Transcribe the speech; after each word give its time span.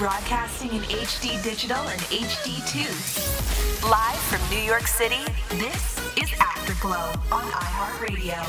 Broadcasting 0.00 0.70
in 0.70 0.80
HD 0.84 1.42
digital 1.44 1.76
and 1.76 2.00
HD2. 2.00 2.88
Live 3.90 4.16
from 4.16 4.40
New 4.48 4.64
York 4.64 4.86
City, 4.86 5.20
this 5.50 6.16
is 6.16 6.32
Afterglow 6.40 7.12
on 7.30 7.42
iHeartRadio. 7.42 8.40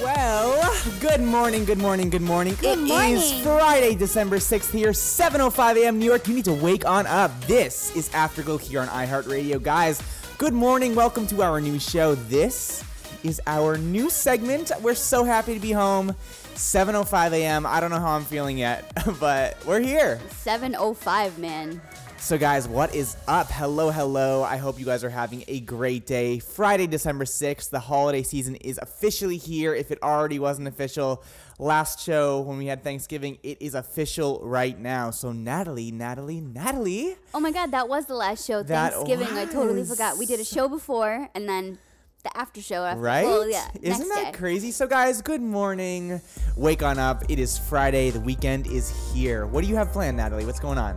Well, 0.00 0.72
good 1.00 1.20
morning, 1.20 1.64
good 1.64 1.78
morning, 1.78 2.08
good 2.08 2.22
morning. 2.22 2.54
Good 2.60 2.78
It 2.78 2.82
is 2.82 2.88
morning. 2.88 3.42
Friday, 3.42 3.96
December 3.96 4.36
6th 4.36 4.70
here, 4.70 4.90
7.05 4.90 5.82
a.m. 5.82 5.98
New 5.98 6.06
York. 6.06 6.28
You 6.28 6.34
need 6.36 6.44
to 6.44 6.54
wake 6.54 6.86
on 6.86 7.08
up. 7.08 7.32
This 7.48 7.96
is 7.96 8.08
Afterglow 8.14 8.58
here 8.58 8.80
on 8.80 8.86
iHeartRadio. 8.86 9.60
Guys, 9.60 10.00
good 10.38 10.54
morning. 10.54 10.94
Welcome 10.94 11.26
to 11.26 11.42
our 11.42 11.60
new 11.60 11.80
show. 11.80 12.14
This 12.14 12.84
is 13.24 13.40
our 13.48 13.76
new 13.76 14.08
segment. 14.08 14.70
We're 14.82 14.94
so 14.94 15.24
happy 15.24 15.54
to 15.54 15.60
be 15.60 15.72
home. 15.72 16.14
7.05 16.56 17.32
a.m. 17.32 17.66
I 17.66 17.80
don't 17.80 17.90
know 17.90 18.00
how 18.00 18.16
I'm 18.16 18.24
feeling 18.24 18.56
yet, 18.56 18.90
but 19.20 19.62
we're 19.66 19.80
here. 19.80 20.18
705, 20.30 21.38
man. 21.38 21.82
So, 22.18 22.38
guys, 22.38 22.66
what 22.66 22.94
is 22.94 23.14
up? 23.28 23.50
Hello, 23.50 23.90
hello. 23.90 24.42
I 24.42 24.56
hope 24.56 24.80
you 24.80 24.86
guys 24.86 25.04
are 25.04 25.10
having 25.10 25.44
a 25.48 25.60
great 25.60 26.06
day. 26.06 26.38
Friday, 26.38 26.86
December 26.86 27.26
6th, 27.26 27.68
the 27.68 27.78
holiday 27.78 28.22
season 28.22 28.56
is 28.56 28.78
officially 28.78 29.36
here. 29.36 29.74
If 29.74 29.90
it 29.90 29.98
already 30.02 30.38
wasn't 30.38 30.66
official 30.66 31.22
last 31.58 32.00
show 32.00 32.40
when 32.40 32.56
we 32.56 32.66
had 32.66 32.82
Thanksgiving, 32.82 33.38
it 33.42 33.60
is 33.60 33.74
official 33.74 34.40
right 34.42 34.78
now. 34.78 35.10
So, 35.10 35.32
Natalie, 35.32 35.90
Natalie, 35.90 36.40
Natalie. 36.40 37.16
Oh 37.34 37.40
my 37.40 37.52
god, 37.52 37.70
that 37.72 37.86
was 37.86 38.06
the 38.06 38.14
last 38.14 38.46
show. 38.46 38.62
That 38.62 38.94
Thanksgiving. 38.94 39.28
I 39.36 39.44
totally 39.44 39.84
forgot. 39.84 40.16
We 40.16 40.24
did 40.24 40.40
a 40.40 40.44
show 40.44 40.68
before 40.68 41.28
and 41.34 41.46
then 41.46 41.78
the 42.26 42.38
after 42.38 42.60
show 42.60 42.84
after. 42.84 43.00
Right? 43.00 43.24
Well, 43.24 43.48
yeah. 43.48 43.68
Isn't 43.80 44.08
that 44.08 44.32
day. 44.32 44.38
crazy? 44.38 44.70
So, 44.70 44.86
guys, 44.86 45.22
good 45.22 45.40
morning. 45.42 46.20
Wake 46.56 46.82
on 46.82 46.98
up. 46.98 47.22
It 47.28 47.38
is 47.38 47.58
Friday. 47.58 48.10
The 48.10 48.20
weekend 48.20 48.66
is 48.66 48.90
here. 49.12 49.46
What 49.46 49.62
do 49.62 49.68
you 49.70 49.76
have 49.76 49.92
planned, 49.92 50.16
Natalie? 50.16 50.44
What's 50.44 50.60
going 50.60 50.78
on? 50.78 50.96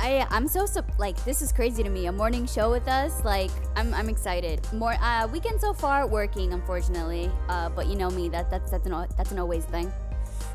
I 0.00 0.26
I'm 0.30 0.48
so 0.48 0.66
like 0.98 1.22
this 1.24 1.42
is 1.42 1.52
crazy 1.52 1.84
to 1.84 1.88
me. 1.88 2.06
A 2.06 2.12
morning 2.12 2.44
show 2.44 2.72
with 2.72 2.88
us. 2.88 3.24
Like 3.24 3.52
I'm 3.76 3.94
I'm 3.94 4.08
excited. 4.08 4.60
More 4.72 4.94
uh 4.94 5.28
weekend 5.28 5.60
so 5.60 5.72
far 5.72 6.08
working 6.08 6.52
unfortunately. 6.52 7.30
Uh 7.48 7.68
but 7.68 7.86
you 7.86 7.94
know 7.94 8.10
me 8.10 8.28
that 8.30 8.50
that's 8.50 8.72
that's 8.72 8.84
an 8.84 9.06
that's 9.16 9.30
an 9.30 9.38
always 9.38 9.64
thing. 9.66 9.92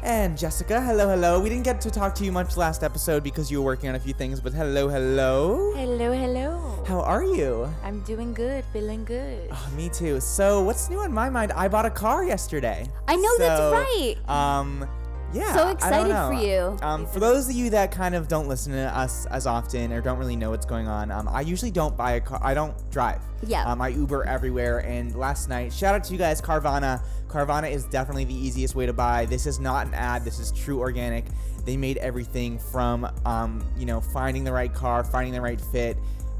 And 0.03 0.37
Jessica, 0.37 0.79
hello, 0.79 1.09
hello. 1.09 1.39
We 1.39 1.49
didn't 1.49 1.63
get 1.65 1.81
to 1.81 1.91
talk 1.91 2.13
to 2.15 2.23
you 2.23 2.31
much 2.31 2.55
last 2.55 2.83
episode 2.83 3.23
because 3.23 3.51
you 3.51 3.59
were 3.61 3.65
working 3.65 3.89
on 3.89 3.95
a 3.95 3.99
few 3.99 4.13
things, 4.13 4.39
but 4.39 4.53
hello, 4.53 4.87
hello. 4.87 5.73
Hello, 5.75 6.11
hello. 6.13 6.83
How 6.87 7.01
are 7.01 7.23
you? 7.23 7.67
I'm 7.83 8.01
doing 8.01 8.33
good, 8.33 8.63
feeling 8.71 9.03
good. 9.03 9.49
Oh, 9.51 9.69
me 9.75 9.89
too. 9.89 10.19
So, 10.21 10.63
what's 10.63 10.89
new 10.89 10.99
on 10.99 11.11
my 11.11 11.29
mind? 11.29 11.51
I 11.51 11.67
bought 11.67 11.85
a 11.85 11.89
car 11.89 12.23
yesterday. 12.23 12.87
I 13.07 13.15
know, 13.15 13.37
that's 13.37 13.73
right. 13.73 14.15
Um, 14.29 14.87
yeah. 15.33 15.53
So 15.53 15.69
excited 15.69 16.15
for 16.27 16.33
you. 16.33 16.77
Um, 16.81 17.05
for 17.05 17.19
those 17.19 17.49
of 17.49 17.55
you 17.55 17.69
that 17.71 17.91
kind 17.91 18.15
of 18.15 18.27
don't 18.27 18.47
listen 18.47 18.71
to 18.73 18.97
us 18.97 19.25
as 19.27 19.45
often 19.45 19.91
or 19.91 20.01
don't 20.01 20.17
really 20.17 20.35
know 20.35 20.51
what's 20.51 20.65
going 20.65 20.87
on, 20.87 21.11
um, 21.11 21.27
I 21.27 21.41
usually 21.41 21.71
don't 21.71 21.95
buy 21.97 22.13
a 22.13 22.21
car. 22.21 22.39
I 22.41 22.53
don't 22.53 22.75
drive. 22.91 23.21
Yeah. 23.45 23.65
Um, 23.65 23.81
I 23.81 23.89
Uber 23.89 24.25
everywhere. 24.25 24.79
And 24.79 25.15
last 25.15 25.49
night, 25.49 25.73
shout 25.73 25.95
out 25.95 26.03
to 26.05 26.13
you 26.13 26.17
guys, 26.17 26.41
Carvana. 26.41 27.01
Carvana 27.27 27.69
is 27.71 27.85
definitely 27.85 28.25
the 28.25 28.35
easiest 28.35 28.75
way 28.75 28.85
to 28.85 28.93
buy. 28.93 29.25
This 29.25 29.45
is 29.45 29.59
not 29.59 29.87
an 29.87 29.93
ad. 29.93 30.23
This 30.23 30.39
is 30.39 30.51
true 30.51 30.79
organic. 30.79 31.25
They 31.65 31.75
made 31.75 31.97
everything 31.97 32.57
from, 32.57 33.09
um, 33.25 33.63
you 33.77 33.85
know, 33.85 33.99
finding 33.99 34.43
the 34.43 34.53
right 34.53 34.73
car, 34.73 35.03
finding 35.03 35.33
the 35.33 35.41
right 35.41 35.59
fit. 35.59 35.97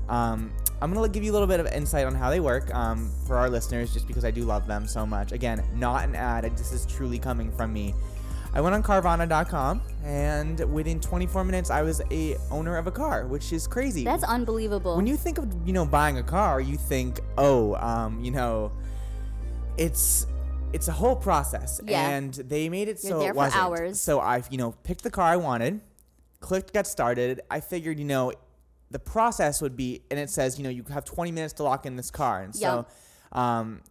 Um, 0.08 0.54
I'm 0.82 0.94
gonna 0.94 1.10
give 1.10 1.24
you 1.24 1.32
a 1.32 1.34
little 1.34 1.48
bit 1.48 1.60
of 1.60 1.68
insight 1.68 2.06
on 2.06 2.14
how 2.14 2.30
they 2.30 2.40
work 2.40 2.74
um, 2.74 3.12
for 3.26 3.36
our 3.36 3.50
listeners, 3.50 3.92
just 3.92 4.08
because 4.08 4.24
I 4.24 4.32
do 4.32 4.44
love 4.44 4.68
them 4.68 4.88
so 4.88 5.06
much. 5.06 5.32
Again, 5.32 5.64
not 5.76 6.06
an 6.06 6.16
ad. 6.16 6.44
This 6.56 6.72
is 6.72 6.86
truly 6.86 7.20
coming 7.20 7.52
from 7.52 7.74
me. 7.74 7.94
I 8.58 8.60
went 8.60 8.74
on 8.74 8.82
Carvana.com, 8.82 9.84
and 10.04 10.60
within 10.74 11.00
24 11.00 11.44
minutes, 11.44 11.70
I 11.70 11.84
was 11.84 12.02
a 12.10 12.38
owner 12.50 12.76
of 12.78 12.88
a 12.88 12.92
car, 12.92 13.28
which 13.28 13.54
is 13.54 13.68
crazy. 13.68 14.04
That's 14.04 14.24
unbelievable. 14.24 14.96
when 14.96 15.06
you 15.06 15.16
think 15.16 15.38
of 15.38 15.46
you 15.64 15.74
know 15.74 15.86
buying 15.86 16.18
a 16.18 16.24
car, 16.24 16.60
you 16.60 16.76
think, 16.76 17.20
oh, 17.38 17.76
um, 17.76 18.20
you 18.20 18.32
know, 18.32 18.72
it's 19.78 20.26
it's 20.74 20.88
a 20.88 20.92
whole 20.92 21.16
process, 21.16 21.80
Yeah. 21.86 22.10
and 22.10 22.34
they 22.34 22.68
made 22.68 22.88
it 22.88 22.98
You're 23.04 23.12
so 23.12 23.20
there 23.20 23.30
it 23.30 23.34
for 23.34 23.38
wasn't. 23.38 23.64
hours. 23.64 24.02
So 24.02 24.20
I, 24.22 24.42
you 24.50 24.58
know, 24.58 24.72
picked 24.72 25.04
the 25.04 25.12
car 25.12 25.26
I 25.28 25.36
wanted, 25.38 25.80
clicked 26.40 26.74
get 26.74 26.88
started. 26.88 27.42
I 27.52 27.60
figured, 27.60 28.00
you 28.00 28.06
know, 28.06 28.34
the 28.90 28.98
process 28.98 29.62
would 29.62 29.76
be, 29.78 30.02
and 30.10 30.20
it 30.20 30.32
says, 30.32 30.58
you 30.58 30.64
know, 30.64 30.72
you 30.72 30.84
have 30.92 31.06
20 31.06 31.32
minutes 31.32 31.54
to 31.54 31.64
lock 31.64 31.86
in 31.86 31.96
this 31.96 32.10
car, 32.10 32.42
and 32.42 32.56
so, 32.56 32.88
um, 33.34 33.82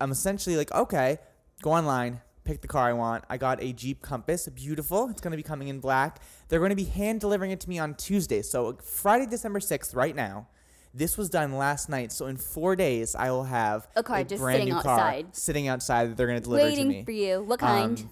I'm 0.00 0.10
essentially 0.10 0.56
like, 0.56 0.72
okay, 0.72 1.18
go 1.60 1.72
online, 1.72 2.22
pick 2.44 2.60
the 2.60 2.68
car 2.68 2.88
I 2.88 2.92
want. 2.92 3.24
I 3.28 3.36
got 3.36 3.62
a 3.62 3.72
Jeep 3.72 4.02
Compass, 4.02 4.48
beautiful. 4.48 5.08
It's 5.10 5.20
gonna 5.20 5.36
be 5.36 5.42
coming 5.42 5.68
in 5.68 5.80
black. 5.80 6.20
They're 6.48 6.60
gonna 6.60 6.74
be 6.74 6.84
hand 6.84 7.20
delivering 7.20 7.50
it 7.50 7.60
to 7.60 7.68
me 7.68 7.78
on 7.78 7.94
Tuesday, 7.94 8.42
so 8.42 8.76
Friday, 8.82 9.26
December 9.26 9.60
6th, 9.60 9.94
right 9.96 10.14
now. 10.14 10.48
This 10.96 11.18
was 11.18 11.28
done 11.28 11.56
last 11.56 11.88
night, 11.88 12.12
so 12.12 12.26
in 12.26 12.36
four 12.36 12.76
days 12.76 13.16
I 13.16 13.30
will 13.32 13.44
have 13.44 13.88
A 13.96 14.02
car 14.04 14.22
just 14.22 14.40
brand 14.40 14.60
sitting 14.60 14.74
new 14.74 14.80
car 14.80 15.00
outside. 15.00 15.26
sitting 15.34 15.66
outside 15.68 16.10
that 16.10 16.16
they're 16.16 16.28
gonna 16.28 16.40
deliver 16.40 16.70
to 16.70 16.76
me. 16.76 16.84
Waiting 16.88 17.04
for 17.04 17.10
you. 17.10 17.42
What 17.42 17.58
kind? 17.60 17.98
Um, 17.98 18.10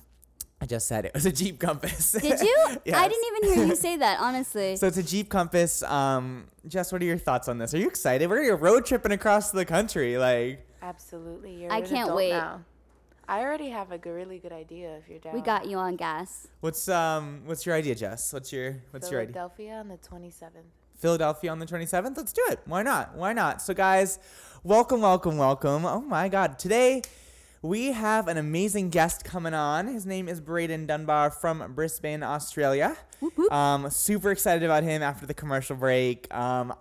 I 0.61 0.67
just 0.67 0.87
said 0.89 1.05
it 1.05 1.13
was 1.15 1.27
a 1.27 1.33
Jeep 1.33 1.59
Compass. 1.61 2.13
Did 2.13 2.41
you? 2.41 2.57
I 2.93 3.09
didn't 3.09 3.25
even 3.37 3.55
hear 3.55 3.67
you 3.67 3.77
say 3.77 3.97
that, 3.99 4.19
honestly. 4.21 4.77
So 4.79 4.87
it's 4.89 4.97
a 4.97 5.03
Jeep 5.03 5.29
Compass. 5.29 5.83
Um, 5.85 6.49
Jess, 6.67 6.91
what 6.93 7.03
are 7.03 7.05
your 7.05 7.19
thoughts 7.19 7.49
on 7.49 7.59
this? 7.59 7.73
Are 7.75 7.79
you 7.79 7.87
excited? 7.89 8.29
We're 8.31 8.37
gonna 8.37 8.49
go 8.49 8.55
road 8.57 8.87
tripping 8.87 9.13
across 9.13 9.51
the 9.53 9.65
country. 9.65 10.19
Like, 10.19 10.67
Absolutely. 10.81 11.63
You're 11.63 11.73
I 11.73 11.79
an 11.79 11.83
can't 11.87 12.05
adult 12.07 12.17
wait. 12.17 12.31
Now. 12.31 12.65
I 13.29 13.41
already 13.41 13.71
have 13.71 13.93
a 13.93 13.99
g- 13.99 14.11
really 14.11 14.39
good 14.39 14.53
idea 14.53 14.97
if 14.97 15.09
you're 15.09 15.19
down. 15.19 15.35
we 15.35 15.41
got 15.41 15.67
you 15.67 15.77
on 15.79 15.97
gas. 15.97 16.49
what's 16.61 16.89
um, 16.89 17.43
what's 17.45 17.65
your 17.65 17.75
idea, 17.75 17.95
Jess? 17.95 18.33
What's 18.33 18.53
your 18.53 18.77
what's 18.91 19.11
your 19.11 19.21
idea? 19.21 19.33
Philadelphia 19.33 19.75
on 19.75 19.89
the 19.89 19.97
27th. 19.99 20.51
Philadelphia 20.99 21.51
on 21.51 21.59
the 21.59 21.67
27th. 21.67 22.17
Let's 22.17 22.33
do 22.33 22.43
it. 22.51 22.61
Why 22.67 22.83
not? 22.83 23.17
Why 23.17 23.33
not? 23.33 23.61
So, 23.61 23.75
guys, 23.75 24.19
welcome, 24.63 25.01
welcome, 25.01 25.37
welcome. 25.37 25.85
Oh 25.85 26.01
my 26.01 26.29
God, 26.29 26.59
today 26.59 27.03
we 27.61 27.93
have 27.93 28.29
an 28.29 28.37
amazing 28.39 28.91
guest 28.91 29.25
coming 29.25 29.55
on. 29.55 29.87
His 29.89 30.05
name 30.07 30.29
is 30.29 30.41
Brayden 30.41 30.87
Dunbar 30.87 31.31
from 31.31 31.73
Brisbane, 31.75 32.23
Australia. 32.23 32.97
Um, 33.51 33.89
super 33.91 34.31
excited 34.33 34.65
about 34.65 34.83
him 34.83 35.03
after 35.03 35.27
the 35.27 35.35
commercial 35.35 35.77
break. 35.77 36.33
Um, 36.35 36.73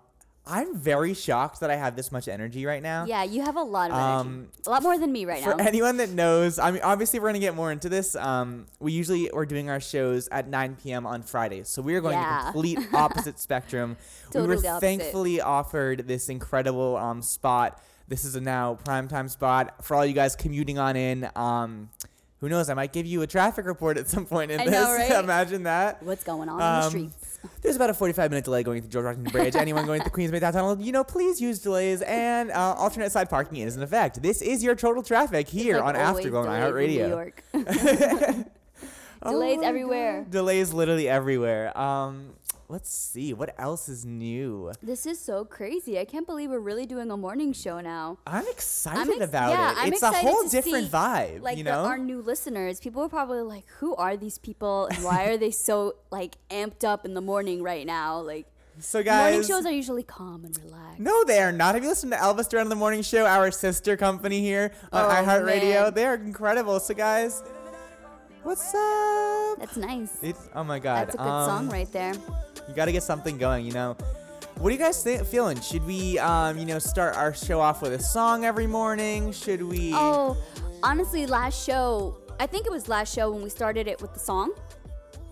I'm 0.45 0.75
very 0.75 1.13
shocked 1.13 1.59
that 1.59 1.69
I 1.69 1.75
have 1.75 1.95
this 1.95 2.11
much 2.11 2.27
energy 2.27 2.65
right 2.65 2.81
now. 2.81 3.05
Yeah, 3.05 3.23
you 3.23 3.43
have 3.43 3.55
a 3.55 3.61
lot 3.61 3.91
of 3.91 3.97
energy. 3.97 4.29
Um, 4.29 4.47
a 4.65 4.69
lot 4.71 4.81
more 4.83 4.97
than 4.97 5.11
me 5.11 5.25
right 5.25 5.43
For 5.43 5.51
now. 5.51 5.57
For 5.57 5.61
anyone 5.61 5.97
that 5.97 6.09
knows, 6.09 6.57
I 6.57 6.71
mean, 6.71 6.81
obviously 6.83 7.19
we're 7.19 7.27
gonna 7.29 7.39
get 7.39 7.55
more 7.55 7.71
into 7.71 7.89
this. 7.89 8.15
Um, 8.15 8.65
we 8.79 8.91
usually 8.91 9.29
are 9.29 9.45
doing 9.45 9.69
our 9.69 9.79
shows 9.79 10.27
at 10.31 10.47
9 10.49 10.77
p.m. 10.81 11.05
on 11.05 11.21
Fridays, 11.21 11.69
so 11.69 11.81
we 11.83 11.93
are 11.95 12.01
going 12.01 12.13
Yeah. 12.17 12.37
to 12.47 12.51
complete 12.51 12.79
opposite 12.93 13.39
spectrum. 13.39 13.97
we 14.33 14.41
were 14.41 14.53
opposite. 14.53 14.79
thankfully 14.81 15.41
offered 15.41 16.07
this 16.07 16.27
incredible 16.27 16.97
um, 16.97 17.21
spot. 17.21 17.81
This 18.07 18.25
is 18.25 18.35
a 18.35 18.41
now 18.41 18.77
primetime 18.83 19.29
spot 19.29 19.85
for 19.85 19.95
all 19.95 20.05
you 20.05 20.13
guys 20.13 20.35
commuting 20.35 20.79
on 20.79 20.95
in. 20.95 21.29
Um, 21.35 21.91
who 22.39 22.49
knows? 22.49 22.69
I 22.69 22.73
might 22.73 22.91
give 22.91 23.05
you 23.05 23.21
a 23.21 23.27
traffic 23.27 23.65
report 23.67 23.99
at 23.99 24.09
some 24.09 24.25
point 24.25 24.49
in 24.49 24.59
I 24.59 24.65
this. 24.65 24.73
know, 24.73 24.91
right? 24.95 25.23
Imagine 25.23 25.63
that. 25.63 26.01
What's 26.01 26.23
going 26.23 26.49
on 26.49 26.55
in 26.55 26.57
the 26.57 26.85
Um, 26.85 26.89
streets? 26.89 27.20
There's 27.61 27.75
about 27.75 27.89
a 27.89 27.93
45 27.93 28.31
minute 28.31 28.45
delay 28.45 28.63
going 28.63 28.81
through 28.81 28.89
George 28.91 29.05
Washington 29.05 29.31
Bridge. 29.31 29.55
Anyone 29.55 29.85
going 29.85 30.01
through 30.01 30.11
Queens 30.11 30.31
Bay 30.31 30.39
Downtown, 30.39 30.81
you 30.81 30.91
know, 30.91 31.03
please 31.03 31.39
use 31.41 31.59
delays 31.59 32.01
and 32.03 32.51
uh, 32.51 32.73
alternate 32.77 33.11
side 33.11 33.29
parking 33.29 33.57
is 33.57 33.75
in 33.75 33.83
effect. 33.83 34.21
This 34.21 34.41
is 34.41 34.63
your 34.63 34.75
total 34.75 35.03
traffic 35.03 35.47
here 35.47 35.77
Like 35.77 35.83
on 35.85 35.95
Afterglow 35.95 36.47
on 36.47 36.47
in 36.47 36.51
New 36.53 36.99
iHeartRadio. 36.99 37.09
York. 37.09 37.43
Oh 37.53 38.43
Delays 39.31 39.59
my 39.59 39.65
everywhere. 39.65 40.21
God. 40.23 40.31
Delays 40.31 40.73
literally 40.73 41.07
everywhere. 41.07 41.77
Um, 41.77 42.33
let's 42.71 42.89
see 42.89 43.33
what 43.33 43.53
else 43.59 43.89
is 43.89 44.05
new. 44.05 44.71
This 44.81 45.05
is 45.05 45.19
so 45.19 45.43
crazy. 45.43 45.99
I 45.99 46.05
can't 46.05 46.25
believe 46.25 46.49
we're 46.49 46.59
really 46.59 46.85
doing 46.85 47.11
a 47.11 47.17
morning 47.17 47.51
show 47.53 47.81
now. 47.81 48.17
I'm 48.25 48.47
excited 48.47 48.99
I'm 49.01 49.09
ex- 49.11 49.29
about 49.29 49.49
yeah, 49.51 49.71
it. 49.71 49.77
I'm 49.79 49.93
it's 49.93 50.01
a 50.01 50.11
whole 50.11 50.47
different 50.47 50.85
see, 50.85 50.91
vibe, 50.91 51.41
Like 51.41 51.57
you 51.57 51.63
the- 51.65 51.73
our 51.73 51.97
new 51.97 52.21
listeners, 52.21 52.79
people 52.79 53.03
are 53.03 53.09
probably 53.09 53.41
like, 53.41 53.65
"Who 53.79 53.95
are 53.95 54.15
these 54.17 54.37
people? 54.37 54.85
And 54.87 55.03
why 55.03 55.25
are 55.29 55.37
they 55.37 55.51
so 55.51 55.95
like 56.11 56.37
amped 56.49 56.83
up 56.83 57.05
in 57.05 57.13
the 57.13 57.21
morning 57.21 57.61
right 57.61 57.85
now?" 57.85 58.19
Like 58.21 58.45
so 58.79 59.03
guys, 59.03 59.33
morning 59.33 59.47
shows 59.47 59.65
are 59.65 59.71
usually 59.71 60.03
calm 60.03 60.45
and 60.45 60.57
relaxed. 60.63 60.99
no, 60.99 61.23
they 61.25 61.39
are 61.39 61.51
not. 61.51 61.75
Have 61.75 61.83
you 61.83 61.89
listened 61.89 62.13
to 62.13 62.17
Elvis 62.17 62.47
during 62.49 62.69
the 62.69 62.75
morning 62.75 63.01
show? 63.01 63.25
Our 63.25 63.51
sister 63.51 63.97
company 63.97 64.39
here 64.39 64.71
on 64.93 65.05
Oh, 65.05 65.09
iHeartRadio. 65.09 65.93
They 65.93 66.05
are 66.05 66.15
incredible. 66.15 66.79
So 66.79 66.93
guys, 66.93 67.43
what's 68.43 68.73
up? 68.73 69.59
That's 69.59 69.77
nice. 69.77 70.17
It's, 70.21 70.49
oh 70.55 70.63
my 70.63 70.79
god. 70.79 71.07
That's 71.07 71.15
a 71.15 71.17
good 71.17 71.27
um, 71.27 71.49
song 71.49 71.69
right 71.69 71.91
there. 71.91 72.13
You 72.67 72.73
got 72.75 72.85
to 72.85 72.91
get 72.91 73.03
something 73.03 73.37
going, 73.37 73.65
you 73.65 73.71
know. 73.73 73.95
What 74.57 74.69
are 74.69 74.73
you 74.73 74.77
guys 74.79 75.03
th- 75.03 75.21
feeling? 75.23 75.59
Should 75.61 75.85
we, 75.85 76.19
um, 76.19 76.57
you 76.57 76.65
know, 76.65 76.77
start 76.79 77.15
our 77.15 77.33
show 77.33 77.59
off 77.59 77.81
with 77.81 77.93
a 77.93 78.01
song 78.01 78.45
every 78.45 78.67
morning? 78.67 79.31
Should 79.31 79.63
we? 79.63 79.91
Oh, 79.93 80.37
honestly, 80.83 81.25
last 81.25 81.63
show, 81.65 82.17
I 82.39 82.45
think 82.45 82.65
it 82.67 82.71
was 82.71 82.87
last 82.87 83.13
show 83.13 83.31
when 83.31 83.41
we 83.41 83.49
started 83.49 83.87
it 83.87 84.01
with 84.01 84.13
the 84.13 84.19
song. 84.19 84.53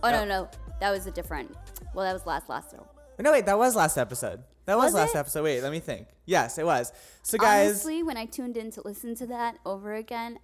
Oh 0.02 0.10
no, 0.12 0.22
Oh. 0.22 0.26
no, 0.26 0.50
that 0.80 0.90
was 0.92 1.06
a 1.06 1.12
different. 1.12 1.56
Well, 1.94 2.06
that 2.06 2.14
was 2.14 2.26
last 2.26 2.50
last 2.50 2.72
show. 2.72 2.88
No, 3.20 3.32
wait, 3.32 3.46
that 3.46 3.58
was 3.58 3.76
last 3.76 3.98
episode. 3.98 4.42
That 4.66 4.78
was, 4.78 4.94
Was 4.94 4.94
last 4.94 5.16
it? 5.16 5.18
episode. 5.18 5.44
Wait, 5.44 5.62
let 5.62 5.72
me 5.72 5.80
think. 5.80 6.08
Yes, 6.26 6.58
it 6.58 6.66
was. 6.66 6.94
So, 7.24 7.38
guys, 7.38 7.70
Honestly, 7.72 8.04
when 8.04 8.18
I 8.18 8.26
tuned 8.26 8.56
in 8.56 8.70
to 8.72 8.82
listen 8.86 9.16
to 9.16 9.26
that 9.28 9.58
over 9.66 9.96
again, 9.96 10.38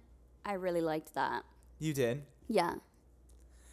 I 0.44 0.54
really 0.54 0.80
liked 0.80 1.14
that. 1.14 1.44
you 1.78 1.94
did. 1.94 2.22
Yeah. 2.48 2.74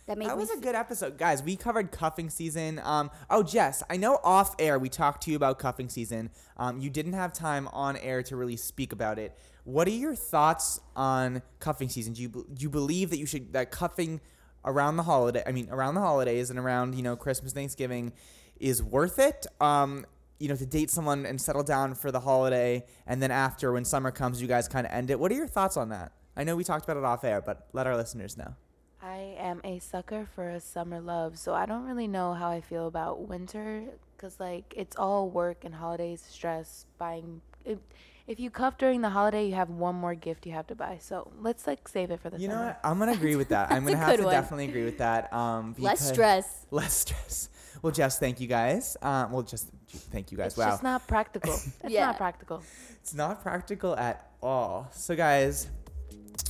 That 0.06 0.18
made 0.18 0.28
That 0.28 0.38
was 0.38 0.50
a 0.50 0.58
good 0.58 0.76
episode, 0.76 1.18
guys. 1.18 1.42
We 1.42 1.56
covered 1.56 1.92
cuffing 1.92 2.30
season. 2.30 2.82
Um, 2.84 3.10
oh, 3.30 3.42
Jess, 3.42 3.84
I 3.90 3.96
know 3.96 4.20
off 4.24 4.54
air 4.60 4.78
we 4.78 4.90
talked 4.90 5.24
to 5.24 5.32
you 5.32 5.38
about 5.38 5.60
cuffing 5.60 5.88
season. 5.88 6.30
Um, 6.58 6.80
you 6.80 6.90
didn't 6.90 7.14
have 7.14 7.32
time 7.32 7.70
on 7.70 7.96
air 7.98 8.22
to 8.24 8.36
really 8.36 8.58
speak 8.58 8.92
about 8.92 9.18
it. 9.18 9.38
What 9.64 9.88
are 9.88 9.92
your 9.92 10.14
thoughts 10.14 10.82
on 10.96 11.42
cuffing 11.60 11.88
season? 11.88 12.14
Do 12.14 12.22
you 12.22 12.28
do 12.28 12.64
you 12.64 12.70
believe 12.70 13.12
that 13.12 13.18
you 13.18 13.26
should 13.26 13.54
that 13.54 13.72
cuffing 13.72 14.20
around 14.66 14.98
the 14.98 15.04
holiday? 15.04 15.42
I 15.48 15.54
mean, 15.54 15.70
around 15.70 15.96
the 15.96 16.02
holidays 16.02 16.50
and 16.50 16.60
around 16.60 16.96
you 16.96 17.02
know 17.02 17.16
Christmas, 17.16 17.54
Thanksgiving, 17.54 18.12
is 18.60 18.84
worth 18.84 19.20
it? 19.20 19.48
Um, 19.62 20.06
you 20.38 20.50
know, 20.50 20.58
to 20.58 20.66
date 20.66 20.90
someone 20.92 21.26
and 21.26 21.40
settle 21.40 21.64
down 21.64 21.96
for 21.96 22.12
the 22.12 22.20
holiday, 22.20 22.84
and 23.08 23.24
then 23.24 23.32
after 23.32 23.72
when 23.72 23.86
summer 23.86 24.12
comes, 24.12 24.42
you 24.42 24.50
guys 24.50 24.68
kind 24.68 24.86
of 24.86 24.92
end 24.92 25.12
it. 25.12 25.18
What 25.18 25.32
are 25.32 25.36
your 25.36 25.48
thoughts 25.48 25.78
on 25.78 25.88
that? 25.90 26.12
I 26.36 26.44
know 26.44 26.56
we 26.56 26.64
talked 26.64 26.86
about 26.86 26.98
it 26.98 27.04
off 27.06 27.24
air, 27.24 27.42
but 27.42 27.68
let 27.74 27.86
our 27.88 27.96
listeners 27.96 28.38
know. 28.38 28.56
I 29.02 29.36
am 29.38 29.60
a 29.64 29.80
sucker 29.80 30.28
for 30.34 30.50
a 30.50 30.60
summer 30.60 31.00
love, 31.02 31.38
so 31.38 31.54
I 31.54 31.66
don't 31.66 31.84
really 31.86 32.08
know 32.08 32.34
how 32.34 32.50
I 32.50 32.62
feel 32.62 32.88
about 32.88 33.28
winter 33.28 33.84
because, 34.16 34.40
like, 34.40 34.74
it's 34.78 34.96
all 34.96 35.30
work 35.30 35.66
and 35.66 35.76
holidays, 35.76 36.24
stress, 36.28 36.86
buying. 36.98 37.42
If, 37.66 37.80
if 38.28 38.40
you 38.40 38.50
cuff 38.50 38.78
during 38.78 39.02
the 39.02 39.10
holiday, 39.10 39.46
you 39.46 39.56
have 39.56 39.70
one 39.70 39.96
more 39.96 40.16
gift 40.16 40.46
you 40.46 40.54
have 40.54 40.68
to 40.68 40.76
buy. 40.76 41.00
So 41.02 41.30
let's, 41.42 41.68
like, 41.68 41.86
save 41.90 42.12
it 42.12 42.22
for 42.22 42.30
the 42.30 42.40
You 42.40 42.48
know 42.48 42.62
what? 42.64 42.80
I'm 42.84 42.98
gonna 42.98 43.12
agree 43.22 43.36
with 43.36 43.50
that. 43.50 43.72
I'm 43.72 43.84
gonna 43.84 43.98
have 43.98 44.16
to 44.16 44.24
one. 44.24 44.32
definitely 44.34 44.70
agree 44.70 44.86
with 44.86 45.00
that. 45.00 45.32
Um, 45.34 45.76
less 45.80 46.00
stress. 46.12 46.66
Less 46.72 46.94
stress. 46.94 47.50
Well, 47.82 47.92
Jess, 47.92 48.18
thank 48.18 48.40
you 48.40 48.48
guys. 48.48 48.96
Um, 49.02 49.34
well, 49.34 49.42
just 49.42 49.68
thank 49.90 50.32
you 50.32 50.38
guys. 50.38 50.52
It's 50.54 50.58
wow, 50.58 50.70
just 50.70 50.84
not 50.84 51.06
practical. 51.08 51.54
It's 51.54 51.74
Yeah. 51.90 52.06
not 52.06 52.18
practical. 52.18 52.64
it's 53.02 53.14
not 53.14 53.44
practical 53.44 53.98
at 53.98 54.32
all. 54.42 54.88
So, 54.94 55.16
guys, 55.18 55.68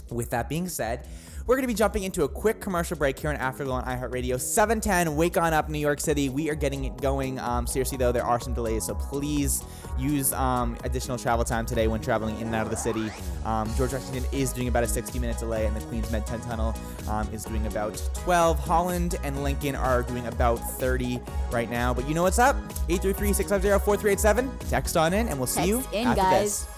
with 0.09 0.29
that 0.31 0.50
being 0.50 0.67
said, 0.67 1.07
we're 1.45 1.55
going 1.55 1.63
to 1.63 1.67
be 1.67 1.73
jumping 1.73 2.03
into 2.03 2.23
a 2.23 2.27
quick 2.29 2.61
commercial 2.61 2.95
break 2.95 3.19
here 3.19 3.29
on 3.29 3.35
Afterglow 3.35 3.73
on 3.73 3.83
iHeartRadio. 3.83 4.39
710, 4.39 5.17
wake 5.17 5.35
on 5.35 5.51
up, 5.53 5.67
New 5.67 5.79
York 5.79 6.00
City. 6.00 6.29
We 6.29 6.50
are 6.50 6.55
getting 6.55 6.85
it 6.85 6.95
going. 7.01 7.38
Um, 7.38 7.67
seriously, 7.67 7.97
though, 7.97 8.13
there 8.13 8.23
are 8.23 8.39
some 8.39 8.53
delays, 8.53 8.85
so 8.85 8.95
please 8.95 9.61
use 10.00 10.31
um, 10.31 10.77
additional 10.85 11.17
travel 11.17 11.44
time 11.44 11.65
today 11.65 11.88
when 11.88 12.00
traveling 12.00 12.38
in 12.38 12.47
and 12.47 12.55
out 12.55 12.65
of 12.65 12.69
the 12.69 12.77
city. 12.77 13.11
Um, 13.44 13.69
George 13.75 13.91
Washington 13.91 14.23
is 14.31 14.53
doing 14.53 14.69
about 14.69 14.85
a 14.85 14.88
60 14.88 15.19
minute 15.19 15.38
delay, 15.38 15.65
and 15.65 15.75
the 15.75 15.81
Queens 15.81 16.07
Midtown 16.07 16.41
Tunnel 16.45 16.73
um, 17.09 17.27
is 17.33 17.44
doing 17.44 17.67
about 17.67 18.01
12. 18.13 18.59
Holland 18.59 19.15
and 19.23 19.44
Lincoln 19.44 19.75
are 19.75 20.03
doing 20.03 20.25
about 20.27 20.59
30 20.79 21.19
right 21.51 21.69
now. 21.69 21.94
But 21.94 22.07
you 22.07 22.15
know 22.15 22.23
what's 22.23 22.39
up? 22.39 22.55
833 22.88 23.33
650 23.33 23.83
4387. 23.83 24.69
Text 24.69 24.95
on 24.95 25.13
in, 25.13 25.27
and 25.27 25.38
we'll 25.38 25.47
see 25.47 25.65
you 25.65 25.83
in, 25.91 26.07
after 26.07 26.21
guys. 26.21 26.65
this. 26.65 26.72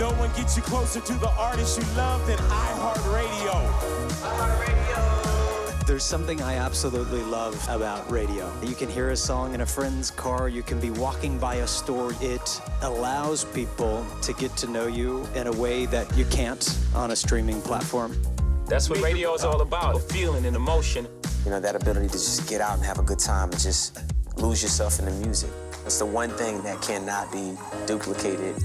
No 0.00 0.10
one 0.12 0.32
gets 0.32 0.56
you 0.56 0.62
closer 0.62 0.98
to 0.98 1.12
the 1.12 1.28
artist 1.32 1.78
you 1.78 1.84
love 1.94 2.26
than 2.26 2.38
iHeartRadio. 2.38 3.52
There's 5.86 6.04
something 6.04 6.40
I 6.40 6.54
absolutely 6.54 7.22
love 7.24 7.62
about 7.68 8.10
radio. 8.10 8.50
You 8.62 8.74
can 8.74 8.88
hear 8.88 9.10
a 9.10 9.16
song 9.16 9.52
in 9.52 9.60
a 9.60 9.66
friend's 9.66 10.10
car, 10.10 10.48
you 10.48 10.62
can 10.62 10.80
be 10.80 10.88
walking 10.90 11.36
by 11.36 11.56
a 11.56 11.66
store. 11.66 12.14
It 12.22 12.62
allows 12.80 13.44
people 13.44 14.06
to 14.22 14.32
get 14.32 14.56
to 14.56 14.66
know 14.68 14.86
you 14.86 15.28
in 15.34 15.48
a 15.48 15.52
way 15.52 15.84
that 15.86 16.16
you 16.16 16.24
can't 16.24 16.78
on 16.94 17.10
a 17.10 17.16
streaming 17.16 17.60
platform. 17.60 18.16
That's 18.68 18.88
what 18.88 19.02
radio 19.02 19.34
is 19.34 19.44
all 19.44 19.60
about, 19.60 19.96
a 19.96 19.98
feeling 19.98 20.46
and 20.46 20.56
emotion. 20.56 21.06
You 21.44 21.50
know, 21.50 21.60
that 21.60 21.76
ability 21.76 22.06
to 22.06 22.14
just 22.14 22.48
get 22.48 22.62
out 22.62 22.78
and 22.78 22.86
have 22.86 22.98
a 22.98 23.02
good 23.02 23.18
time 23.18 23.50
and 23.50 23.60
just 23.60 23.98
lose 24.38 24.62
yourself 24.62 24.98
in 24.98 25.04
the 25.04 25.12
music. 25.26 25.50
It's 25.84 25.98
the 25.98 26.06
one 26.06 26.30
thing 26.30 26.62
that 26.62 26.80
cannot 26.80 27.30
be 27.30 27.54
duplicated. 27.84 28.56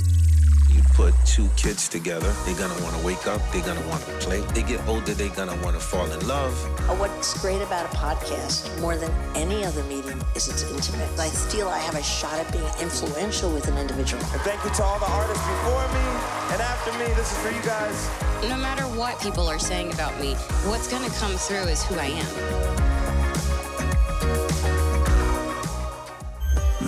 You 0.75 0.83
put 0.93 1.13
two 1.25 1.47
kids 1.55 1.87
together, 1.87 2.29
they're 2.43 2.59
gonna 2.59 2.83
wanna 2.83 3.01
wake 3.05 3.27
up, 3.27 3.39
they're 3.53 3.65
gonna 3.65 3.87
wanna 3.87 4.03
play. 4.19 4.41
They 4.53 4.61
get 4.61 4.85
older, 4.87 5.13
they're 5.13 5.29
gonna 5.29 5.55
wanna 5.63 5.79
fall 5.79 6.05
in 6.11 6.27
love. 6.27 6.51
What's 6.99 7.39
great 7.39 7.61
about 7.61 7.85
a 7.85 7.95
podcast 7.95 8.67
more 8.81 8.97
than 8.97 9.09
any 9.35 9.63
other 9.63 9.81
medium 9.85 10.21
is 10.35 10.49
it's 10.49 10.69
intimate. 10.69 11.07
I 11.17 11.29
feel 11.29 11.69
I 11.69 11.77
have 11.77 11.95
a 11.95 12.03
shot 12.03 12.37
at 12.39 12.51
being 12.51 12.67
influential 12.81 13.53
with 13.53 13.69
an 13.69 13.77
individual. 13.77 14.21
And 14.33 14.41
thank 14.41 14.61
you 14.65 14.69
to 14.71 14.83
all 14.83 14.99
the 14.99 15.09
artists 15.09 15.47
before 15.47 15.87
me 15.95 16.05
and 16.51 16.61
after 16.61 16.91
me. 16.99 17.05
This 17.13 17.31
is 17.31 17.37
for 17.37 17.51
you 17.51 17.61
guys. 17.61 18.09
No 18.49 18.57
matter 18.57 18.83
what 18.99 19.17
people 19.21 19.47
are 19.47 19.59
saying 19.59 19.93
about 19.93 20.19
me, 20.19 20.33
what's 20.67 20.89
going 20.89 21.09
to 21.09 21.15
come 21.17 21.31
through 21.37 21.69
is 21.71 21.85
who 21.85 21.95
I 21.95 22.07
am. 22.07 22.27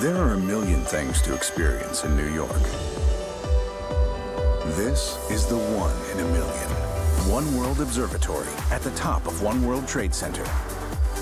There 0.01 0.17
are 0.17 0.33
a 0.33 0.37
million 0.37 0.81
things 0.81 1.21
to 1.21 1.33
experience 1.33 2.03
in 2.03 2.17
New 2.17 2.27
York. 2.27 2.96
This 4.75 5.17
is 5.31 5.45
the 5.45 5.57
one 5.57 5.95
in 6.11 6.19
a 6.19 6.29
million. 6.33 6.69
One 7.31 7.57
World 7.57 7.79
Observatory 7.79 8.49
at 8.69 8.81
the 8.81 8.91
top 8.91 9.25
of 9.25 9.41
One 9.41 9.65
World 9.65 9.87
Trade 9.87 10.13
Center. 10.13 10.43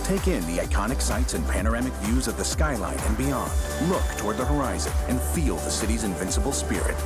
Take 0.03 0.27
in 0.27 0.45
the 0.47 0.57
iconic 0.57 0.99
sights 0.99 1.35
and 1.35 1.47
panoramic 1.47 1.93
views 1.93 2.27
of 2.27 2.37
the 2.37 2.43
skyline 2.43 2.97
and 2.97 3.15
beyond. 3.15 3.51
Look 3.83 4.03
toward 4.17 4.37
the 4.37 4.45
horizon 4.45 4.91
and 5.07 5.21
feel 5.21 5.57
the 5.57 5.69
city's 5.69 6.03
invincible 6.03 6.51
spirit. 6.51 6.97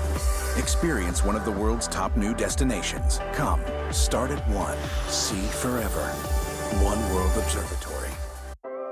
Experience 0.57 1.25
one 1.25 1.35
of 1.35 1.43
the 1.43 1.51
world's 1.51 1.89
top 1.89 2.15
new 2.15 2.33
destinations. 2.33 3.19
Come, 3.33 3.61
start 3.91 4.31
at 4.31 4.47
one, 4.47 4.77
see 5.09 5.41
forever. 5.59 6.07
One 6.81 6.99
World 7.13 7.37
Observatory. 7.37 8.11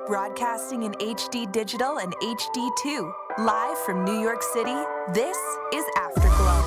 Broadcasting 0.05 0.83
in 0.83 0.91
HD 0.93 1.49
digital 1.51 1.99
and 1.99 2.13
HD2. 2.17 3.11
Live 3.39 3.77
from 3.79 4.03
New 4.03 4.19
York 4.19 4.43
City, 4.43 4.75
this 5.13 5.37
is 5.73 5.85
Afterglow 5.97 6.66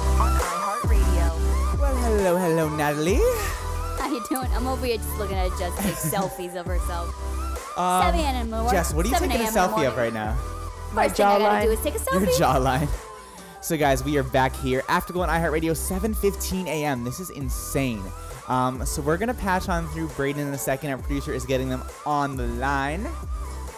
hello, 2.20 2.36
hello, 2.36 2.68
Natalie. 2.76 3.18
How 3.98 4.12
you 4.12 4.22
doing? 4.28 4.52
I'm 4.52 4.66
over 4.66 4.84
here 4.84 4.98
just 4.98 5.16
looking 5.16 5.38
at 5.38 5.48
Jess 5.58 5.74
take 5.78 5.94
selfies 6.12 6.54
of 6.54 6.66
herself. 6.66 7.08
Um, 7.78 8.02
7 8.02 8.20
a.m. 8.20 8.36
in 8.36 8.50
the 8.50 8.56
morning. 8.56 8.72
Jess, 8.72 8.92
what 8.92 9.06
are 9.06 9.08
you 9.08 9.14
7 9.14 9.30
taking 9.30 9.42
a 9.42 9.48
a.m. 9.48 9.48
in 9.48 9.54
the 9.54 9.60
selfie 9.60 9.88
of 9.88 9.94
morning. 9.96 9.96
right 9.96 10.12
now? 10.12 10.38
My 10.92 11.08
First 11.08 11.16
thing 11.16 11.26
I 11.26 11.38
gotta 11.38 11.66
do 11.66 11.72
jawline. 11.72 11.78
is 11.78 11.82
take 11.82 11.94
a 11.94 11.98
selfie. 11.98 12.20
Your 12.20 12.30
jawline. 12.32 12.88
So, 13.62 13.76
guys, 13.78 14.04
we 14.04 14.18
are 14.18 14.22
back 14.22 14.54
here 14.56 14.82
Afterglow 14.88 15.22
on 15.22 15.28
iHeartRadio 15.30 15.72
7:15 15.72 16.66
a.m. 16.66 17.04
This 17.04 17.20
is 17.20 17.30
insane. 17.30 18.02
Um, 18.48 18.84
so 18.84 19.00
we're 19.00 19.16
gonna 19.16 19.32
patch 19.32 19.70
on 19.70 19.88
through 19.88 20.08
Brayden 20.08 20.38
in 20.38 20.48
a 20.48 20.58
second. 20.58 20.90
Our 20.90 20.98
producer 20.98 21.32
is 21.32 21.46
getting 21.46 21.70
them 21.70 21.82
on 22.04 22.36
the 22.36 22.46
line. 22.46 23.08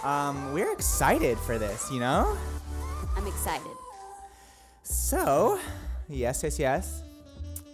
Um, 0.03 0.53
we're 0.53 0.73
excited 0.73 1.39
for 1.39 1.59
this, 1.59 1.93
you 1.93 2.01
know. 2.01 2.37
I'm 3.17 3.27
excited. 3.29 3.77
So, 4.83 5.61
yes, 6.09 6.43
yes, 6.43 6.59
yes. 6.59 7.03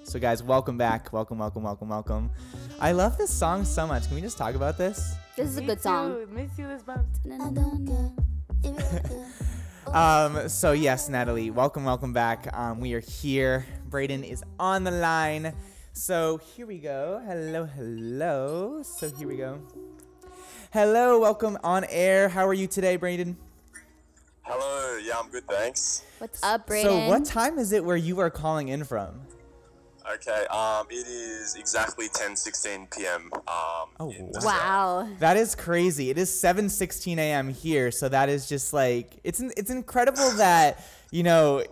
So, 0.09 0.19
guys, 0.19 0.43
welcome 0.43 0.79
back. 0.79 1.13
Welcome, 1.13 1.37
welcome, 1.37 1.65
welcome, 1.65 1.91
welcome. 1.91 2.31
I 2.81 2.93
love 2.93 3.19
this 3.19 3.29
song 3.29 3.67
so 3.67 3.87
much. 3.87 4.07
Can 4.07 4.15
we 4.15 4.23
just 4.23 4.39
talk 4.39 4.55
about 4.55 4.79
this? 4.79 5.15
This 5.37 5.49
is 5.49 5.59
a 5.59 5.61
Me 5.61 5.67
good 5.67 5.83
song. 5.83 6.15
too. 6.15 6.29
Miss 6.33 6.59
you 6.59 6.67
this 6.67 6.83
month. 6.87 7.07
Um, 9.89 10.51
so 10.51 10.73
yes, 10.73 11.09
Natalie, 11.09 11.51
welcome, 11.51 11.83
welcome 11.85 12.13
back. 12.13 12.55
Um, 12.55 12.79
we 12.79 12.93
are 12.93 13.01
here. 13.01 13.65
Brayden 13.89 14.23
is 14.23 14.45
on 14.59 14.85
the 14.85 14.91
line. 14.91 15.55
So 15.95 16.37
here 16.55 16.67
we 16.67 16.77
go. 16.79 17.23
Hello, 17.27 17.65
hello. 17.65 18.83
So 18.83 19.11
here 19.11 19.27
we 19.27 19.37
go. 19.39 19.63
Hello, 20.73 21.19
welcome 21.21 21.57
on 21.65 21.87
air. 21.89 22.29
How 22.29 22.47
are 22.47 22.53
you 22.53 22.67
today, 22.67 22.99
Brayden? 22.99 23.37
Hello, 24.43 24.99
yeah, 24.99 25.15
I'm 25.19 25.31
good, 25.31 25.47
thanks. 25.47 26.05
What's 26.19 26.43
up, 26.43 26.67
Brayden? 26.67 26.83
So 26.83 27.09
what 27.09 27.25
time 27.25 27.59
is 27.59 27.73
it 27.73 27.83
where 27.83 27.97
you 27.97 28.21
are 28.21 28.31
calling 28.31 28.69
in 28.69 28.85
from? 28.85 29.23
Okay, 30.15 30.47
um, 30.47 30.87
it 30.91 31.07
is 31.07 31.55
exactly 31.57 32.09
10:16 32.09 32.91
p.m. 32.97 33.31
Um, 33.35 33.89
Oh, 34.01 34.11
in 34.11 34.31
wow. 34.33 34.41
Wow. 34.43 35.09
That 35.19 35.37
is 35.37 35.55
crazy. 35.55 36.11
It 36.11 36.17
is 36.19 36.31
7:16 36.31 37.19
a.m. 37.19 37.51
here, 37.51 37.91
so 37.91 38.09
that 38.09 38.29
is 38.29 38.49
just 38.49 38.73
like 38.73 39.19
it's 39.25 39.41
it's 39.41 39.71
incredible 39.71 40.31
that 40.33 40.83
you 41.11 41.23
know 41.25 41.63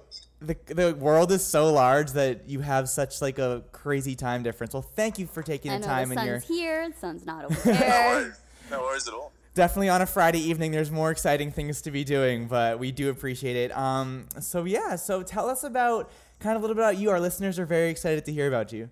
the 0.40 0.54
the 0.66 0.94
world 0.94 1.32
is 1.32 1.42
so 1.44 1.72
large 1.72 2.12
that 2.12 2.46
you 2.48 2.60
have 2.60 2.88
such 2.90 3.22
like 3.22 3.38
a 3.38 3.62
crazy 3.72 4.14
time 4.14 4.42
difference. 4.42 4.74
Well, 4.74 4.82
thank 4.82 5.18
you 5.18 5.26
for 5.26 5.42
taking 5.42 5.70
I 5.72 5.78
the 5.78 5.80
know 5.86 5.92
time 5.92 6.08
the 6.10 6.18
and 6.18 6.26
your 6.26 6.40
sun's 6.40 6.48
here, 6.58 6.88
the 6.90 6.96
sun's 6.98 7.24
not 7.24 7.44
over 7.46 7.54
No 7.72 7.72
worries, 8.10 8.40
no 8.70 8.80
worries 8.82 9.08
at 9.08 9.14
all. 9.14 9.32
definitely 9.54 9.88
on 9.88 10.02
a 10.02 10.06
Friday 10.06 10.40
evening. 10.40 10.72
There's 10.72 10.90
more 10.90 11.10
exciting 11.10 11.52
things 11.52 11.80
to 11.82 11.90
be 11.90 12.04
doing, 12.04 12.48
but 12.48 12.78
we 12.78 12.92
do 12.92 13.08
appreciate 13.08 13.56
it. 13.56 13.74
Um, 13.74 14.26
so 14.40 14.64
yeah, 14.64 14.96
so 14.96 15.22
tell 15.22 15.48
us 15.48 15.64
about 15.64 16.10
kind 16.46 16.56
of 16.56 16.62
a 16.62 16.64
little 16.64 16.76
bit 16.76 16.82
about 16.82 16.96
you. 16.96 17.10
Our 17.10 17.18
listeners 17.18 17.58
are 17.58 17.66
very 17.66 17.90
excited 17.90 18.24
to 18.24 18.32
hear 18.32 18.46
about 18.46 18.72
you. 18.72 18.88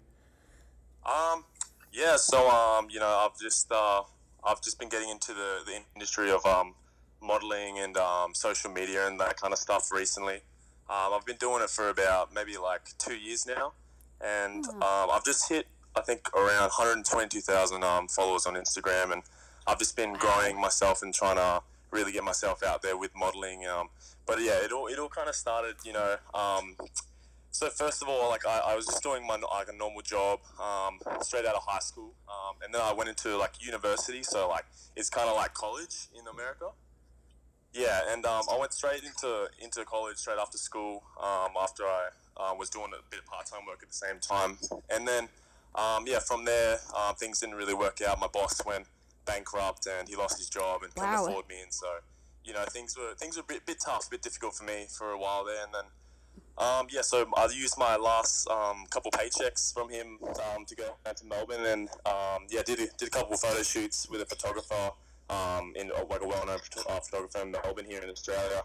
Um, 1.06 1.44
yeah, 1.92 2.16
so 2.16 2.50
um, 2.50 2.88
you 2.90 2.98
know, 2.98 3.06
I've 3.06 3.38
just 3.38 3.70
uh, 3.70 4.02
I've 4.42 4.60
just 4.60 4.80
been 4.80 4.88
getting 4.88 5.08
into 5.08 5.32
the, 5.32 5.60
the 5.64 5.78
industry 5.94 6.32
of 6.32 6.44
um, 6.44 6.74
modeling 7.22 7.78
and 7.78 7.96
um, 7.96 8.34
social 8.34 8.72
media 8.72 9.06
and 9.06 9.20
that 9.20 9.40
kind 9.40 9.52
of 9.52 9.58
stuff 9.60 9.92
recently. 9.92 10.40
Um, 10.90 11.12
I've 11.14 11.24
been 11.24 11.36
doing 11.36 11.62
it 11.62 11.70
for 11.70 11.88
about 11.88 12.34
maybe 12.34 12.56
like 12.56 12.98
two 12.98 13.14
years 13.14 13.46
now, 13.46 13.72
and 14.20 14.66
um, 14.66 15.08
I've 15.12 15.24
just 15.24 15.48
hit 15.48 15.68
I 15.96 16.00
think 16.00 16.28
around 16.34 16.62
122,000 16.62 17.84
um, 17.84 18.08
followers 18.08 18.46
on 18.46 18.54
Instagram, 18.54 19.12
and 19.12 19.22
I've 19.64 19.78
just 19.78 19.94
been 19.94 20.14
growing 20.14 20.60
myself 20.60 21.02
and 21.02 21.14
trying 21.14 21.36
to 21.36 21.62
really 21.92 22.10
get 22.10 22.24
myself 22.24 22.64
out 22.64 22.82
there 22.82 22.96
with 22.96 23.12
modeling. 23.14 23.64
Um, 23.64 23.90
but 24.26 24.40
yeah, 24.40 24.64
it 24.64 24.72
all 24.72 24.88
it 24.88 24.98
all 24.98 25.08
kind 25.08 25.28
of 25.28 25.36
started, 25.36 25.76
you 25.84 25.92
know. 25.92 26.16
Um, 26.34 26.74
so 27.54 27.70
first 27.70 28.02
of 28.02 28.08
all, 28.08 28.28
like 28.30 28.44
I, 28.44 28.58
I 28.66 28.74
was 28.74 28.84
just 28.84 29.00
doing 29.00 29.24
my 29.24 29.36
like 29.36 29.68
a 29.68 29.76
normal 29.76 30.02
job, 30.02 30.40
um, 30.60 30.98
straight 31.22 31.46
out 31.46 31.54
of 31.54 31.62
high 31.64 31.78
school, 31.78 32.12
um, 32.28 32.56
and 32.64 32.74
then 32.74 32.80
I 32.80 32.92
went 32.92 33.08
into 33.08 33.36
like 33.36 33.64
university. 33.64 34.24
So 34.24 34.48
like 34.48 34.64
it's 34.96 35.08
kind 35.08 35.28
of 35.28 35.36
like 35.36 35.54
college 35.54 36.08
in 36.18 36.26
America. 36.26 36.70
Yeah, 37.72 38.00
and 38.12 38.26
um, 38.26 38.42
I 38.50 38.58
went 38.58 38.72
straight 38.72 39.04
into 39.04 39.46
into 39.62 39.84
college 39.84 40.16
straight 40.16 40.38
after 40.40 40.58
school. 40.58 41.04
Um, 41.22 41.52
after 41.60 41.84
I 41.84 42.08
uh, 42.36 42.54
was 42.58 42.70
doing 42.70 42.90
a 42.92 43.02
bit 43.08 43.20
of 43.20 43.26
part 43.26 43.46
time 43.46 43.60
work 43.68 43.84
at 43.84 43.88
the 43.88 43.94
same 43.94 44.18
time, 44.18 44.58
and 44.90 45.06
then 45.06 45.28
um, 45.76 46.04
yeah, 46.08 46.18
from 46.18 46.44
there 46.44 46.78
uh, 46.92 47.12
things 47.12 47.38
didn't 47.38 47.54
really 47.54 47.74
work 47.74 48.00
out. 48.02 48.18
My 48.18 48.26
boss 48.26 48.60
went 48.66 48.86
bankrupt 49.26 49.86
and 49.86 50.08
he 50.08 50.16
lost 50.16 50.38
his 50.38 50.48
job 50.48 50.82
and 50.82 50.92
couldn't 50.92 51.08
Wow. 51.08 51.26
afford 51.26 51.48
me, 51.48 51.60
and 51.62 51.72
so 51.72 51.86
you 52.44 52.52
know 52.52 52.64
things 52.64 52.98
were 52.98 53.14
things 53.14 53.36
were 53.36 53.42
a 53.42 53.46
bit, 53.46 53.64
bit 53.64 53.78
tough, 53.84 54.08
a 54.08 54.10
bit 54.10 54.22
difficult 54.22 54.54
for 54.56 54.64
me 54.64 54.86
for 54.90 55.12
a 55.12 55.18
while 55.18 55.44
there, 55.44 55.62
and 55.62 55.72
then. 55.72 55.84
Um, 56.56 56.86
yeah, 56.90 57.00
so 57.02 57.26
I 57.36 57.46
used 57.46 57.76
my 57.78 57.96
last 57.96 58.48
um, 58.48 58.84
couple 58.90 59.10
paychecks 59.10 59.74
from 59.74 59.88
him 59.88 60.18
um, 60.22 60.64
to 60.66 60.76
go 60.76 60.94
down 61.04 61.14
to 61.16 61.26
Melbourne, 61.26 61.64
and 61.66 61.88
um, 62.06 62.46
yeah, 62.48 62.62
did 62.62 62.78
a, 62.78 62.86
did 62.96 63.08
a 63.08 63.10
couple 63.10 63.36
photo 63.36 63.62
shoots 63.62 64.08
with 64.08 64.20
a 64.20 64.26
photographer 64.26 64.90
um, 65.30 65.72
in 65.74 65.88
like 65.88 66.22
a 66.22 66.26
well-known 66.26 66.58
photo- 66.58 66.88
uh, 66.88 67.00
photographer 67.00 67.40
in 67.42 67.50
Melbourne 67.50 67.86
here 67.86 68.00
in 68.02 68.08
Australia. 68.10 68.62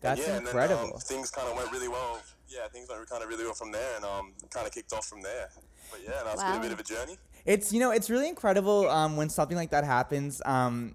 That's 0.00 0.20
yeah, 0.20 0.36
And 0.36 0.46
incredible. 0.46 0.84
then, 0.84 0.92
um, 0.94 1.00
things 1.00 1.30
kind 1.30 1.48
of 1.48 1.56
went 1.56 1.70
really 1.72 1.88
well. 1.88 2.20
Yeah, 2.48 2.68
things 2.68 2.88
went 2.88 3.06
kind 3.10 3.22
of 3.22 3.28
really 3.28 3.44
well 3.44 3.54
from 3.54 3.72
there, 3.72 3.96
and 3.96 4.04
um, 4.04 4.32
kind 4.50 4.66
of 4.66 4.72
kicked 4.72 4.92
off 4.94 5.06
from 5.06 5.20
there. 5.20 5.50
But 5.90 6.00
yeah, 6.02 6.22
no, 6.24 6.32
it's 6.32 6.42
been 6.42 6.56
a 6.56 6.60
bit 6.60 6.72
of 6.72 6.80
a 6.80 6.82
journey. 6.82 7.18
It's 7.44 7.72
you 7.72 7.80
know 7.80 7.90
it's 7.90 8.08
really 8.08 8.28
incredible 8.28 8.88
um, 8.88 9.16
when 9.16 9.28
something 9.28 9.56
like 9.56 9.70
that 9.70 9.84
happens. 9.84 10.40
Um, 10.46 10.94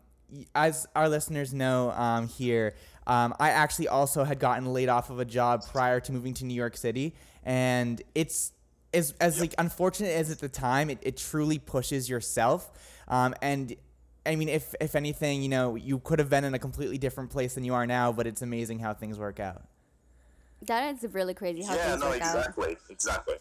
as 0.55 0.87
our 0.95 1.09
listeners 1.09 1.53
know 1.53 1.91
um, 1.91 2.27
here, 2.27 2.73
um, 3.07 3.33
I 3.39 3.49
actually 3.49 3.87
also 3.87 4.23
had 4.23 4.39
gotten 4.39 4.71
laid 4.73 4.89
off 4.89 5.09
of 5.09 5.19
a 5.19 5.25
job 5.25 5.63
prior 5.71 5.99
to 6.01 6.11
moving 6.11 6.33
to 6.35 6.45
New 6.45 6.53
York 6.53 6.77
City, 6.77 7.13
and 7.43 8.01
it's 8.15 8.53
as 8.93 9.13
as 9.19 9.39
like 9.39 9.53
unfortunate 9.57 10.09
as 10.09 10.31
at 10.31 10.39
the 10.39 10.49
time, 10.49 10.89
it, 10.89 10.99
it 11.01 11.17
truly 11.17 11.59
pushes 11.59 12.09
yourself. 12.09 12.71
Um, 13.07 13.35
and 13.41 13.75
I 14.25 14.35
mean, 14.35 14.49
if 14.49 14.73
if 14.79 14.95
anything, 14.95 15.41
you 15.41 15.49
know, 15.49 15.75
you 15.75 15.99
could 15.99 16.19
have 16.19 16.29
been 16.29 16.43
in 16.43 16.53
a 16.53 16.59
completely 16.59 16.97
different 16.97 17.29
place 17.29 17.55
than 17.55 17.63
you 17.63 17.73
are 17.73 17.85
now, 17.85 18.11
but 18.11 18.27
it's 18.27 18.41
amazing 18.41 18.79
how 18.79 18.93
things 18.93 19.19
work 19.19 19.39
out. 19.39 19.63
That 20.63 20.95
is 20.95 21.13
really 21.13 21.33
crazy 21.33 21.63
how 21.63 21.75
yeah, 21.75 21.89
things 21.89 22.01
no, 22.01 22.09
work 22.09 22.21
out. 22.21 22.37
exactly, 22.37 22.77
exactly. 22.89 23.35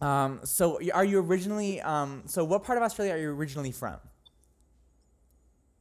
Um, 0.00 0.40
so 0.44 0.78
are 0.92 1.04
you 1.04 1.20
originally 1.20 1.80
um, 1.80 2.22
so 2.26 2.44
what 2.44 2.62
part 2.62 2.76
of 2.76 2.84
Australia 2.84 3.14
are 3.14 3.18
you 3.18 3.30
originally 3.30 3.72
from? 3.72 3.96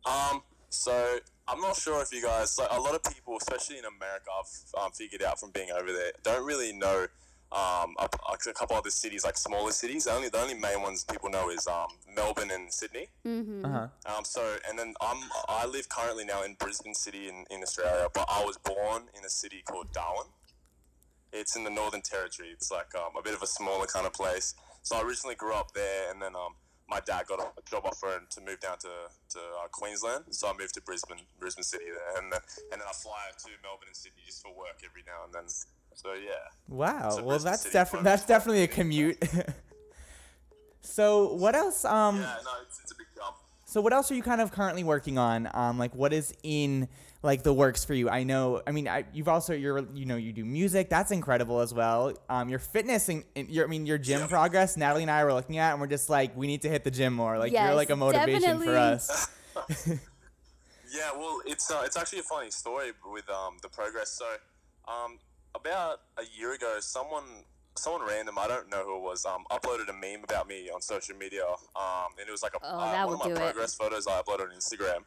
Um, 0.05 0.41
so 0.69 1.19
I'm 1.47 1.61
not 1.61 1.75
sure 1.75 2.01
if 2.01 2.11
you 2.11 2.21
guys, 2.21 2.57
like 2.57 2.69
a 2.71 2.79
lot 2.79 2.95
of 2.95 3.03
people, 3.03 3.37
especially 3.37 3.77
in 3.77 3.85
America, 3.85 4.25
I've 4.39 4.83
um, 4.83 4.91
figured 4.91 5.21
out 5.21 5.39
from 5.39 5.51
being 5.51 5.69
over 5.71 5.91
there, 5.91 6.11
don't 6.23 6.45
really 6.45 6.73
know 6.73 7.07
um, 7.51 7.95
a, 7.99 8.09
a 8.31 8.53
couple 8.53 8.75
other 8.75 8.89
cities, 8.89 9.23
like 9.23 9.37
smaller 9.37 9.71
cities. 9.71 10.05
The 10.05 10.11
only 10.13 10.29
the 10.29 10.41
only 10.41 10.55
main 10.55 10.81
ones 10.81 11.03
people 11.03 11.29
know 11.29 11.49
is 11.49 11.67
um, 11.67 11.87
Melbourne 12.13 12.51
and 12.51 12.71
Sydney. 12.73 13.07
Mm-hmm. 13.25 13.65
Uh-huh. 13.65 13.87
Um, 14.17 14.25
so 14.25 14.57
and 14.67 14.77
then 14.77 14.93
I'm 14.99 15.17
I 15.47 15.65
live 15.65 15.87
currently 15.87 16.25
now 16.25 16.43
in 16.43 16.55
Brisbane 16.55 16.95
City 16.95 17.29
in, 17.29 17.45
in 17.51 17.61
Australia, 17.61 18.07
but 18.13 18.25
I 18.29 18.43
was 18.43 18.57
born 18.57 19.03
in 19.17 19.23
a 19.23 19.29
city 19.29 19.63
called 19.63 19.91
Darwin. 19.93 20.27
It's 21.31 21.55
in 21.55 21.63
the 21.63 21.69
Northern 21.69 22.01
Territory. 22.01 22.49
It's 22.51 22.71
like 22.71 22.93
um, 22.95 23.11
a 23.17 23.21
bit 23.21 23.33
of 23.33 23.41
a 23.43 23.47
smaller 23.47 23.85
kind 23.85 24.05
of 24.05 24.13
place. 24.13 24.55
So 24.81 24.97
I 24.97 25.01
originally 25.03 25.35
grew 25.35 25.53
up 25.53 25.73
there, 25.73 26.11
and 26.11 26.21
then 26.21 26.35
um, 26.35 26.55
my 26.89 26.99
dad 26.99 27.25
got 27.27 27.39
a 27.39 27.69
job 27.69 27.83
offer 27.85 28.15
and 28.15 28.29
to 28.29 28.41
move 28.41 28.59
down 28.59 28.77
to, 28.79 28.89
to 29.29 29.39
uh, 29.39 29.67
Queensland. 29.71 30.25
So 30.29 30.47
I 30.47 30.53
moved 30.57 30.73
to 30.75 30.81
Brisbane, 30.81 31.17
Brisbane 31.39 31.63
City 31.63 31.85
there, 31.85 32.21
and 32.21 32.31
then 32.31 32.39
and 32.71 32.81
then 32.81 32.87
I 32.87 32.93
fly 32.93 33.29
to 33.37 33.49
Melbourne 33.63 33.87
and 33.87 33.95
Sydney 33.95 34.21
just 34.25 34.41
for 34.41 34.49
work 34.49 34.81
every 34.83 35.03
now 35.05 35.25
and 35.25 35.33
then. 35.33 35.43
So 35.93 36.13
yeah. 36.13 36.31
Wow. 36.67 37.09
So 37.09 37.17
well, 37.17 37.35
Brisbane 37.35 37.51
that's 37.51 37.71
definitely 37.71 38.03
that's 38.03 38.25
definitely 38.25 38.63
a 38.63 38.67
commute. 38.67 39.17
so 40.81 41.33
what 41.33 41.55
else? 41.55 41.85
Um. 41.85 42.17
Yeah, 42.17 42.35
no, 42.43 42.51
it's, 42.65 42.79
it's 42.81 42.91
a 42.91 42.95
big 42.95 43.07
jump. 43.15 43.35
So 43.65 43.81
what 43.81 43.93
else 43.93 44.11
are 44.11 44.15
you 44.15 44.23
kind 44.23 44.41
of 44.41 44.51
currently 44.51 44.83
working 44.83 45.17
on? 45.17 45.49
Um, 45.53 45.79
like 45.79 45.95
what 45.95 46.13
is 46.13 46.33
in 46.43 46.87
like 47.25 47.43
the 47.43 47.53
works 47.53 47.83
for 47.83 47.93
you? 47.93 48.09
I 48.09 48.23
know. 48.23 48.61
I 48.65 48.71
mean, 48.71 48.87
I, 48.87 49.05
you've 49.13 49.27
also 49.27 49.53
you're 49.53 49.85
you 49.93 50.05
know 50.05 50.15
you 50.15 50.31
do 50.31 50.45
music. 50.45 50.89
That's 50.89 51.11
incredible 51.11 51.59
as 51.59 51.73
well. 51.73 52.13
Um, 52.29 52.47
your 52.47 52.59
fitness 52.59 53.09
and, 53.09 53.23
and 53.35 53.49
your 53.49 53.65
I 53.65 53.67
mean 53.67 53.85
your 53.85 53.97
gym 53.97 54.27
progress. 54.29 54.77
Natalie 54.77 55.01
and 55.01 55.11
I 55.11 55.23
were 55.25 55.33
looking 55.33 55.57
at, 55.57 55.71
and 55.71 55.81
we're 55.81 55.87
just 55.87 56.09
like, 56.09 56.37
we 56.37 56.47
need 56.47 56.61
to 56.61 56.69
hit 56.69 56.83
the 56.83 56.91
gym 56.91 57.13
more. 57.13 57.37
Like 57.37 57.51
you're 57.51 57.73
like 57.75 57.89
a 57.89 57.95
motivation 57.95 58.59
for 58.61 58.77
us. 58.77 59.27
Yeah, 60.95 61.11
well, 61.17 61.41
it's 61.45 61.69
uh, 61.69 61.81
it's 61.83 61.97
actually 61.97 62.19
a 62.19 62.23
funny 62.23 62.51
story 62.51 62.91
with 63.11 63.29
um, 63.29 63.57
the 63.61 63.67
progress. 63.67 64.11
So, 64.11 64.25
um, 64.87 65.19
about 65.53 65.99
a 66.17 66.23
year 66.37 66.53
ago, 66.53 66.77
someone 66.79 67.23
someone 67.77 68.07
random, 68.07 68.37
I 68.39 68.47
don't 68.47 68.69
know 68.69 68.83
who 68.85 68.95
it 68.97 69.01
was, 69.01 69.25
um, 69.25 69.43
uploaded 69.51 69.89
a 69.89 69.93
meme 69.93 70.23
about 70.23 70.47
me 70.47 70.69
on 70.73 70.81
social 70.81 71.15
media, 71.17 71.43
um, 71.75 72.13
and 72.17 72.27
it 72.27 72.31
was 72.31 72.41
like 72.41 72.53
a 72.53 72.59
Oh, 72.63 72.79
uh, 72.79 73.05
one 73.05 73.13
of 73.15 73.19
my 73.19 73.25
do 73.25 73.31
it. 73.33 73.37
progress 73.37 73.75
photos 73.75 74.07
I 74.07 74.21
uploaded 74.21 74.43
on 74.43 74.51
Instagram, 74.57 75.03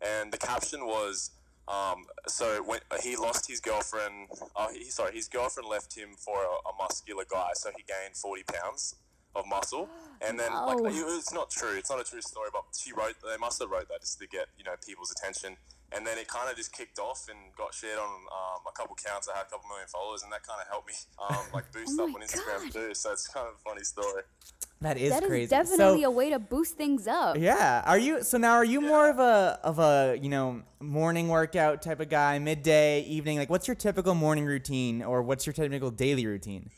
and 0.00 0.32
the 0.32 0.38
caption 0.38 0.86
was. 0.86 1.32
Um, 1.68 2.04
so 2.28 2.62
when 2.62 2.80
he 3.02 3.16
lost 3.16 3.48
his 3.48 3.60
girlfriend, 3.60 4.28
uh, 4.54 4.68
he, 4.68 4.84
sorry, 4.90 5.14
his 5.14 5.28
girlfriend 5.28 5.68
left 5.68 5.96
him 5.96 6.10
for 6.16 6.38
a, 6.38 6.68
a 6.68 6.72
muscular 6.78 7.24
guy, 7.28 7.50
so 7.54 7.70
he 7.76 7.82
gained 7.82 8.16
forty 8.16 8.44
pounds 8.44 8.94
of 9.34 9.46
muscle, 9.48 9.88
and 10.26 10.38
then 10.38 10.52
like 10.54 10.78
No. 10.78 10.86
it- 10.86 10.94
it's 11.18 11.32
not 11.32 11.50
true, 11.50 11.76
it's 11.76 11.90
not 11.90 12.00
a 12.00 12.04
true 12.04 12.22
story, 12.22 12.50
but 12.52 12.62
she 12.78 12.92
wrote, 12.92 13.16
they 13.26 13.36
must 13.36 13.58
have 13.60 13.68
wrote 13.70 13.88
that 13.88 14.00
just 14.00 14.18
to 14.20 14.26
get 14.28 14.46
you 14.56 14.64
know 14.64 14.74
people's 14.86 15.10
attention, 15.10 15.56
and 15.92 16.06
then 16.06 16.18
it 16.18 16.28
kind 16.28 16.48
of 16.48 16.56
just 16.56 16.72
kicked 16.72 16.98
off 17.00 17.26
and 17.28 17.38
got 17.58 17.74
shared 17.74 17.98
on 17.98 18.10
um, 18.30 18.60
a 18.68 18.72
couple 18.72 18.94
counts. 18.94 19.28
I 19.28 19.36
had 19.36 19.46
a 19.46 19.50
couple 19.50 19.68
million 19.68 19.88
followers, 19.88 20.22
and 20.22 20.30
that 20.32 20.42
kind 20.46 20.60
of 20.62 20.68
helped 20.68 20.86
me 20.86 20.94
um, 21.18 21.44
like 21.52 21.70
boost 21.74 21.98
Oh 21.98 22.08
up 22.08 22.14
on 22.14 22.22
Instagram 22.22 22.62
God. 22.62 22.72
too. 22.72 22.94
So 22.94 23.10
it's 23.12 23.26
kind 23.26 23.48
of 23.48 23.54
a 23.54 23.62
funny 23.66 23.82
story. 23.82 24.22
That 24.82 24.98
is 24.98 25.10
That 25.10 25.22
is 25.22 25.28
crazy. 25.28 25.48
definitely 25.48 26.02
so, 26.02 26.08
a 26.08 26.10
way 26.10 26.30
to 26.30 26.38
boost 26.38 26.76
things 26.76 27.06
up. 27.06 27.38
Yeah. 27.38 27.82
Are 27.86 27.98
you 27.98 28.22
so 28.22 28.38
now? 28.38 28.54
Are 28.54 28.64
you 28.64 28.80
more 28.80 29.08
of 29.08 29.18
a 29.18 29.58
of 29.64 29.78
a 29.78 30.18
you 30.20 30.28
know 30.28 30.62
morning 30.80 31.28
workout 31.28 31.82
type 31.82 32.00
of 32.00 32.08
guy, 32.08 32.38
midday, 32.38 33.00
evening? 33.02 33.38
Like, 33.38 33.50
what's 33.50 33.66
your 33.66 33.74
typical 33.74 34.14
morning 34.14 34.44
routine, 34.44 35.02
or 35.02 35.22
what's 35.22 35.46
your 35.46 35.54
typical 35.54 35.90
daily 35.90 36.26
routine? 36.26 36.70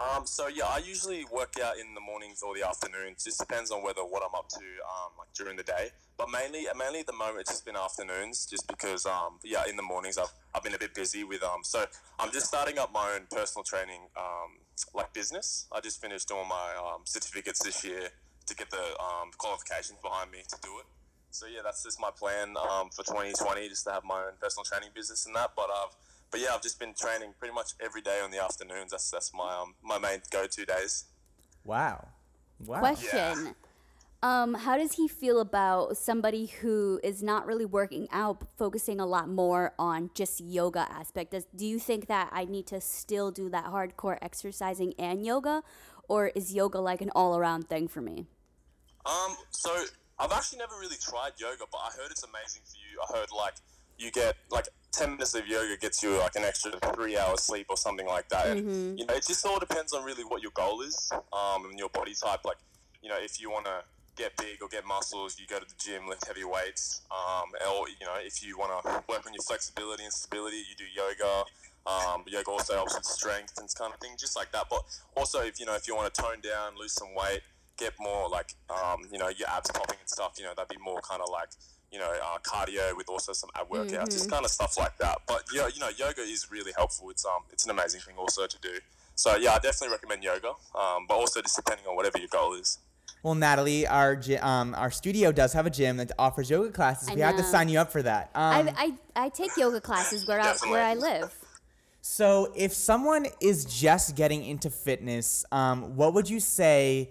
Um, 0.00 0.26
so 0.26 0.48
yeah, 0.48 0.64
I 0.64 0.78
usually 0.78 1.26
work 1.30 1.54
out 1.62 1.78
in 1.78 1.94
the 1.94 2.00
mornings 2.00 2.40
or 2.42 2.54
the 2.54 2.66
afternoons. 2.66 3.22
Just 3.22 3.38
depends 3.38 3.70
on 3.70 3.82
whether 3.82 4.00
what 4.00 4.22
I'm 4.22 4.34
up 4.34 4.48
to 4.48 4.58
um, 4.58 5.12
like 5.18 5.28
during 5.36 5.56
the 5.56 5.62
day. 5.62 5.90
But 6.16 6.30
mainly, 6.30 6.66
mainly 6.76 7.00
at 7.00 7.06
the 7.06 7.12
moment, 7.12 7.40
it's 7.40 7.50
just 7.50 7.66
been 7.66 7.76
afternoons, 7.76 8.46
just 8.46 8.66
because 8.66 9.04
um, 9.04 9.38
yeah, 9.44 9.64
in 9.68 9.76
the 9.76 9.82
mornings 9.82 10.16
I've, 10.16 10.32
I've 10.54 10.62
been 10.62 10.74
a 10.74 10.78
bit 10.78 10.94
busy 10.94 11.22
with 11.22 11.42
um. 11.42 11.60
So 11.64 11.84
I'm 12.18 12.32
just 12.32 12.46
starting 12.46 12.78
up 12.78 12.92
my 12.92 13.12
own 13.14 13.26
personal 13.30 13.62
training 13.62 14.00
um 14.16 14.64
like 14.94 15.12
business. 15.12 15.66
I 15.70 15.80
just 15.80 16.00
finished 16.00 16.28
doing 16.28 16.48
my 16.48 16.72
um, 16.80 17.02
certificates 17.04 17.62
this 17.62 17.84
year 17.84 18.08
to 18.46 18.54
get 18.54 18.70
the 18.70 18.96
um, 18.98 19.30
qualifications 19.36 19.98
behind 20.02 20.30
me 20.30 20.38
to 20.48 20.56
do 20.62 20.78
it. 20.80 20.86
So 21.30 21.46
yeah, 21.46 21.60
that's 21.62 21.84
just 21.84 22.00
my 22.00 22.10
plan 22.10 22.56
um, 22.56 22.88
for 22.90 23.04
2020, 23.04 23.68
just 23.68 23.84
to 23.84 23.92
have 23.92 24.04
my 24.04 24.24
own 24.24 24.32
personal 24.40 24.64
training 24.64 24.90
business 24.94 25.26
and 25.26 25.36
that. 25.36 25.50
But 25.54 25.68
I've 25.70 25.94
but 26.30 26.40
yeah, 26.40 26.48
I've 26.54 26.62
just 26.62 26.78
been 26.78 26.94
training 26.94 27.34
pretty 27.38 27.54
much 27.54 27.72
every 27.84 28.02
day 28.02 28.20
on 28.22 28.30
the 28.30 28.42
afternoons. 28.42 28.90
That's 28.90 29.10
that's 29.10 29.32
my 29.34 29.56
um, 29.56 29.74
my 29.82 29.98
main 29.98 30.20
go-to 30.30 30.64
days. 30.64 31.04
Wow. 31.64 32.08
Wow. 32.64 32.78
Question. 32.80 33.54
Um, 34.22 34.52
how 34.52 34.76
does 34.76 34.92
he 34.92 35.08
feel 35.08 35.40
about 35.40 35.96
somebody 35.96 36.44
who 36.46 37.00
is 37.02 37.22
not 37.22 37.46
really 37.46 37.64
working 37.64 38.06
out, 38.12 38.46
focusing 38.58 39.00
a 39.00 39.06
lot 39.06 39.30
more 39.30 39.72
on 39.78 40.10
just 40.14 40.40
yoga 40.40 40.86
aspect? 40.90 41.30
Does 41.30 41.46
do 41.56 41.66
you 41.66 41.78
think 41.78 42.06
that 42.08 42.28
I 42.30 42.44
need 42.44 42.66
to 42.66 42.80
still 42.82 43.30
do 43.30 43.48
that 43.48 43.66
hardcore 43.66 44.18
exercising 44.20 44.92
and 44.98 45.24
yoga, 45.24 45.62
or 46.06 46.28
is 46.34 46.52
yoga 46.52 46.80
like 46.80 47.00
an 47.00 47.10
all-around 47.14 47.68
thing 47.68 47.88
for 47.88 48.02
me? 48.02 48.26
Um, 49.06 49.36
so 49.50 49.84
I've 50.18 50.32
actually 50.32 50.58
never 50.58 50.74
really 50.78 50.98
tried 51.00 51.32
yoga, 51.38 51.64
but 51.72 51.78
I 51.78 51.90
heard 51.96 52.10
it's 52.10 52.22
amazing 52.22 52.60
for 52.66 52.76
you. 52.76 53.00
I 53.02 53.18
heard 53.18 53.28
like 53.34 53.54
you 53.98 54.10
get 54.10 54.36
like 54.50 54.68
ten 54.92 55.12
minutes 55.12 55.34
of 55.34 55.46
yoga 55.46 55.76
gets 55.76 56.02
you 56.02 56.18
like 56.18 56.36
an 56.36 56.44
extra 56.44 56.72
three 56.94 57.16
hours 57.16 57.42
sleep 57.42 57.66
or 57.68 57.76
something 57.76 58.06
like 58.06 58.28
that. 58.28 58.46
Mhm. 58.46 58.58
And 58.58 58.98
you 58.98 59.06
know, 59.06 59.14
it 59.14 59.26
just 59.26 59.44
all 59.46 59.58
depends 59.58 59.92
on 59.92 60.04
really 60.04 60.24
what 60.24 60.42
your 60.42 60.52
goal 60.52 60.82
is, 60.82 61.10
um, 61.32 61.64
and 61.66 61.78
your 61.78 61.88
body 61.90 62.14
type. 62.14 62.44
Like, 62.44 62.58
you 63.02 63.08
know, 63.08 63.18
if 63.18 63.40
you 63.40 63.50
want 63.50 63.66
to 63.66 63.84
get 64.16 64.36
big 64.36 64.60
or 64.62 64.68
get 64.68 64.84
muscles, 64.84 65.38
you 65.38 65.46
go 65.46 65.58
to 65.58 65.64
the 65.66 65.74
gym, 65.78 66.06
lift 66.08 66.26
heavy 66.26 66.44
weights. 66.44 67.02
Um, 67.10 67.50
or 67.68 67.88
you 67.88 68.04
know, 68.04 68.16
if 68.16 68.42
you 68.42 68.58
want 68.58 68.84
to 68.84 69.04
work 69.08 69.26
on 69.26 69.32
your 69.32 69.42
flexibility 69.42 70.04
and 70.04 70.12
stability, 70.12 70.58
you 70.68 70.76
do 70.76 70.84
yoga. 70.94 71.44
Um, 71.86 72.24
yoga 72.26 72.50
also 72.50 72.74
helps 72.74 72.94
with 72.94 73.06
strength 73.06 73.56
and 73.58 73.68
kind 73.74 73.94
of 73.94 74.00
thing, 74.00 74.16
just 74.18 74.36
like 74.36 74.52
that. 74.52 74.66
But 74.68 74.82
also, 75.16 75.40
if 75.40 75.58
you 75.58 75.66
know, 75.66 75.74
if 75.74 75.88
you 75.88 75.96
want 75.96 76.12
to 76.12 76.22
tone 76.22 76.40
down, 76.42 76.76
lose 76.76 76.92
some 76.92 77.14
weight, 77.14 77.40
get 77.78 77.94
more 77.98 78.28
like, 78.28 78.54
um, 78.68 79.08
you 79.10 79.18
know, 79.18 79.28
your 79.28 79.48
abs 79.48 79.70
popping 79.70 79.96
and 79.98 80.10
stuff, 80.10 80.34
you 80.36 80.44
know, 80.44 80.52
that'd 80.54 80.68
be 80.68 80.76
more 80.84 81.00
kind 81.00 81.22
of 81.22 81.30
like, 81.30 81.48
you 81.90 81.98
know, 81.98 82.10
uh, 82.10 82.38
cardio 82.38 82.96
with 82.96 83.08
also 83.08 83.32
some 83.32 83.50
ab 83.54 83.68
workouts, 83.68 84.12
just 84.12 84.26
Mhm. 84.26 84.30
kind 84.30 84.44
of 84.44 84.50
stuff 84.50 84.78
like 84.78 84.96
that. 84.98 85.18
But 85.26 85.44
yeah, 85.52 85.66
you 85.66 85.80
know, 85.80 85.88
yoga 85.88 86.22
is 86.22 86.50
really 86.50 86.72
helpful. 86.76 87.10
It's 87.10 87.24
um, 87.24 87.42
it's 87.52 87.64
an 87.64 87.70
amazing 87.70 88.00
thing 88.00 88.16
also 88.16 88.46
to 88.46 88.58
do. 88.58 88.78
So 89.16 89.36
yeah, 89.36 89.54
I 89.54 89.58
definitely 89.58 89.90
recommend 89.90 90.22
yoga. 90.22 90.52
Um, 90.74 91.06
but 91.08 91.14
also 91.14 91.42
just 91.42 91.56
depending 91.56 91.86
on 91.86 91.96
whatever 91.96 92.18
your 92.18 92.28
goal 92.28 92.54
is. 92.54 92.78
Well, 93.22 93.34
Natalie, 93.34 93.86
our 93.86 94.20
um, 94.40 94.74
our 94.74 94.90
studio 94.90 95.30
does 95.32 95.52
have 95.52 95.66
a 95.66 95.70
gym 95.70 95.96
that 95.98 96.12
offers 96.18 96.48
yoga 96.48 96.70
classes. 96.70 97.08
I 97.08 97.14
we 97.14 97.20
have 97.20 97.36
to 97.36 97.42
sign 97.42 97.68
you 97.68 97.78
up 97.78 97.92
for 97.92 98.02
that. 98.02 98.30
Um, 98.34 98.70
I, 98.76 98.94
I 99.16 99.24
I 99.24 99.28
take 99.28 99.56
yoga 99.56 99.80
classes 99.80 100.26
where 100.26 100.40
I 100.40 100.56
where 100.68 100.82
I 100.82 100.94
live. 100.94 101.34
So, 102.02 102.50
if 102.56 102.72
someone 102.72 103.26
is 103.42 103.66
just 103.66 104.16
getting 104.16 104.42
into 104.42 104.70
fitness, 104.70 105.44
um, 105.52 105.96
what 105.96 106.14
would 106.14 106.30
you 106.30 106.40
say 106.40 107.10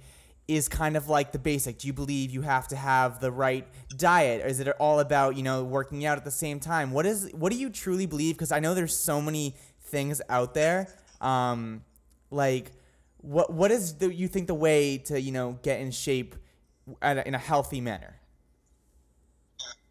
is 0.50 0.68
kind 0.68 0.98
of 0.98 1.08
like 1.08 1.32
the 1.32 1.38
basic? 1.40 1.78
Do 1.78 1.88
you 1.88 1.94
believe 1.94 2.32
you 2.32 2.42
have 2.42 2.68
to 2.70 2.76
have 2.76 3.20
the 3.20 3.32
right 3.32 3.68
diet, 3.96 4.44
or 4.44 4.48
is 4.48 4.60
it 4.60 4.68
all 4.80 5.00
about 5.00 5.38
you 5.38 5.44
know 5.44 5.64
working 5.64 6.06
out 6.06 6.18
at 6.18 6.26
the 6.26 6.32
same 6.32 6.60
time? 6.60 6.92
What 6.92 7.06
is 7.06 7.30
what 7.34 7.52
do 7.52 7.58
you 7.58 7.70
truly 7.70 8.08
believe? 8.08 8.36
Because 8.36 8.52
I 8.52 8.60
know 8.60 8.74
there's 8.74 8.96
so 8.96 9.22
many 9.22 9.56
things 9.80 10.22
out 10.28 10.56
there. 10.56 10.88
Um, 11.22 11.84
like, 12.32 12.72
what 13.18 13.54
what 13.54 13.70
is 13.70 13.94
the, 13.96 14.14
you 14.14 14.28
think 14.28 14.48
the 14.48 14.56
way 14.56 14.98
to 14.98 15.22
you 15.22 15.32
know 15.32 15.60
get 15.62 15.80
in 15.80 15.92
shape 15.92 16.36
in 17.04 17.36
a 17.36 17.38
healthy 17.38 17.80
manner? 17.80 18.19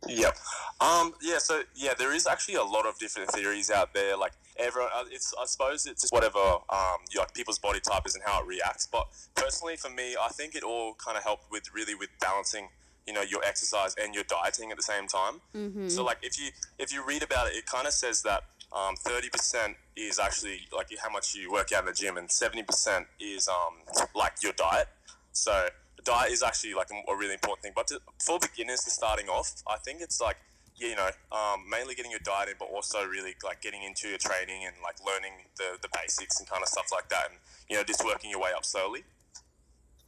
Yep. 0.07 0.37
Um, 0.81 1.15
yeah. 1.23 1.39
So 1.39 1.63
yeah, 1.75 1.95
there 1.99 2.15
is 2.15 2.27
actually 2.27 2.55
a 2.55 2.63
lot 2.63 2.87
of 2.87 2.99
different 2.99 3.31
theories 3.33 3.71
out 3.71 3.95
there. 3.95 4.17
Like 4.17 4.33
everyone, 4.57 4.91
uh, 4.95 5.05
it's 5.11 5.35
I 5.41 5.45
suppose 5.47 5.87
it's 5.87 6.03
just 6.03 6.13
whatever 6.13 6.39
um, 6.39 6.99
you 7.11 7.19
like 7.19 7.35
people's 7.35 7.59
body 7.59 7.81
type 7.81 8.03
is 8.07 8.15
and 8.15 8.23
how 8.25 8.41
it 8.41 8.47
reacts. 8.47 8.87
But 8.87 9.09
personally, 9.35 9.77
for 9.77 9.91
me, 9.91 10.15
I 10.21 10.29
think 10.29 10.55
it 10.55 10.63
all 10.63 10.95
kind 10.95 11.17
of 11.17 11.25
helped 11.25 11.51
with 11.51 11.65
really 11.75 11.95
with 11.95 12.11
balancing. 12.21 12.69
You 13.07 13.15
know 13.15 13.23
your 13.23 13.43
exercise 13.43 13.95
and 13.99 14.15
your 14.15 14.25
dieting 14.25 14.71
at 14.71 14.77
the 14.77 14.83
same 14.83 15.07
time. 15.09 15.41
Mhm. 15.57 15.91
So 15.91 16.05
like 16.05 16.19
if 16.21 16.39
you 16.39 16.51
if 16.79 16.93
you 16.93 17.03
read 17.03 17.23
about 17.23 17.47
it, 17.49 17.55
it 17.57 17.65
kind 17.65 17.87
of 17.87 17.95
says 17.95 18.21
that 18.25 18.43
um, 18.71 18.97
30% 18.97 19.77
is 19.97 20.19
actually 20.19 20.69
like 20.77 20.89
how 21.03 21.09
much 21.11 21.35
you 21.35 21.51
work 21.51 21.73
out 21.73 21.81
in 21.81 21.87
the 21.87 21.95
gym, 21.95 22.19
and 22.19 22.29
70% 22.29 23.07
is 23.19 23.49
um, 23.49 23.79
like 24.15 24.35
your 24.43 24.53
diet. 24.53 24.89
So 25.33 25.69
diet 26.09 26.33
is 26.33 26.43
actually 26.43 26.75
like 26.75 26.89
a, 26.91 27.13
a 27.13 27.17
really 27.17 27.35
important 27.35 27.63
thing. 27.63 27.73
But 27.77 27.87
to, 27.89 28.01
for 28.25 28.39
beginners 28.39 28.81
to 28.85 28.91
starting 28.91 29.29
off, 29.29 29.53
I 29.69 29.77
think 29.85 30.01
it's 30.01 30.21
like 30.21 30.39
you 30.77 30.97
know 30.97 31.11
um, 31.33 31.69
mainly 31.69 31.95
getting 31.95 32.11
your 32.11 32.25
diet 32.25 32.49
in, 32.49 32.55
but 32.59 32.69
also 32.73 33.05
really 33.05 33.35
like 33.45 33.61
getting 33.61 33.83
into 33.83 34.09
your 34.09 34.19
training 34.19 34.65
and 34.65 34.75
like 34.83 34.97
learning 35.05 35.35
the, 35.59 35.77
the 35.83 35.89
basics 35.93 36.41
and 36.41 36.49
kind 36.49 36.63
of 36.63 36.69
stuff 36.69 36.89
like 36.93 37.09
that, 37.11 37.31
and 37.31 37.39
you 37.69 37.77
know 37.77 37.85
just 37.85 38.05
working 38.05 38.31
your 38.31 38.41
way 38.41 38.51
up 38.57 38.65
slowly. 38.65 39.05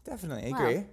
Definitely 0.05 0.53
Wow. 0.53 0.59
agree. 0.59 0.85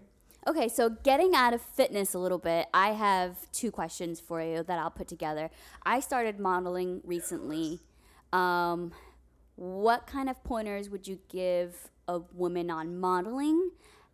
Okay, 0.48 0.70
so 0.70 0.90
getting 0.90 1.36
out 1.36 1.54
of 1.54 1.62
fitness 1.62 2.14
a 2.14 2.20
little 2.20 2.38
bit, 2.38 2.68
I 2.74 2.90
have 2.94 3.52
two 3.52 3.70
questions 3.70 4.22
for 4.22 4.42
you 4.42 4.64
that 4.64 4.80
I'll 4.80 4.90
put 4.90 5.08
together. 5.08 5.50
I 5.86 6.00
started 6.00 6.40
modeling 6.40 7.02
recently. 7.04 7.82
Um, 8.32 8.94
what 9.58 10.08
kind 10.08 10.30
of 10.30 10.42
pointers 10.46 10.90
would 10.90 11.06
you 11.06 11.20
give 11.28 11.90
a 12.08 12.20
woman 12.34 12.70
on 12.72 12.98
modeling? 12.98 13.72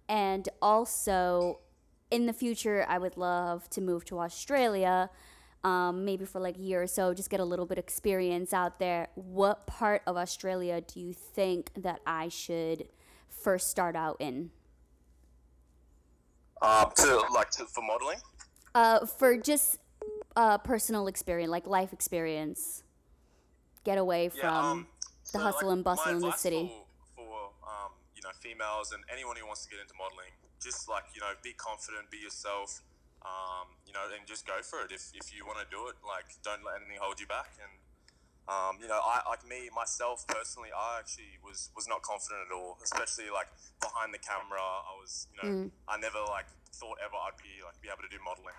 And 0.09 0.49
also, 0.61 1.59
in 2.11 2.25
the 2.25 2.33
future, 2.33 2.85
I 2.87 2.97
would 2.97 3.17
love 3.17 3.69
to 3.71 3.81
move 3.81 4.05
to 4.05 4.19
Australia, 4.19 5.09
um, 5.63 6.05
maybe 6.05 6.25
for 6.25 6.39
like 6.39 6.57
a 6.57 6.61
year 6.61 6.83
or 6.83 6.87
so, 6.87 7.13
just 7.13 7.29
get 7.29 7.39
a 7.39 7.45
little 7.45 7.65
bit 7.65 7.77
of 7.77 7.83
experience 7.83 8.53
out 8.53 8.79
there. 8.79 9.07
What 9.15 9.65
part 9.65 10.01
of 10.05 10.17
Australia 10.17 10.81
do 10.81 10.99
you 10.99 11.13
think 11.13 11.71
that 11.77 12.01
I 12.05 12.27
should 12.27 12.89
first 13.29 13.69
start 13.69 13.95
out 13.95 14.17
in? 14.19 14.51
Um, 16.61 16.91
to 16.95 17.23
like 17.33 17.49
to, 17.51 17.65
for 17.65 17.81
modeling. 17.81 18.19
Uh, 18.75 19.05
for 19.05 19.37
just 19.37 19.77
uh, 20.35 20.57
personal 20.57 21.07
experience, 21.07 21.49
like 21.51 21.67
life 21.67 21.93
experience, 21.93 22.83
get 23.83 23.97
away 23.97 24.31
Yeah, 24.35 24.41
from 24.41 24.65
um, 24.65 24.87
the 25.31 25.39
so, 25.39 25.39
hustle 25.39 25.67
like, 25.69 25.75
and 25.75 25.83
bustle 25.83 26.11
in 26.11 26.19
the 26.19 26.31
city. 26.31 26.57
For, 26.57 26.67
for 26.67 26.73
you 26.73 26.75
know 26.75 26.82
females 28.43 28.91
and 28.91 29.07
anyone 29.07 29.39
who 29.39 29.47
wants 29.47 29.63
to 29.63 29.71
get 29.71 29.79
into 29.79 29.95
modeling, 29.95 30.35
just 30.59 30.91
like 30.91 31.07
you 31.15 31.23
know, 31.23 31.31
be 31.39 31.55
confident, 31.55 32.11
be 32.11 32.19
yourself, 32.19 32.83
um, 33.23 33.79
you 33.87 33.95
know, 33.95 34.03
and 34.11 34.27
just 34.27 34.43
go 34.43 34.59
for 34.59 34.83
it. 34.83 34.91
If, 34.91 35.15
if 35.15 35.31
you 35.31 35.47
want 35.47 35.63
to 35.63 35.67
do 35.71 35.87
it, 35.87 35.95
like 36.03 36.27
don't 36.43 36.61
let 36.67 36.83
anything 36.83 36.99
hold 36.99 37.23
you 37.23 37.27
back. 37.31 37.55
And 37.63 37.71
um, 38.43 38.75
you 38.83 38.91
know, 38.91 38.99
I 38.99 39.23
like 39.23 39.47
me 39.47 39.71
myself 39.71 40.27
personally, 40.27 40.75
I 40.75 40.99
actually 40.99 41.39
was 41.39 41.71
was 41.71 41.87
not 41.87 42.03
confident 42.03 42.51
at 42.51 42.51
all, 42.51 42.75
especially 42.83 43.31
like 43.31 43.47
behind 43.79 44.11
the 44.11 44.19
camera. 44.19 44.59
I 44.59 44.93
was, 44.99 45.31
you 45.31 45.37
know, 45.39 45.47
Mm. 45.47 45.67
I 45.87 45.95
never 45.95 46.19
like 46.27 46.51
thought 46.75 46.99
ever 46.99 47.15
I'd 47.15 47.39
be 47.39 47.63
like 47.63 47.79
be 47.79 47.87
able 47.87 48.03
to 48.03 48.11
do 48.11 48.19
modeling. 48.19 48.57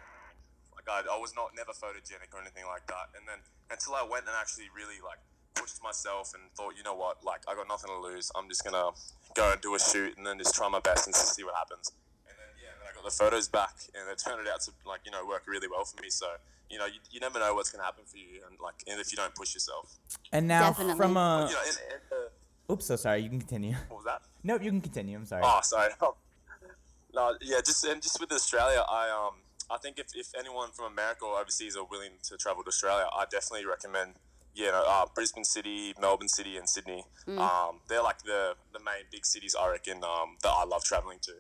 Like 0.73 0.89
I, 0.89 1.05
I 1.05 1.19
was 1.21 1.37
not 1.37 1.53
never 1.53 1.77
photogenic 1.77 2.33
or 2.33 2.41
anything 2.41 2.65
like 2.65 2.89
that. 2.89 3.13
And 3.13 3.29
then 3.29 3.45
until 3.69 3.93
I 3.93 4.05
went 4.09 4.25
and 4.25 4.37
actually 4.37 4.73
really 4.73 5.05
like 5.05 5.21
pushed 5.55 5.83
myself 5.83 6.33
and 6.35 6.43
thought, 6.55 6.75
you 6.77 6.83
know 6.83 6.95
what, 6.95 7.25
like 7.25 7.43
I 7.49 7.55
got 7.55 7.69
nothing 7.69 7.91
to 7.91 7.99
lose. 7.99 8.31
I'm 8.35 8.49
just 8.49 8.65
gonna 8.65 8.91
go 9.35 9.53
and 9.53 9.61
do 9.61 9.75
a 9.75 9.79
shoot 9.81 10.17
and 10.17 10.27
then 10.27 10.39
just 10.39 10.55
try 10.55 10.69
my 10.69 10.81
best 10.81 11.07
and 11.07 11.15
see 11.15 11.45
what 11.45 11.55
happens. 11.55 11.93
And 12.29 12.37
then 12.37 12.53
yeah, 12.63 12.71
then 12.79 12.89
I 12.91 12.95
got 12.95 13.05
the 13.05 13.17
photos 13.17 13.49
back 13.49 13.75
and 13.95 14.09
it 14.11 14.19
turned 14.19 14.47
out 14.49 14.61
to 14.63 14.73
like 14.87 15.01
you 15.05 15.13
know 15.13 15.25
work 15.27 15.45
really 15.47 15.69
well 15.69 15.85
for 15.85 16.01
me. 16.03 16.11
So 16.11 16.27
you 16.71 16.79
know 16.79 16.87
you, 16.87 16.99
you 17.11 17.21
never 17.21 17.39
know 17.39 17.55
what's 17.55 17.71
gonna 17.71 17.85
happen 17.85 18.05
for 18.07 18.17
you 18.19 18.43
and 18.49 18.59
like 18.63 18.75
and 18.87 19.01
if 19.01 19.13
you 19.13 19.17
don't 19.17 19.35
push 19.35 19.55
yourself. 19.55 19.97
And 20.33 20.49
now 20.49 20.71
Definitely. 20.71 20.97
from 20.97 21.15
Well, 21.15 21.45
a 21.45 21.49
you 21.49 21.55
know, 21.55 21.61
and, 21.67 21.79
and, 21.93 22.03
uh, 22.69 22.73
oops, 22.73 22.87
so 22.87 22.97
sorry. 22.97 23.23
You 23.23 23.31
can 23.31 23.39
continue. 23.41 23.75
what 23.89 23.99
was 23.99 24.05
that? 24.07 24.23
Nope, 24.43 24.63
you 24.63 24.71
can 24.71 24.81
continue. 24.81 25.17
I'm 25.17 25.27
sorry. 25.27 25.43
Oh, 25.45 25.61
sorry. 25.63 25.91
no, 27.15 27.35
yeah, 27.41 27.61
just 27.65 27.85
and 27.85 28.03
just 28.03 28.21
with 28.21 28.33
Australia, 28.33 28.85
I 28.91 29.09
um 29.11 29.35
I 29.71 29.79
think 29.79 29.99
if, 29.99 30.09
if 30.15 30.29
anyone 30.39 30.71
from 30.73 30.93
America 30.93 31.25
or 31.25 31.41
overseas 31.41 31.77
are 31.77 31.85
willing 31.85 32.13
to 32.25 32.37
travel 32.37 32.63
to 32.65 32.69
Australia, 32.69 33.07
I 33.17 33.25
definitely 33.25 33.65
recommend 33.67 34.15
you 34.55 34.67
know 34.71 34.85
uh, 34.87 35.07
Brisbane 35.15 35.45
City, 35.45 35.95
Melbourne 36.01 36.29
City, 36.29 36.57
and 36.57 36.69
Sydney. 36.69 37.05
Mm. 37.27 37.39
Um, 37.39 37.81
they're 37.89 38.03
like 38.03 38.23
the 38.23 38.55
the 38.73 38.79
main 38.81 39.05
big 39.11 39.25
cities 39.27 39.55
I 39.59 39.71
reckon 39.71 39.99
um, 40.05 40.37
that 40.43 40.51
I 40.51 40.65
love 40.65 40.85
traveling 40.85 41.19
to. 41.23 41.33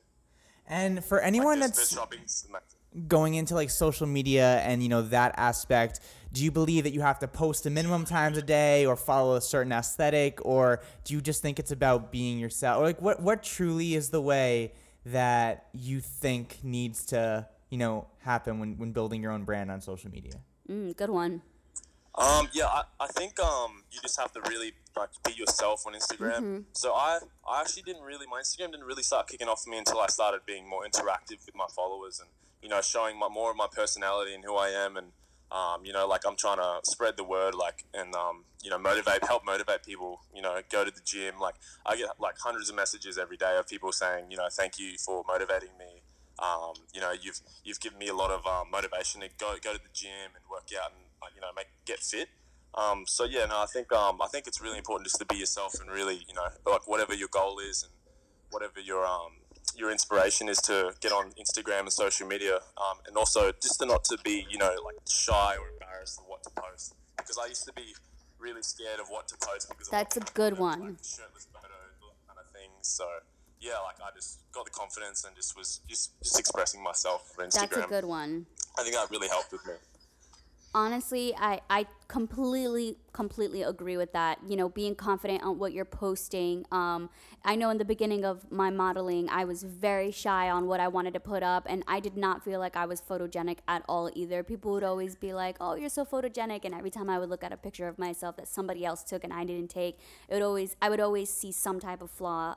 And 0.66 1.04
for 1.04 1.20
anyone 1.20 1.58
There's- 1.60 1.76
that's 1.76 1.90
there's 1.90 2.00
shopping's 2.00 2.46
amazing. 2.48 3.08
going 3.08 3.34
into 3.34 3.54
like 3.54 3.70
social 3.70 4.06
media 4.06 4.58
and 4.60 4.82
you 4.82 4.88
know 4.88 5.02
that 5.02 5.34
aspect, 5.36 6.00
do 6.32 6.42
you 6.42 6.50
believe 6.50 6.84
that 6.84 6.92
you 6.92 7.02
have 7.02 7.18
to 7.18 7.28
post 7.28 7.66
a 7.66 7.70
minimum 7.70 8.04
times 8.06 8.38
a 8.38 8.42
day 8.42 8.86
or 8.86 8.96
follow 8.96 9.36
a 9.36 9.40
certain 9.40 9.72
aesthetic, 9.72 10.44
or 10.44 10.80
do 11.04 11.12
you 11.14 11.20
just 11.20 11.42
think 11.42 11.58
it's 11.58 11.70
about 11.70 12.10
being 12.10 12.38
yourself? 12.38 12.80
Or 12.80 12.84
like 12.84 13.00
what 13.02 13.20
what 13.22 13.42
truly 13.42 13.94
is 13.94 14.08
the 14.10 14.22
way 14.22 14.72
that 15.06 15.66
you 15.74 16.00
think 16.00 16.58
needs 16.62 17.04
to 17.06 17.46
you 17.68 17.76
know 17.76 18.06
happen 18.20 18.58
when 18.58 18.78
when 18.78 18.92
building 18.92 19.20
your 19.22 19.32
own 19.32 19.44
brand 19.44 19.70
on 19.70 19.80
social 19.82 20.10
media? 20.10 20.32
Mm, 20.70 20.96
good 20.96 21.10
one. 21.10 21.42
Um, 22.16 22.48
yeah, 22.52 22.66
I, 22.66 22.82
I 23.00 23.06
think 23.08 23.40
um, 23.40 23.82
you 23.90 24.00
just 24.00 24.18
have 24.20 24.32
to 24.34 24.40
really 24.48 24.72
like 24.96 25.10
be 25.24 25.32
yourself 25.32 25.84
on 25.86 25.94
Instagram. 25.94 26.38
Mhm. 26.40 26.64
So 26.72 26.92
I, 26.94 27.18
I 27.48 27.60
actually 27.60 27.82
didn't 27.82 28.02
really 28.04 28.26
my 28.30 28.40
Instagram 28.40 28.70
didn't 28.70 28.84
really 28.84 29.02
start 29.02 29.26
kicking 29.26 29.48
off 29.48 29.62
for 29.64 29.70
me 29.70 29.78
until 29.78 30.00
I 30.00 30.06
started 30.06 30.42
being 30.46 30.68
more 30.68 30.84
interactive 30.86 31.44
with 31.44 31.54
my 31.56 31.66
followers 31.74 32.20
and 32.20 32.28
you 32.62 32.68
know 32.68 32.80
showing 32.80 33.18
my 33.18 33.28
more 33.28 33.50
of 33.50 33.56
my 33.56 33.66
personality 33.70 34.32
and 34.34 34.44
who 34.44 34.54
I 34.54 34.68
am 34.68 34.96
and 34.96 35.08
um, 35.50 35.84
you 35.84 35.92
know 35.92 36.06
like 36.06 36.22
I'm 36.24 36.36
trying 36.36 36.58
to 36.58 36.80
spread 36.84 37.16
the 37.16 37.24
word 37.24 37.54
like 37.56 37.84
and 37.92 38.14
um, 38.14 38.44
you 38.62 38.70
know 38.70 38.78
motivate 38.78 39.24
help 39.24 39.44
motivate 39.44 39.82
people 39.82 40.20
you 40.32 40.40
know 40.40 40.60
go 40.70 40.84
to 40.84 40.90
the 40.92 41.00
gym 41.04 41.40
like 41.40 41.56
I 41.84 41.96
get 41.96 42.10
like 42.20 42.36
hundreds 42.38 42.70
of 42.70 42.76
messages 42.76 43.18
every 43.18 43.36
day 43.36 43.56
of 43.58 43.66
people 43.66 43.90
saying 43.90 44.26
you 44.30 44.36
know 44.36 44.46
thank 44.52 44.78
you 44.78 44.96
for 45.04 45.24
motivating 45.26 45.76
me 45.78 46.02
um, 46.38 46.74
you 46.94 47.00
know 47.00 47.10
you've 47.10 47.40
you've 47.64 47.80
given 47.80 47.98
me 47.98 48.06
a 48.06 48.14
lot 48.14 48.30
of 48.30 48.46
um, 48.46 48.70
motivation 48.70 49.20
to 49.22 49.28
go 49.36 49.56
go 49.62 49.72
to 49.72 49.78
the 49.82 49.92
gym 49.92 50.30
and 50.36 50.44
work 50.48 50.68
out 50.80 50.92
and 50.92 51.00
you 51.34 51.40
know 51.40 51.48
make 51.56 51.68
get 51.84 52.00
fit 52.00 52.28
um, 52.74 53.04
so 53.06 53.24
yeah 53.24 53.46
no 53.46 53.62
I 53.62 53.66
think 53.66 53.92
um, 53.92 54.20
I 54.20 54.26
think 54.26 54.46
it's 54.46 54.60
really 54.60 54.78
important 54.78 55.06
just 55.06 55.18
to 55.18 55.26
be 55.26 55.36
yourself 55.36 55.74
and 55.80 55.90
really 55.90 56.24
you 56.28 56.34
know 56.34 56.48
like 56.66 56.88
whatever 56.88 57.14
your 57.14 57.28
goal 57.28 57.58
is 57.58 57.82
and 57.84 57.92
whatever 58.50 58.80
your 58.80 59.04
um 59.06 59.32
your 59.76 59.90
inspiration 59.90 60.48
is 60.48 60.58
to 60.58 60.92
get 61.00 61.12
on 61.12 61.30
Instagram 61.32 61.80
and 61.80 61.92
social 61.92 62.26
media, 62.26 62.56
um, 62.76 62.98
and 63.06 63.16
also 63.16 63.50
just 63.62 63.80
to 63.80 63.86
not 63.86 64.04
to 64.04 64.18
be 64.22 64.46
you 64.50 64.58
know 64.58 64.74
like 64.84 64.96
shy 65.08 65.56
or 65.56 65.68
embarrassed 65.72 66.20
of 66.20 66.26
what 66.26 66.42
to 66.44 66.50
post 66.50 66.94
because 67.16 67.38
I 67.38 67.46
used 67.46 67.64
to 67.64 67.72
be 67.72 67.94
really 68.38 68.62
scared 68.62 69.00
of 69.00 69.08
what 69.08 69.26
to 69.28 69.36
post 69.40 69.68
because 69.68 69.88
That's 69.88 70.16
a 70.16 70.20
good 70.20 70.58
one. 70.58 70.98
shirtless 71.02 71.48
photos 71.52 71.70
kind 72.26 72.38
of 72.38 72.46
things. 72.52 72.72
So 72.82 73.04
yeah, 73.60 73.78
like 73.84 73.96
I 74.04 74.14
just 74.14 74.40
got 74.52 74.64
the 74.64 74.70
confidence 74.70 75.24
and 75.24 75.34
just 75.34 75.56
was 75.56 75.80
just 75.88 76.12
just 76.22 76.38
expressing 76.38 76.82
myself 76.82 77.32
on 77.38 77.46
Instagram. 77.46 77.70
That's 77.70 77.86
a 77.86 77.88
good 77.88 78.04
one. 78.04 78.46
I 78.78 78.82
think 78.82 78.94
that 78.94 79.10
really 79.10 79.28
helped 79.28 79.52
with 79.52 79.66
me. 79.66 79.74
Honestly 80.74 81.34
i 81.38 81.60
i 81.70 81.86
completely 82.08 82.96
completely 83.12 83.62
agree 83.62 83.96
with 83.96 84.12
that. 84.12 84.38
You 84.46 84.56
know 84.56 84.68
being 84.68 84.94
confident 84.96 85.42
on 85.42 85.58
what 85.58 85.72
you're 85.72 85.84
posting 85.84 86.66
um 86.72 87.08
i 87.44 87.54
know 87.54 87.70
in 87.70 87.78
the 87.78 87.84
beginning 87.84 88.24
of 88.24 88.50
my 88.50 88.70
modeling 88.70 89.28
i 89.30 89.44
was 89.44 89.62
very 89.62 90.10
shy 90.10 90.50
on 90.50 90.66
what 90.66 90.80
i 90.80 90.88
wanted 90.88 91.14
to 91.14 91.20
put 91.20 91.42
up 91.42 91.64
and 91.68 91.84
i 91.86 92.00
did 92.00 92.16
not 92.16 92.44
feel 92.44 92.58
like 92.58 92.76
i 92.76 92.84
was 92.86 93.00
photogenic 93.00 93.58
at 93.68 93.84
all 93.88 94.10
either. 94.14 94.42
People 94.42 94.72
would 94.72 94.84
always 94.84 95.14
be 95.14 95.32
like 95.32 95.56
oh 95.60 95.74
you're 95.76 95.88
so 95.88 96.04
photogenic 96.04 96.64
and 96.64 96.74
every 96.74 96.90
time 96.90 97.08
i 97.08 97.18
would 97.18 97.28
look 97.30 97.44
at 97.44 97.52
a 97.52 97.56
picture 97.56 97.86
of 97.86 97.98
myself 97.98 98.36
that 98.36 98.48
somebody 98.48 98.84
else 98.84 99.02
took 99.04 99.22
and 99.24 99.32
i 99.32 99.44
didn't 99.44 99.68
take 99.70 99.98
it 100.28 100.34
would 100.34 100.42
always 100.42 100.76
i 100.82 100.88
would 100.90 101.00
always 101.00 101.30
see 101.30 101.52
some 101.52 101.78
type 101.80 102.02
of 102.02 102.10
flaw. 102.10 102.56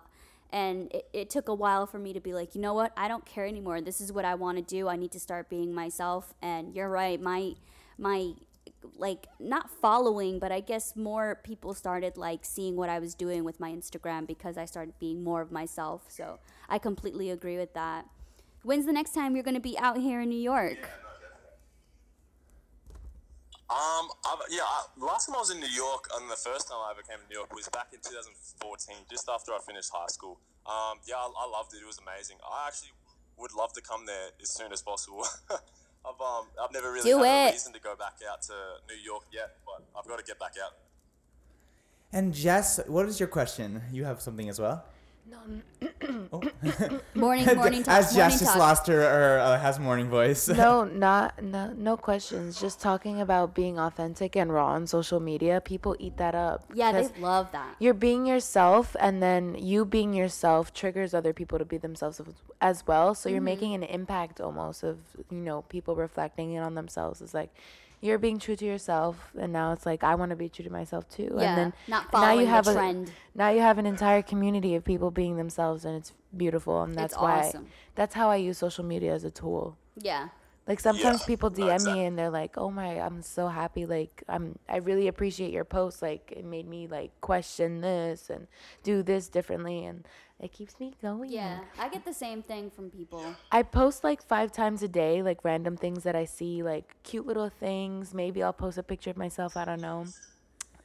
And 0.50 0.90
it, 0.94 1.10
it 1.12 1.30
took 1.30 1.50
a 1.50 1.54
while 1.54 1.86
for 1.86 2.00
me 2.00 2.14
to 2.14 2.22
be 2.22 2.34
like 2.34 2.56
you 2.56 2.62
know 2.62 2.74
what? 2.74 2.94
I 2.96 3.08
don't 3.10 3.26
care 3.26 3.46
anymore. 3.46 3.82
This 3.82 4.00
is 4.00 4.12
what 4.14 4.26
i 4.26 4.34
want 4.34 4.58
to 4.58 4.64
do. 4.64 4.88
I 4.88 4.96
need 4.96 5.12
to 5.12 5.20
start 5.20 5.50
being 5.50 5.74
myself. 5.74 6.34
And 6.42 6.74
you're 6.74 6.90
right 6.90 7.22
my 7.22 7.56
my 7.98 8.34
like 8.98 9.28
not 9.40 9.70
following 9.70 10.40
but 10.40 10.52
i 10.52 10.60
guess 10.60 10.96
more 10.96 11.40
people 11.44 11.74
started 11.74 12.18
like 12.18 12.46
seeing 12.46 12.76
what 12.76 12.90
i 12.90 13.00
was 13.00 13.14
doing 13.14 13.44
with 13.44 13.60
my 13.60 13.72
instagram 13.72 14.26
because 14.26 14.58
i 14.58 14.66
started 14.66 14.94
being 15.00 15.24
more 15.24 15.42
of 15.42 15.52
myself 15.52 16.06
so 16.08 16.40
i 16.70 16.78
completely 16.78 17.30
agree 17.30 17.58
with 17.58 17.74
that 17.74 18.06
when's 18.64 18.86
the 18.86 18.94
next 18.94 19.14
time 19.14 19.36
you're 19.36 19.44
going 19.44 19.54
to 19.54 19.60
be 19.60 19.78
out 19.78 19.98
here 19.98 20.22
in 20.22 20.30
new 20.30 20.40
york 20.40 20.90
Um, 23.70 24.08
I've, 24.24 24.40
yeah, 24.50 24.64
I, 24.64 24.86
last 24.96 25.28
time 25.28 25.36
I 25.36 25.40
was 25.40 25.52
in 25.52 25.60
New 25.60 25.68
York, 25.68 26.08
and 26.16 26.32
the 26.32 26.40
first 26.40 26.70
time 26.70 26.80
I 26.88 26.92
ever 26.92 27.02
came 27.04 27.20
to 27.20 27.28
New 27.28 27.36
York 27.36 27.54
was 27.54 27.68
back 27.68 27.92
in 27.92 28.00
2014, 28.00 28.96
just 29.12 29.28
after 29.28 29.52
I 29.52 29.60
finished 29.60 29.92
high 29.92 30.08
school. 30.08 30.40
Um, 30.66 31.04
yeah, 31.04 31.20
I, 31.20 31.28
I 31.28 31.46
loved 31.52 31.74
it. 31.76 31.84
It 31.84 31.86
was 31.86 32.00
amazing. 32.00 32.38
I 32.48 32.68
actually 32.68 32.96
would 33.36 33.52
love 33.52 33.74
to 33.74 33.82
come 33.82 34.06
there 34.06 34.32
as 34.42 34.50
soon 34.50 34.72
as 34.72 34.82
possible. 34.82 35.28
I've 36.08 36.22
um, 36.22 36.46
I've 36.64 36.72
never 36.72 36.92
really 36.92 37.10
Do 37.10 37.24
had 37.24 37.48
it. 37.48 37.50
a 37.50 37.52
reason 37.54 37.74
to 37.74 37.80
go 37.80 37.96
back 37.96 38.16
out 38.30 38.42
to 38.44 38.54
New 38.88 39.00
York 39.02 39.24
yet, 39.32 39.58
but 39.66 39.84
I've 39.98 40.08
got 40.08 40.20
to 40.20 40.24
get 40.24 40.40
back 40.40 40.54
out. 40.64 40.74
And 42.14 42.34
Jess, 42.34 42.80
what 42.88 43.06
is 43.08 43.20
your 43.20 43.28
question? 43.28 43.82
You 43.92 44.06
have 44.06 44.22
something 44.22 44.48
as 44.48 44.60
well. 44.60 44.86
Morning, 47.16 47.46
morning 47.56 47.84
talk. 47.84 47.94
As 47.96 48.14
Jess 48.14 48.16
morning 48.16 48.40
just 48.40 48.44
talk. 48.46 48.58
lost 48.58 48.88
her 48.88 49.02
or 49.02 49.40
uh, 49.40 49.60
has 49.60 49.80
morning 49.80 50.10
voice. 50.10 50.48
no, 50.48 50.84
not 51.08 51.42
no 51.44 51.74
no 51.76 51.98
questions. 51.98 52.60
Just 52.60 52.80
talking 52.80 53.20
about 53.22 53.54
being 53.54 53.78
authentic 53.80 54.36
and 54.36 54.54
raw 54.54 54.68
on 54.68 54.88
social 54.88 55.20
media. 55.20 55.60
People 55.62 55.96
eat 56.00 56.18
that 56.18 56.34
up. 56.36 56.64
Yeah, 56.74 56.92
they 56.92 57.08
love 57.20 57.52
that. 57.52 57.76
You're 57.80 57.94
being 57.94 58.26
yourself, 58.26 58.96
and 59.00 59.22
then 59.22 59.56
you 59.60 59.86
being 59.86 60.14
yourself 60.14 60.74
triggers 60.74 61.14
other 61.14 61.34
people 61.34 61.58
to 61.60 61.66
be 61.66 61.78
themselves 61.78 62.20
as- 62.20 62.28
as 62.62 62.88
well. 62.88 63.14
So 63.14 63.30
you're 63.30 63.42
Mhm. 63.42 63.54
making 63.54 63.74
an 63.76 63.84
impact 63.84 64.40
almost 64.42 64.84
of 64.84 64.98
you 65.30 65.38
know 65.38 65.64
people 65.64 65.96
reflecting 65.96 66.54
it 66.54 66.60
on 66.60 66.76
themselves. 66.76 67.22
It's 67.22 67.34
like 67.34 67.54
you're 68.02 68.18
being 68.20 68.40
true 68.40 68.56
to 68.56 68.66
yourself, 68.66 69.32
and 69.40 69.52
now 69.52 69.72
it's 69.74 69.86
like 69.86 70.04
I 70.04 70.16
want 70.16 70.30
to 70.30 70.36
be 70.36 70.50
true 70.50 70.64
to 70.66 70.72
myself 70.72 71.08
too. 71.10 71.32
Yeah, 71.38 71.50
and 71.50 71.58
then 71.58 71.74
not 71.88 72.06
now 72.06 72.20
following 72.20 72.40
you 72.40 72.46
the 72.46 72.52
have 72.52 72.66
trend. 72.66 73.10
a 73.10 73.38
now 73.38 73.50
you 73.50 73.62
have 73.62 73.78
an 73.78 73.86
entire 73.86 74.22
community 74.22 74.76
of 74.76 74.84
people 74.84 75.12
being 75.12 75.38
themselves, 75.38 75.86
and 75.86 75.96
it's 75.96 76.14
beautiful. 76.36 76.82
And 76.84 76.96
that's 76.96 77.14
It's 77.14 77.22
why 77.22 77.40
awesome. 77.48 77.68
that's 77.96 78.14
how 78.16 78.30
I 78.30 78.36
use 78.38 78.58
social 78.58 78.84
media 78.84 79.14
as 79.14 79.24
a 79.24 79.32
tool. 79.32 79.78
Yeah. 79.98 80.30
Like 80.68 80.80
sometimes 80.82 81.22
Yeah, 81.22 81.28
people 81.28 81.50
DM 81.50 81.64
exactly. 81.64 81.94
me 81.94 82.06
and 82.06 82.20
they're 82.20 82.30
like, 82.30 82.58
"Oh 82.58 82.70
my, 82.70 83.00
I'm 83.00 83.22
so 83.22 83.48
happy. 83.48 83.86
Like 83.86 84.24
I'm 84.28 84.60
I 84.68 84.78
really 84.78 85.08
appreciate 85.08 85.52
your 85.52 85.64
post. 85.66 86.02
Like 86.02 86.34
it 86.36 86.44
made 86.46 86.68
me 86.68 86.88
like 86.88 87.12
question 87.22 87.82
this 87.82 88.30
and 88.30 88.48
do 88.84 89.02
this 89.02 89.30
differently 89.30 89.86
and 89.86 90.06
it 90.40 90.52
keeps 90.52 90.80
me 90.80 90.94
going." 91.02 91.32
Yeah, 91.32 91.60
I 91.80 91.88
get 91.90 92.04
the 92.06 92.14
same 92.14 92.44
thing 92.44 92.70
from 92.70 92.90
people. 92.90 93.40
I 93.52 93.64
post 93.64 94.04
like 94.04 94.22
5 94.22 94.52
times 94.52 94.84
a 94.84 94.88
day 94.90 95.24
like 95.24 95.44
random 95.46 95.78
things 95.78 96.04
that 96.04 96.16
I 96.16 96.26
see, 96.26 96.64
like 96.64 96.96
cute 97.04 97.26
little 97.26 97.50
things. 97.50 98.14
Maybe 98.14 98.44
I'll 98.44 98.54
post 98.54 98.78
a 98.78 98.84
picture 98.84 99.10
of 99.10 99.18
myself, 99.18 99.56
I 99.56 99.66
don't 99.66 99.82
know. 99.82 100.06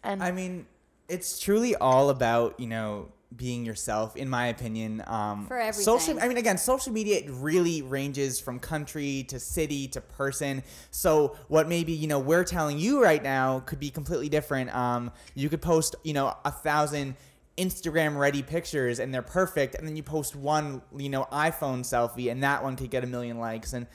And 0.05 0.23
I 0.23 0.31
mean, 0.31 0.67
it's 1.09 1.39
truly 1.39 1.75
all 1.77 2.11
about 2.11 2.59
you 2.61 2.67
know 2.69 3.09
being 3.37 3.65
yourself, 3.65 4.17
in 4.17 4.29
my 4.29 4.47
opinion. 4.47 5.03
Um, 5.07 5.47
For 5.47 5.73
Social. 5.73 6.21
I 6.21 6.29
mean, 6.29 6.37
again, 6.37 6.59
social 6.59 6.93
media 6.93 7.19
it 7.19 7.31
really 7.31 7.83
ranges 7.83 8.41
from 8.41 8.59
country 8.59 9.25
to 9.29 9.39
city 9.39 9.89
to 9.89 10.01
person. 10.01 10.63
So 10.91 11.37
what 11.49 11.69
maybe 11.69 11.93
you 11.93 12.07
know 12.07 12.19
we're 12.19 12.45
telling 12.45 12.79
you 12.79 13.03
right 13.03 13.23
now 13.23 13.61
could 13.61 13.81
be 13.81 13.91
completely 13.91 14.29
different. 14.29 14.75
Um, 14.75 15.13
you 15.35 15.49
could 15.49 15.63
post 15.63 15.97
you 16.05 16.13
know 16.13 16.37
a 16.45 16.51
thousand. 16.51 17.17
Instagram 17.59 18.17
ready 18.17 18.43
pictures 18.43 18.99
and 18.99 19.13
they're 19.13 19.21
perfect 19.21 19.75
and 19.75 19.87
then 19.87 19.95
you 19.95 20.03
post 20.03 20.35
one 20.35 20.81
you 20.97 21.11
know 21.11 21.27
iPhone 21.31 21.81
selfie 21.81 22.33
and 22.33 22.43
that 22.43 22.63
one 22.63 22.77
could 22.77 22.89
get 22.89 23.05
a 23.05 23.07
million 23.07 23.39
likes 23.39 23.75
and 23.75 23.87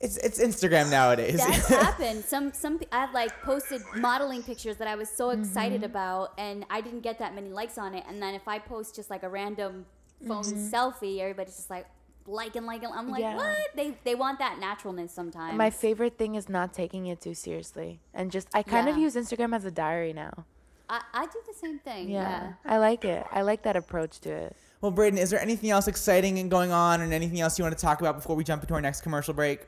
it's 0.00 0.16
it's 0.16 0.38
Instagram 0.40 0.90
nowadays. 0.90 1.38
That's 1.38 1.68
happened. 1.86 2.24
Some 2.24 2.52
some 2.52 2.80
I've 2.90 3.12
like 3.12 3.30
posted 3.42 3.82
modeling 3.96 4.42
pictures 4.42 4.76
that 4.78 4.88
I 4.88 4.94
was 4.94 5.10
so 5.10 5.30
excited 5.30 5.82
Mhm. 5.82 5.86
about, 5.86 6.32
and 6.38 6.64
I 6.70 6.80
didn't 6.80 7.00
get 7.00 7.18
that 7.18 7.34
many 7.34 7.50
likes 7.50 7.76
on 7.78 7.94
it. 7.94 8.04
And 8.08 8.22
then 8.22 8.34
if 8.34 8.48
I 8.48 8.58
post 8.58 8.94
just 8.96 9.10
like 9.10 9.22
a 9.22 9.28
random 9.28 9.84
phone 10.26 10.42
Mhm. 10.44 10.70
selfie, 10.70 11.18
everybody's 11.20 11.56
just 11.56 11.70
like 11.70 11.86
liking, 12.26 12.64
liking. 12.64 12.88
I'm 12.94 13.10
like, 13.10 13.20
Yeah. 13.22 13.36
what? 13.36 13.56
They 13.74 13.96
they 14.04 14.14
want 14.14 14.38
that 14.38 14.58
naturalness 14.58 15.12
sometimes. 15.12 15.56
my 15.58 15.68
favorite 15.70 16.16
thing 16.16 16.34
is 16.34 16.48
not 16.48 16.72
taking 16.72 17.06
it 17.06 17.20
too 17.20 17.34
seriously 17.34 18.00
and 18.14 18.30
just 18.30 18.48
I 18.54 18.62
kind 18.62 18.88
of 18.88 18.96
use 18.96 19.16
Instagram 19.16 19.54
as 19.54 19.64
a 19.64 19.70
diary 19.70 20.12
now. 20.14 20.44
I, 20.88 21.02
I 21.14 21.26
do 21.26 21.38
the 21.46 21.54
same 21.54 21.78
thing. 21.78 22.08
Yeah. 22.10 22.20
Yeah. 22.28 22.52
I 22.64 22.78
like 22.78 23.04
it. 23.04 23.24
I 23.30 23.42
like 23.42 23.62
that 23.62 23.76
approach 23.76 24.18
to 24.20 24.30
it. 24.30 24.56
Well, 24.80 24.90
Brayden, 24.90 25.18
is 25.18 25.28
there 25.30 25.40
anything 25.40 25.70
else 25.70 25.86
exciting 25.88 26.38
and 26.38 26.50
going 26.50 26.72
on, 26.72 27.00
and 27.02 27.12
anything 27.12 27.40
else 27.40 27.58
you 27.58 27.64
want 27.64 27.76
to 27.76 27.80
talk 27.80 28.00
about 28.00 28.16
before 28.16 28.34
we 28.34 28.42
jump 28.44 28.62
into 28.62 28.72
our 28.74 28.80
next 28.80 29.02
commercial 29.02 29.34
break? 29.34 29.66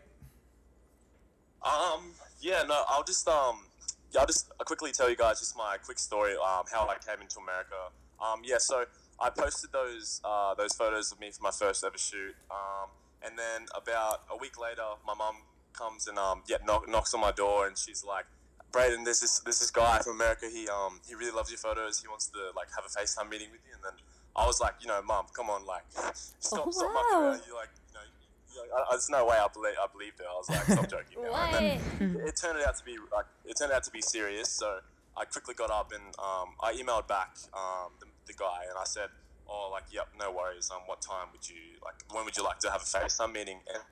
Um, 1.65 2.13
yeah, 2.41 2.65
no, 2.69 2.83
I'll 2.89 3.05
just 3.05 3.27
um, 3.29 3.67
yeah, 4.13 4.21
I'll 4.21 4.27
just 4.27 4.51
quickly 4.67 4.93
tell 4.93 5.09
you 5.09 5.17
guys 5.17 5.39
just 5.41 5.57
my 5.57 5.77
quick 5.85 5.99
story. 5.99 6.33
Um, 6.33 6.65
how 6.73 6.89
I 6.89 6.97
came 6.99 7.21
into 7.23 7.39
America. 7.39 7.91
Um, 8.21 8.43
yeah, 8.45 8.59
so 8.59 8.85
I 9.21 9.31
posted 9.31 9.71
those 9.73 10.21
uh, 10.25 10.55
those 10.55 10.73
photos 10.75 11.13
of 11.13 11.21
me 11.21 11.31
for 11.31 11.43
my 11.43 11.51
first 11.51 11.85
ever 11.85 11.99
shoot. 11.99 12.35
Um, 12.51 12.89
and 13.25 13.39
then 13.39 13.67
about 13.77 14.23
a 14.31 14.37
week 14.37 14.59
later, 14.61 14.83
my 15.07 15.15
mom 15.15 15.37
comes 15.73 16.09
and 16.09 16.19
um, 16.19 16.43
yeah, 16.49 16.57
knock, 16.67 16.89
knocks 16.89 17.15
on 17.15 17.21
my 17.21 17.31
door, 17.33 17.67
and 17.69 17.79
she's 17.79 18.05
like, 18.05 18.27
"Brayden, 18.73 19.05
this 19.05 19.23
is 19.23 19.41
this 19.47 19.63
is 19.63 19.71
guy 19.71 20.01
from 20.01 20.17
America. 20.17 20.47
He 20.53 20.69
um, 20.69 21.01
he 21.09 21.15
really 21.15 21.31
loves 21.33 21.51
your 21.51 21.59
photos. 21.59 22.01
He 22.01 22.09
wants 22.09 22.27
to 22.29 22.39
like 22.57 22.69
have 22.75 22.85
a 22.85 22.89
FaceTime 22.89 23.31
meeting 23.31 23.49
with 23.53 23.61
you." 23.67 23.75
And 23.75 23.85
then 23.85 23.93
I 24.35 24.47
was 24.47 24.61
like, 24.61 24.75
you 24.81 24.89
know, 24.89 25.01
mom, 25.03 25.27
come 25.35 25.51
on, 25.51 25.67
like, 25.67 25.85
stop, 26.41 26.65
Oh, 26.67 26.71
stop 26.71 26.89
wow. 26.89 26.95
mucking 26.95 27.19
around. 27.21 27.43
You 27.47 27.55
like, 27.55 27.69
you 27.89 27.95
know, 27.95 28.01
you 28.01 28.25
know, 28.25 28.33
I, 28.75 28.85
there's 28.91 29.11
no 29.11 29.27
way 29.27 29.37
I 29.37 29.47
believe 29.53 29.75
I 29.83 29.87
believed 29.93 30.21
it. 30.21 30.27
I 30.31 30.35
was 30.37 30.49
like, 30.51 30.63
stop 30.65 30.89
joking. 30.91 31.23
now. 31.23 31.33
And 31.35 31.81
then 32.01 32.27
it 32.27 32.37
turned 32.37 32.59
out 32.63 32.77
to 32.77 32.85
be 32.85 32.97
like 33.15 33.27
it 33.45 33.57
turned 33.59 33.73
out 33.73 33.83
to 33.85 33.91
be 33.91 34.03
serious. 34.03 34.49
So 34.49 34.79
I 35.17 35.25
quickly 35.25 35.55
got 35.55 35.71
up 35.71 35.93
and 35.93 36.03
um, 36.19 36.55
I 36.63 36.73
emailed 36.75 37.09
back 37.09 37.37
um, 37.55 37.93
the, 38.01 38.07
the 38.27 38.33
guy 38.33 38.65
and 38.69 38.79
I 38.79 38.85
said, 38.85 39.09
"Oh, 39.49 39.69
like, 39.71 39.85
yep, 39.93 40.09
no 40.19 40.31
worries. 40.33 40.71
Um, 40.73 40.83
what 40.87 41.01
time 41.03 41.29
would 41.33 41.49
you 41.49 41.79
like? 41.85 41.95
When 42.11 42.25
would 42.25 42.37
you 42.37 42.45
like 42.45 42.59
to 42.61 42.71
have 42.71 42.83
a 42.83 42.85
FaceTime 42.85 43.33
meeting?" 43.33 43.61
And, 43.73 43.83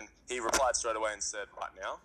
and 0.00 0.08
he 0.28 0.40
replied 0.40 0.76
straight 0.76 0.96
away 0.96 1.12
and 1.12 1.22
said, 1.22 1.46
"Right 1.58 1.70
now." 1.80 1.98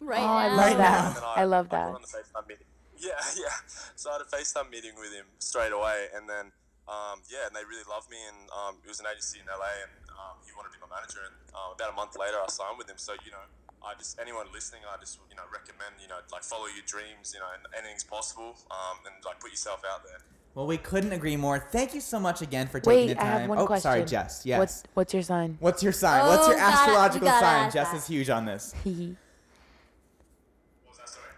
Right 0.00 0.20
oh, 0.22 0.26
I 0.26 0.48
love 0.48 0.58
Right 0.58 0.76
that. 0.78 1.06
And 1.06 1.16
then 1.16 1.22
I, 1.24 1.44
love 1.44 1.66
I 1.66 1.76
that. 1.76 1.86
got 1.86 1.94
on 1.94 2.02
the 2.02 2.08
FaceTime 2.08 2.48
meeting. 2.48 2.66
Yeah, 2.96 3.18
yeah. 3.36 3.50
So 3.96 4.08
I 4.10 4.12
had 4.14 4.22
a 4.22 4.30
FaceTime 4.30 4.70
meeting 4.70 4.92
with 4.96 5.12
him 5.12 5.26
straight 5.40 5.72
away, 5.72 6.06
and 6.14 6.28
then 6.30 6.52
um, 6.86 7.20
yeah, 7.28 7.48
and 7.48 7.56
they 7.56 7.64
really 7.66 7.84
loved 7.90 8.08
me, 8.08 8.16
and 8.28 8.48
um, 8.54 8.76
it 8.84 8.88
was 8.88 9.00
an 9.00 9.06
agency 9.10 9.40
in 9.40 9.46
LA, 9.50 9.66
and 9.82 9.92
um, 10.18 10.38
he 10.46 10.52
wanted 10.56 10.72
to 10.72 10.78
be 10.78 10.82
my 10.86 10.90
manager. 10.94 11.20
And 11.26 11.34
um, 11.54 11.74
about 11.74 11.92
a 11.92 11.96
month 11.96 12.16
later, 12.18 12.38
I 12.40 12.46
signed 12.48 12.78
with 12.78 12.88
him. 12.88 12.96
So 12.98 13.14
you 13.24 13.30
know, 13.30 13.44
I 13.84 13.94
just 13.98 14.18
anyone 14.20 14.46
listening, 14.52 14.82
I 14.88 14.96
just 14.98 15.18
you 15.30 15.36
know 15.36 15.44
recommend 15.52 15.98
you 16.00 16.08
know 16.08 16.18
like 16.32 16.42
follow 16.42 16.66
your 16.66 16.84
dreams, 16.86 17.32
you 17.34 17.40
know, 17.40 17.50
and 17.54 17.62
anything's 17.76 18.04
possible, 18.04 18.56
um, 18.70 18.98
and 19.06 19.14
like 19.24 19.40
put 19.40 19.50
yourself 19.50 19.82
out 19.84 20.04
there. 20.04 20.18
Well, 20.54 20.66
we 20.68 20.78
couldn't 20.78 21.12
agree 21.12 21.36
more. 21.36 21.58
Thank 21.58 21.94
you 21.94 22.00
so 22.00 22.20
much 22.20 22.40
again 22.40 22.68
for 22.68 22.78
taking 22.78 23.08
Wait, 23.08 23.14
the 23.14 23.22
I 23.22 23.26
have 23.26 23.48
one 23.48 23.58
oh, 23.58 23.66
question. 23.66 23.82
sorry, 23.82 24.04
Jess. 24.04 24.46
Yes. 24.46 24.58
What's 24.58 24.82
what's 24.94 25.12
your 25.14 25.22
sign? 25.22 25.56
What's 25.58 25.82
your 25.82 25.92
sign? 25.92 26.26
What's 26.28 26.46
your 26.46 26.56
Oh, 26.56 26.60
gotta- 26.60 26.76
astrological 26.78 27.28
we 27.28 27.40
sign? 27.40 27.70
Jess 27.72 27.90
that. 27.90 27.96
is 27.96 28.06
huge 28.06 28.30
on 28.30 28.44
this. 28.46 28.72
Hee 28.84 29.16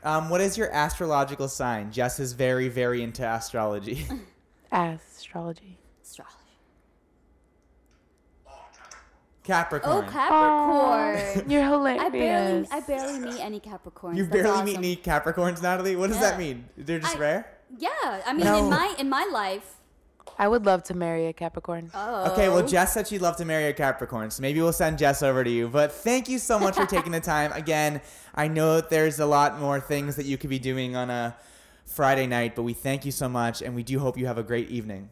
Um, 0.05 0.29
what 0.29 0.41
is 0.41 0.57
your 0.59 0.71
astrological 0.71 1.49
sign? 1.49 1.91
Jess 1.91 2.21
is 2.21 2.33
very, 2.35 2.69
very 2.69 3.03
into 3.03 3.27
astrology. 3.27 4.07
Astrology. 4.71 5.79
Astrology. 6.03 6.35
Capricorn. 9.47 10.05
Oh, 10.07 10.11
Capricorn. 10.11 11.49
You're 11.51 11.63
hilarious. 11.63 12.03
I 12.03 12.09
barely, 12.09 12.47
hilarious. 12.47 12.69
I 12.73 12.81
barely 12.81 13.19
meet 13.21 13.41
any 13.41 13.61
Capricorns. 13.61 14.17
you 14.17 14.27
That's 14.27 14.43
barely 14.43 14.65
meet 14.65 14.77
any 14.77 14.97
Capricorns, 14.97 15.63
Natalie. 15.63 15.95
What 15.95 16.09
does 16.09 16.19
that 16.21 16.37
mean? 16.39 16.65
They're 16.77 16.99
just 16.99 17.17
I- 17.17 17.19
rare. 17.21 17.53
Yeah, 17.79 17.91
I 18.27 18.33
mean, 18.33 18.45
No. 18.45 18.59
in 18.59 18.71
my 18.71 18.95
in 18.99 19.09
my 19.09 19.29
life. 19.33 19.75
I 20.39 20.49
would 20.49 20.67
love 20.67 20.83
to 20.85 20.95
marry 20.95 21.27
a 21.27 21.33
Capricorn. 21.33 21.91
Oh. 21.95 22.33
Okay, 22.33 22.49
well, 22.49 22.67
Jess 22.67 22.93
said 22.95 23.09
she'd 23.09 23.23
love 23.23 23.37
to 23.37 23.45
marry 23.45 23.67
a 23.67 23.73
Capricorn, 23.73 24.31
so 24.31 24.43
maybe 24.43 24.61
we'll 24.61 24.73
send 24.73 24.99
Jess 24.99 25.23
over 25.23 25.43
to 25.43 25.51
you. 25.51 25.69
But 25.69 25.93
thank 25.93 26.29
you 26.29 26.39
so 26.39 26.59
much 26.59 26.75
for 26.77 26.85
taking 26.87 27.13
the 27.13 27.21
time. 27.21 27.53
Again, 27.55 28.01
I 28.35 28.47
know 28.49 28.77
that 28.77 28.91
there's 28.91 29.19
a 29.19 29.27
lot 29.27 29.59
more 29.59 29.81
things 29.81 30.17
that 30.17 30.27
you 30.27 30.37
could 30.37 30.51
be 30.51 30.59
doing 30.59 30.95
on 30.95 31.11
a 31.11 31.37
Friday 31.87 32.27
night, 32.27 32.55
but 32.55 32.63
we 32.65 32.73
thank 32.75 33.05
you 33.05 33.13
so 33.13 33.29
much, 33.29 33.63
and 33.63 33.75
we 33.75 33.83
do 33.83 33.99
hope 33.99 34.19
you 34.19 34.27
have 34.27 34.39
a 34.39 34.43
great 34.43 34.69
evening. 34.71 35.09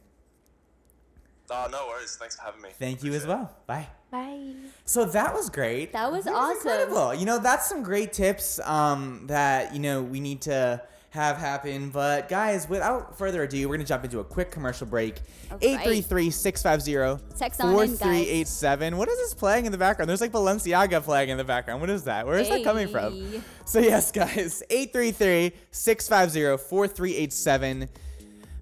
Uh, 1.51 1.69
no 1.71 1.87
worries. 1.89 2.17
Thanks 2.17 2.37
for 2.37 2.43
having 2.43 2.63
me. 2.63 2.71
Thank 2.79 3.03
you 3.03 3.15
as 3.15 3.27
well. 3.27 3.55
Bye. 3.67 3.89
Bye. 4.15 4.55
So 4.85 5.05
that 5.07 5.35
was 5.35 5.51
great. 5.51 5.93
That 5.93 6.13
was 6.13 6.25
That 6.27 6.35
awesome. 6.35 6.57
incredible. 6.57 7.15
You 7.15 7.27
know, 7.27 7.39
that's 7.39 7.69
some 7.69 7.83
great 7.83 8.13
tips 8.13 8.61
um, 8.61 9.27
that, 9.27 9.75
you 9.75 9.81
know, 9.81 10.03
we 10.03 10.21
need 10.21 10.43
to 10.43 10.81
have 11.11 11.37
happen. 11.37 11.91
But 11.91 12.29
guys, 12.29 12.69
without 12.69 13.19
further 13.19 13.43
ado, 13.43 13.69
we're 13.69 13.75
going 13.77 13.85
to 13.85 13.89
jump 13.89 14.05
into 14.05 14.21
a 14.21 14.25
quick 14.25 14.53
commercial 14.53 14.87
break. 14.87 15.17
All 15.51 15.57
right. 15.57 15.65
833 15.65 16.31
650 16.31 17.37
Text 17.37 17.61
on 17.61 17.71
in, 17.71 17.75
guys. 17.77 17.99
4387. 17.99 18.97
What 18.97 19.09
is 19.09 19.19
this 19.19 19.35
playing 19.35 19.67
in 19.67 19.73
the 19.73 19.79
background? 19.79 20.09
There's 20.09 20.21
like 20.21 20.33
Balenciaga 20.33 21.03
playing 21.03 21.31
in 21.31 21.37
the 21.39 21.45
background. 21.45 21.81
What 21.81 21.91
is 21.91 22.05
that? 22.05 22.25
Where 22.27 22.39
is 22.39 22.49
that 22.49 22.63
coming 22.63 22.87
from? 22.89 23.43
So, 23.65 23.81
yes, 23.81 24.13
guys, 24.13 24.63
833 24.71 25.53
650 25.73 26.63
4387. 26.69 27.89
Ah, 27.89 28.04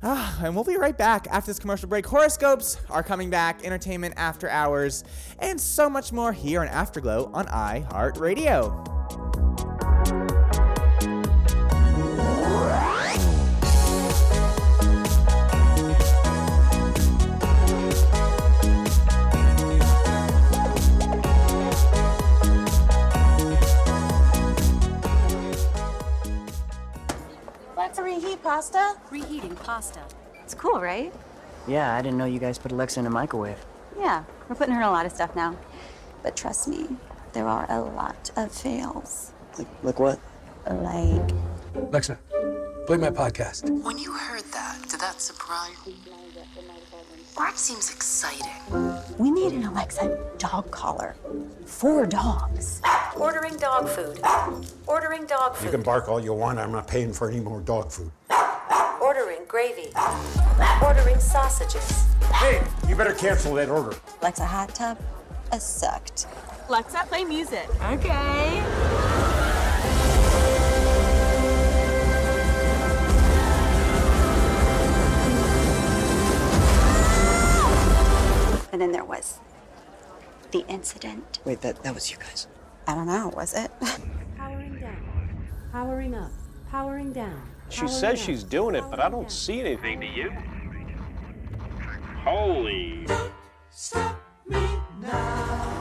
Ah, 0.04 0.36
and 0.42 0.54
we'll 0.54 0.64
be 0.64 0.76
right 0.76 0.98
back 0.98 1.28
after 1.30 1.50
this 1.50 1.60
commercial 1.60 1.88
break. 1.88 2.04
Horoscopes 2.06 2.76
are 2.90 3.04
coming 3.04 3.30
back, 3.30 3.64
entertainment 3.64 4.14
after 4.16 4.48
hours, 4.48 5.04
and 5.38 5.60
so 5.60 5.88
much 5.88 6.12
more 6.12 6.32
here 6.32 6.60
on 6.60 6.66
Afterglow 6.66 7.30
on 7.32 7.46
iHeartRadio. 7.46 9.41
Pasta? 27.96 28.94
Reheating 29.10 29.56
pasta. 29.56 30.00
It's 30.42 30.54
cool, 30.54 30.80
right? 30.80 31.12
Yeah, 31.68 31.94
I 31.94 32.02
didn't 32.02 32.18
know 32.18 32.24
you 32.24 32.38
guys 32.38 32.58
put 32.58 32.72
Alexa 32.72 33.00
in 33.00 33.06
a 33.06 33.10
microwave. 33.10 33.58
Yeah, 33.98 34.24
we're 34.48 34.56
putting 34.56 34.74
her 34.74 34.80
in 34.80 34.86
a 34.86 34.90
lot 34.90 35.06
of 35.06 35.12
stuff 35.12 35.36
now. 35.36 35.56
But 36.22 36.36
trust 36.36 36.68
me, 36.68 36.86
there 37.32 37.46
are 37.46 37.66
a 37.70 37.80
lot 37.80 38.30
of 38.36 38.52
fails. 38.52 39.32
Like, 39.58 39.68
like 39.82 39.98
what? 39.98 40.18
Like, 40.68 41.30
Alexa, 41.74 42.18
play 42.86 42.96
my 42.96 43.10
podcast. 43.10 43.68
When 43.82 43.98
you 43.98 44.12
heard 44.12 44.44
that, 44.52 44.78
did 44.88 45.00
that 45.00 45.20
surprise 45.20 45.76
you? 45.86 45.94
That 47.36 47.58
seems 47.58 47.92
exciting. 47.92 48.46
we 49.18 49.30
need 49.30 49.52
an 49.52 49.64
Alexa 49.64 50.18
dog 50.38 50.70
collar. 50.70 51.14
Four 51.66 52.06
dogs. 52.06 52.80
Ordering 53.16 53.56
dog 53.56 53.88
food. 53.88 54.20
Ordering 54.86 55.26
dog 55.26 55.56
food. 55.56 55.66
You 55.66 55.70
can 55.70 55.82
bark 55.82 56.08
all 56.08 56.20
you 56.20 56.32
want. 56.32 56.58
I'm 56.58 56.72
not 56.72 56.86
paying 56.86 57.12
for 57.12 57.30
any 57.30 57.40
more 57.40 57.60
dog 57.60 57.90
food. 57.90 58.10
Ordering 59.00 59.44
gravy. 59.48 59.92
Ordering 60.84 61.18
sausages. 61.18 62.06
Hey, 62.34 62.62
you 62.88 62.96
better 62.96 63.14
cancel 63.14 63.54
that 63.54 63.68
order. 63.68 63.96
Alexa 64.20 64.44
hot 64.46 64.74
tub, 64.74 64.98
a 65.52 65.60
sucked. 65.60 66.26
Alexa, 66.68 67.04
play 67.08 67.24
music. 67.24 67.68
Okay. 67.90 68.62
And 78.72 78.80
then 78.80 78.90
there 78.90 79.04
was 79.04 79.38
the 80.52 80.66
incident. 80.68 81.40
Wait, 81.44 81.60
that, 81.62 81.82
that 81.82 81.94
was 81.94 82.10
you 82.10 82.18
guys. 82.18 82.46
I 82.86 82.94
don't 82.94 83.06
know, 83.06 83.32
was 83.34 83.54
it? 83.54 83.70
Powering 84.36 84.78
down. 84.78 85.48
Powering 85.72 86.14
up. 86.14 86.30
Powering 86.70 87.12
down. 87.12 87.42
She 87.70 87.88
says 87.88 88.20
she's 88.20 88.44
doing 88.44 88.74
it, 88.74 88.84
but 88.90 89.00
I 89.00 89.08
don't 89.08 89.30
see 89.30 89.60
anything. 89.60 90.00
to 90.00 90.06
you? 90.06 90.30
Holy. 92.22 93.04
Don't 93.06 93.32
stop 93.70 94.22
me 94.46 94.60
now. 95.00 95.72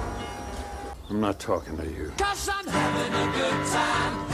I'm 1.09 1.19
not 1.19 1.39
talking 1.39 1.77
to 1.77 1.85
you. 1.85 2.11
Cause 2.17 2.49
I'm 2.49 2.65
having 2.65 3.13
a 3.13 3.37
good 3.37 3.67
time. 3.71 4.30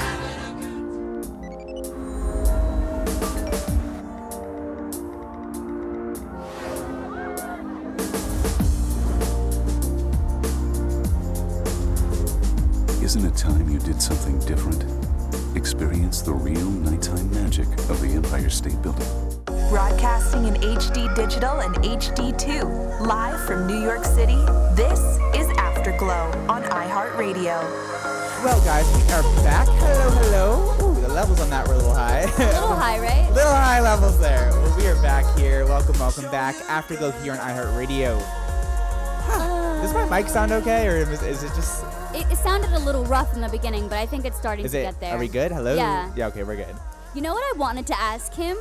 Isn't 13.07 13.23
it 13.23 13.37
time 13.37 13.69
you 13.69 13.79
did 13.79 14.01
something 14.01 14.37
different? 14.39 14.83
Experience 15.55 16.21
the 16.21 16.33
real 16.33 16.69
nighttime 16.69 17.31
magic 17.31 17.65
of 17.89 18.01
the 18.01 18.09
Empire 18.09 18.49
State 18.49 18.81
Building. 18.81 19.07
Broadcasting 19.69 20.45
in 20.45 20.55
HD 20.55 21.15
digital 21.15 21.61
and 21.61 21.73
HD2. 21.75 22.99
Live 22.99 23.39
from 23.47 23.65
New 23.65 23.79
York 23.79 24.03
City, 24.03 24.35
this 24.75 24.99
is 25.33 25.47
Afterglow 25.57 26.33
on 26.49 26.63
iHeartRadio. 26.63 27.63
Well, 28.43 28.59
guys, 28.65 28.85
we 28.93 29.13
are 29.13 29.23
back. 29.41 29.69
Hello, 29.69 30.09
hello. 30.09 30.91
Ooh, 30.91 30.99
the 30.99 31.07
levels 31.07 31.39
on 31.39 31.49
that 31.49 31.65
were 31.65 31.75
a 31.75 31.77
little 31.77 31.93
high. 31.93 32.23
A 32.23 32.25
little 32.27 32.75
high, 32.75 32.99
right? 32.99 33.31
little 33.33 33.53
high 33.53 33.79
levels 33.79 34.19
there. 34.19 34.49
Well, 34.49 34.77
we 34.77 34.85
are 34.85 35.01
back 35.01 35.23
here. 35.39 35.65
Welcome, 35.65 35.97
welcome 35.97 36.29
back. 36.29 36.57
Afterglow 36.67 37.11
here 37.11 37.31
on 37.31 37.37
iHeartRadio. 37.37 38.21
Huh. 38.21 39.66
Does 39.81 39.93
my 39.93 40.05
mic 40.05 40.27
sound 40.27 40.51
okay, 40.51 40.87
or 40.87 40.97
is, 40.97 41.21
is 41.21 41.43
it 41.43 41.53
just? 41.55 41.83
It, 42.13 42.25
it 42.31 42.37
sounded 42.37 42.71
a 42.73 42.79
little 42.79 43.05
rough 43.05 43.33
in 43.35 43.41
the 43.41 43.49
beginning, 43.49 43.87
but 43.87 43.99
I 43.99 44.05
think 44.07 44.25
it's 44.25 44.37
starting 44.37 44.65
Is 44.65 44.71
to 44.71 44.79
it? 44.79 44.83
get 44.83 44.99
there. 44.99 45.15
Are 45.15 45.19
we 45.19 45.27
good? 45.27 45.51
Hello. 45.51 45.75
Yeah. 45.75 46.11
Yeah. 46.15 46.27
Okay, 46.27 46.43
we're 46.43 46.55
good. 46.55 46.75
You 47.13 47.21
know 47.21 47.33
what 47.33 47.43
I 47.55 47.57
wanted 47.57 47.85
to 47.87 47.99
ask 47.99 48.33
him? 48.33 48.57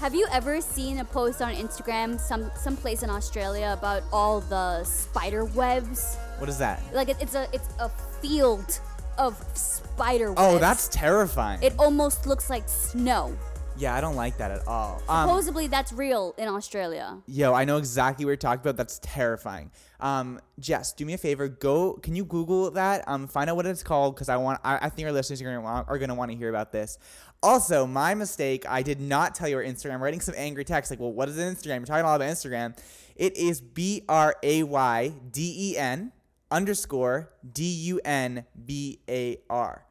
Have 0.00 0.14
you 0.14 0.26
ever 0.32 0.60
seen 0.60 0.98
a 0.98 1.04
post 1.04 1.42
on 1.42 1.54
Instagram, 1.54 2.18
some 2.18 2.50
some 2.56 2.76
place 2.76 3.02
in 3.02 3.10
Australia, 3.10 3.74
about 3.78 4.02
all 4.12 4.40
the 4.40 4.82
spider 4.84 5.44
webs? 5.44 6.16
What 6.38 6.48
is 6.48 6.58
that? 6.58 6.82
Like 6.92 7.10
it, 7.10 7.16
it's 7.20 7.34
a 7.34 7.46
it's 7.52 7.68
a 7.78 7.88
field 8.20 8.80
of 9.18 9.36
spider 9.54 10.28
oh, 10.28 10.34
webs. 10.34 10.54
Oh, 10.54 10.58
that's 10.58 10.88
terrifying. 10.88 11.62
It 11.62 11.74
almost 11.78 12.26
looks 12.26 12.50
like 12.50 12.66
snow. 12.66 13.36
Yeah, 13.78 13.94
I 13.94 14.00
don't 14.00 14.16
like 14.16 14.38
that 14.38 14.50
at 14.50 14.66
all. 14.66 15.02
Um, 15.08 15.28
Supposedly 15.28 15.66
that's 15.66 15.92
real 15.92 16.34
in 16.38 16.48
Australia. 16.48 17.18
Yo, 17.26 17.52
I 17.52 17.64
know 17.64 17.76
exactly 17.76 18.24
what 18.24 18.30
you're 18.30 18.36
talking 18.36 18.60
about. 18.60 18.76
That's 18.76 18.98
terrifying. 19.02 19.70
Um, 20.00 20.40
Jess, 20.58 20.92
do 20.92 21.04
me 21.04 21.14
a 21.14 21.18
favor. 21.18 21.48
Go. 21.48 21.94
Can 21.94 22.14
you 22.14 22.24
Google 22.24 22.70
that? 22.72 23.06
Um, 23.06 23.26
find 23.26 23.48
out 23.50 23.56
what 23.56 23.66
it's 23.66 23.82
called 23.82 24.14
because 24.14 24.28
I 24.28 24.36
want. 24.36 24.60
I, 24.64 24.78
I 24.82 24.88
think 24.88 25.06
our 25.06 25.12
listeners 25.12 25.40
are 25.40 25.44
gonna 25.44 25.60
want, 25.60 25.88
are 25.88 25.98
gonna 25.98 26.14
want 26.14 26.30
to 26.30 26.36
hear 26.36 26.48
about 26.48 26.72
this. 26.72 26.98
Also, 27.42 27.86
my 27.86 28.14
mistake. 28.14 28.64
I 28.68 28.82
did 28.82 29.00
not 29.00 29.34
tell 29.34 29.48
you 29.48 29.56
our 29.56 29.64
Instagram. 29.64 29.94
I'm 29.94 30.02
writing 30.02 30.20
some 30.20 30.34
angry 30.36 30.64
text 30.64 30.90
like, 30.90 31.00
well, 31.00 31.12
what 31.12 31.28
is 31.28 31.38
an 31.38 31.54
Instagram? 31.54 31.78
You're 31.78 31.86
talking 31.86 32.04
all 32.04 32.16
about 32.16 32.28
Instagram. 32.28 32.78
It 33.14 33.36
is 33.36 33.60
B 33.60 34.02
R 34.08 34.36
A 34.42 34.62
Y 34.62 35.12
D 35.30 35.72
E 35.72 35.78
N 35.78 36.12
underscore 36.50 37.30
D 37.52 37.64
U 37.64 38.00
N 38.04 38.44
B 38.64 39.00
A 39.08 39.38
R. 39.50 39.84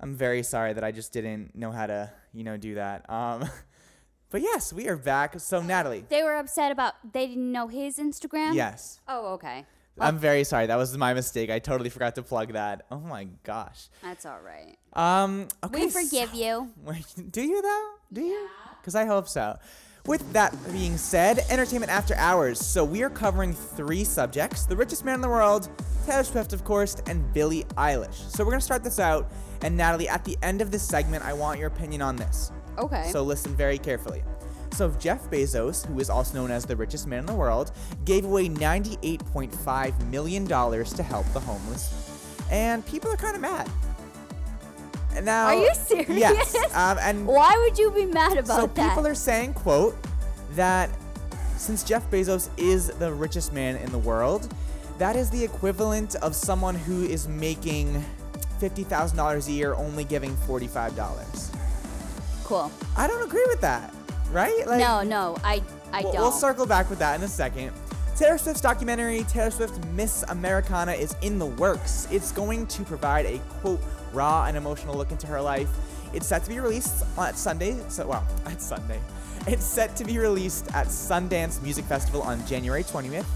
I'm 0.00 0.14
very 0.14 0.42
sorry 0.42 0.72
that 0.72 0.84
I 0.84 0.92
just 0.92 1.12
didn't 1.12 1.54
know 1.56 1.72
how 1.72 1.86
to, 1.86 2.10
you 2.32 2.44
know, 2.44 2.56
do 2.56 2.76
that. 2.76 3.08
Um, 3.10 3.48
but 4.30 4.40
yes, 4.42 4.72
we 4.72 4.88
are 4.88 4.96
back. 4.96 5.38
So 5.40 5.60
Natalie, 5.60 6.04
They 6.08 6.22
were 6.22 6.36
upset 6.36 6.70
about 6.70 6.94
they 7.12 7.26
didn't 7.26 7.50
know 7.50 7.68
his 7.68 7.98
Instagram. 7.98 8.54
Yes. 8.54 9.00
Oh, 9.08 9.34
okay. 9.34 9.66
I'm 10.00 10.18
very 10.18 10.44
sorry. 10.44 10.66
That 10.66 10.76
was 10.76 10.96
my 10.96 11.12
mistake. 11.12 11.50
I 11.50 11.58
totally 11.58 11.90
forgot 11.90 12.14
to 12.14 12.22
plug 12.22 12.52
that. 12.52 12.86
Oh 12.90 13.00
my 13.00 13.26
gosh. 13.42 13.88
That's 14.02 14.24
all 14.26 14.38
right. 14.40 14.76
Um. 14.92 15.48
Okay. 15.64 15.86
we 15.86 15.90
forgive 15.90 16.34
you. 16.34 16.70
Wait, 16.84 17.06
do 17.30 17.42
you 17.42 17.60
though? 17.60 17.90
Do 18.12 18.20
you? 18.20 18.48
Because 18.80 18.94
I 18.94 19.06
hope 19.06 19.28
so. 19.28 19.58
With 20.08 20.32
that 20.32 20.56
being 20.72 20.96
said, 20.96 21.40
entertainment 21.50 21.92
after 21.92 22.14
hours. 22.14 22.58
So 22.58 22.82
we 22.82 23.02
are 23.02 23.10
covering 23.10 23.52
three 23.52 24.04
subjects: 24.04 24.64
the 24.64 24.74
richest 24.74 25.04
man 25.04 25.16
in 25.16 25.20
the 25.20 25.28
world, 25.28 25.68
Taylor 26.06 26.24
Swift, 26.24 26.54
of 26.54 26.64
course, 26.64 26.96
and 27.06 27.30
Billie 27.34 27.64
Eilish. 27.76 28.14
So 28.14 28.42
we're 28.42 28.52
gonna 28.52 28.62
start 28.62 28.82
this 28.82 28.98
out. 28.98 29.30
And 29.60 29.76
Natalie, 29.76 30.08
at 30.08 30.24
the 30.24 30.38
end 30.40 30.62
of 30.62 30.70
this 30.70 30.82
segment, 30.82 31.26
I 31.26 31.34
want 31.34 31.58
your 31.58 31.68
opinion 31.68 32.00
on 32.00 32.16
this. 32.16 32.50
Okay. 32.78 33.10
So 33.12 33.22
listen 33.22 33.54
very 33.54 33.76
carefully. 33.76 34.22
So 34.72 34.90
Jeff 34.92 35.28
Bezos, 35.30 35.84
who 35.84 36.00
is 36.00 36.08
also 36.08 36.38
known 36.38 36.50
as 36.50 36.64
the 36.64 36.74
richest 36.74 37.06
man 37.06 37.20
in 37.20 37.26
the 37.26 37.34
world, 37.34 37.72
gave 38.06 38.24
away 38.24 38.48
$98.5 38.48 40.06
million 40.10 40.46
to 40.46 41.02
help 41.02 41.26
the 41.34 41.40
homeless. 41.40 41.92
And 42.50 42.86
people 42.86 43.10
are 43.10 43.16
kind 43.16 43.34
of 43.34 43.42
mad. 43.42 43.68
Now, 45.22 45.46
Are 45.46 45.54
you 45.54 45.70
serious? 45.74 46.08
Yes. 46.18 46.54
Um, 46.74 46.98
and 47.00 47.26
Why 47.26 47.56
would 47.58 47.78
you 47.78 47.90
be 47.90 48.06
mad 48.06 48.32
about 48.38 48.60
so 48.60 48.66
that? 48.66 48.76
So 48.76 48.88
people 48.88 49.06
are 49.06 49.14
saying, 49.14 49.54
quote, 49.54 49.96
that 50.52 50.90
since 51.56 51.82
Jeff 51.82 52.08
Bezos 52.10 52.50
is 52.56 52.88
the 52.98 53.12
richest 53.12 53.52
man 53.52 53.76
in 53.76 53.90
the 53.90 53.98
world, 53.98 54.52
that 54.98 55.16
is 55.16 55.30
the 55.30 55.42
equivalent 55.42 56.14
of 56.16 56.34
someone 56.34 56.74
who 56.74 57.04
is 57.04 57.26
making 57.28 58.04
$50,000 58.60 59.48
a 59.48 59.52
year 59.52 59.74
only 59.74 60.04
giving 60.04 60.34
$45. 60.36 61.54
cool. 62.44 62.70
I 62.96 63.06
don't 63.06 63.22
agree 63.26 63.44
with 63.48 63.60
that, 63.60 63.92
right? 64.30 64.66
Like, 64.66 64.80
no, 64.80 65.02
no, 65.02 65.36
I 65.44 65.62
I 65.92 66.02
we'll, 66.02 66.12
don't. 66.12 66.22
we'll 66.22 66.32
circle 66.32 66.66
back 66.66 66.90
with 66.90 66.98
that 66.98 67.18
in 67.18 67.24
a 67.24 67.28
second. 67.28 67.72
Taylor 68.16 68.36
Swift's 68.38 68.60
documentary, 68.60 69.22
Taylor 69.24 69.50
Swift 69.50 69.84
Miss 69.92 70.24
Americana, 70.28 70.92
is 70.92 71.14
in 71.22 71.38
the 71.38 71.46
works. 71.46 72.08
It's 72.10 72.32
going 72.32 72.66
to 72.66 72.82
provide 72.82 73.26
a 73.26 73.38
quote 73.60 73.80
raw 74.12 74.44
and 74.46 74.56
emotional 74.56 74.94
look 74.94 75.10
into 75.10 75.26
her 75.26 75.40
life. 75.40 75.68
It's 76.12 76.26
set 76.26 76.42
to 76.44 76.48
be 76.48 76.58
released 76.60 77.04
on 77.16 77.34
Sunday. 77.34 77.76
So, 77.88 78.06
well, 78.06 78.26
it's 78.46 78.64
Sunday. 78.64 79.00
It's 79.46 79.64
set 79.64 79.96
to 79.96 80.04
be 80.04 80.18
released 80.18 80.66
at 80.74 80.88
Sundance 80.88 81.62
Music 81.62 81.84
Festival 81.84 82.22
on 82.22 82.44
January 82.46 82.82
20th. 82.82 83.26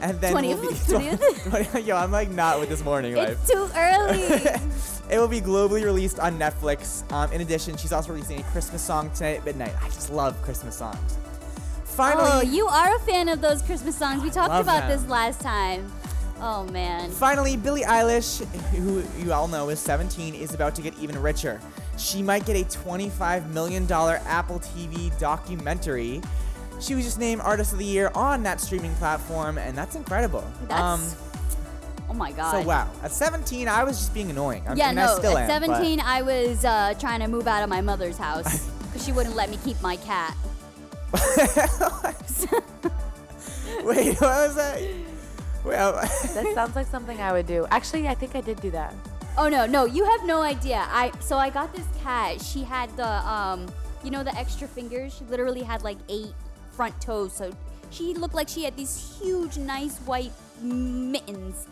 And 0.00 0.20
then 0.20 0.34
will 0.34 0.60
be 0.60 0.68
20th? 0.68 1.86
Yo, 1.86 1.96
I'm 1.96 2.10
like 2.10 2.30
not 2.30 2.58
with 2.58 2.68
this 2.68 2.82
morning 2.82 3.14
life. 3.14 3.38
it's 3.40 3.50
too 3.50 3.68
early. 3.76 4.60
It 5.12 5.18
will 5.18 5.28
be 5.28 5.40
globally 5.40 5.84
released 5.84 6.18
on 6.18 6.38
Netflix. 6.38 7.10
Um, 7.12 7.30
in 7.32 7.42
addition, 7.42 7.76
she's 7.76 7.92
also 7.92 8.12
releasing 8.12 8.40
a 8.40 8.42
Christmas 8.44 8.80
song 8.82 9.10
tonight 9.10 9.38
at 9.38 9.44
midnight. 9.44 9.74
I 9.82 9.86
just 9.86 10.10
love 10.10 10.40
Christmas 10.40 10.76
songs. 10.76 11.18
Finally, 11.84 12.30
oh, 12.32 12.40
you 12.40 12.66
are 12.66 12.96
a 12.96 12.98
fan 13.00 13.28
of 13.28 13.42
those 13.42 13.60
Christmas 13.60 13.94
songs. 13.94 14.22
We 14.22 14.30
talked 14.30 14.54
about 14.54 14.88
them. 14.88 14.88
this 14.88 15.06
last 15.08 15.42
time. 15.42 15.92
Oh 16.44 16.64
man. 16.72 17.08
Finally, 17.12 17.56
Billie 17.56 17.82
Eilish, 17.82 18.44
who 18.74 19.04
you 19.24 19.32
all 19.32 19.46
know 19.46 19.68
is 19.68 19.78
17, 19.78 20.34
is 20.34 20.54
about 20.54 20.74
to 20.74 20.82
get 20.82 20.98
even 20.98 21.16
richer. 21.22 21.60
She 21.96 22.20
might 22.20 22.44
get 22.44 22.56
a 22.56 22.64
$25 22.64 23.48
million 23.50 23.90
Apple 23.90 24.58
TV 24.58 25.16
documentary. 25.20 26.20
She 26.80 26.96
was 26.96 27.04
just 27.04 27.20
named 27.20 27.42
Artist 27.42 27.72
of 27.72 27.78
the 27.78 27.84
Year 27.84 28.10
on 28.16 28.42
that 28.42 28.60
streaming 28.60 28.92
platform, 28.96 29.56
and 29.56 29.78
that's 29.78 29.94
incredible. 29.94 30.44
That's. 30.66 31.14
oh 32.10 32.14
my 32.14 32.32
god. 32.32 32.56
Um, 32.56 32.62
so 32.62 32.66
wow, 32.68 32.90
at 33.04 33.12
17, 33.12 33.68
I 33.68 33.84
was 33.84 33.98
just 33.98 34.12
being 34.12 34.28
annoying. 34.30 34.64
I 34.66 34.74
Yeah, 34.74 34.86
mean, 34.88 34.96
no. 34.96 35.16
At 35.18 35.24
am, 35.24 35.32
but- 35.32 35.46
17, 35.46 36.00
I 36.00 36.22
was 36.22 36.64
uh, 36.64 36.94
trying 36.98 37.20
to 37.20 37.28
move 37.28 37.46
out 37.46 37.62
of 37.62 37.68
my 37.70 37.82
mother's 37.82 38.18
house 38.18 38.68
because 38.86 39.04
she 39.04 39.12
wouldn't 39.12 39.36
let 39.36 39.48
me 39.48 39.60
keep 39.64 39.80
my 39.80 39.94
cat. 39.96 40.36
Wait, 43.84 44.20
what 44.20 44.20
was 44.20 44.54
that? 44.56 44.80
Well, 45.64 45.92
that 46.34 46.52
sounds 46.54 46.74
like 46.76 46.86
something 46.86 47.20
I 47.20 47.32
would 47.32 47.46
do. 47.46 47.66
Actually, 47.70 48.08
I 48.08 48.14
think 48.14 48.34
I 48.34 48.40
did 48.40 48.60
do 48.60 48.70
that. 48.72 48.94
Oh 49.38 49.48
no, 49.48 49.64
no, 49.66 49.84
you 49.84 50.04
have 50.04 50.24
no 50.24 50.42
idea. 50.42 50.84
I 50.90 51.10
so 51.20 51.38
I 51.38 51.50
got 51.50 51.74
this 51.74 51.86
cat. 52.02 52.40
She 52.40 52.62
had 52.62 52.94
the 52.96 53.08
um 53.28 53.66
you 54.02 54.10
know, 54.10 54.22
the 54.22 54.36
extra 54.36 54.66
fingers. 54.66 55.14
She 55.14 55.24
literally 55.24 55.62
had 55.62 55.82
like 55.82 55.98
eight 56.08 56.34
front 56.72 57.00
toes, 57.00 57.32
so 57.32 57.52
she 57.90 58.14
looked 58.14 58.34
like 58.34 58.48
she 58.48 58.64
had 58.64 58.76
these 58.76 59.18
huge, 59.20 59.56
nice 59.58 59.98
white 60.00 60.32
mittens. 60.60 61.66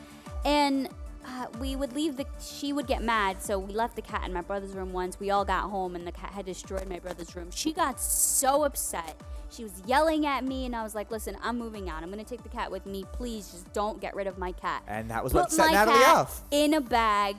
And 0.44 0.88
uh, 1.31 1.47
we 1.61 1.77
would 1.77 1.93
leave 1.95 2.16
the. 2.16 2.27
She 2.40 2.73
would 2.73 2.87
get 2.87 3.03
mad, 3.03 3.40
so 3.40 3.59
we 3.59 3.73
left 3.73 3.95
the 3.97 4.03
cat 4.03 4.25
in 4.27 4.33
my 4.33 4.40
brother's 4.40 4.73
room 4.73 4.93
once. 4.93 5.21
We 5.21 5.31
all 5.31 5.45
got 5.45 5.71
home, 5.71 5.95
and 5.95 6.07
the 6.07 6.12
cat 6.12 6.31
had 6.33 6.45
destroyed 6.47 6.88
my 6.88 6.99
brother's 6.99 7.37
room. 7.37 7.51
She 7.51 7.73
got 7.73 8.01
so 8.01 8.64
upset. 8.64 9.21
She 9.51 9.62
was 9.64 9.73
yelling 9.87 10.27
at 10.27 10.45
me, 10.45 10.66
and 10.66 10.75
I 10.75 10.83
was 10.83 10.95
like, 10.95 11.11
"Listen, 11.11 11.37
I'm 11.43 11.59
moving 11.59 11.88
out. 11.88 12.03
I'm 12.03 12.11
gonna 12.11 12.25
take 12.25 12.43
the 12.43 12.49
cat 12.49 12.71
with 12.71 12.85
me. 12.87 13.05
Please, 13.12 13.51
just 13.51 13.73
don't 13.73 14.01
get 14.01 14.14
rid 14.14 14.27
of 14.27 14.38
my 14.38 14.53
cat." 14.53 14.83
And 14.88 15.11
that 15.11 15.23
was 15.23 15.33
Put 15.33 15.43
what 15.43 15.53
set 15.53 15.66
my 15.66 15.73
Natalie 15.73 15.99
cat 15.99 16.16
off. 16.16 16.43
in 16.51 16.75
a 16.75 16.81
bag, 16.81 17.37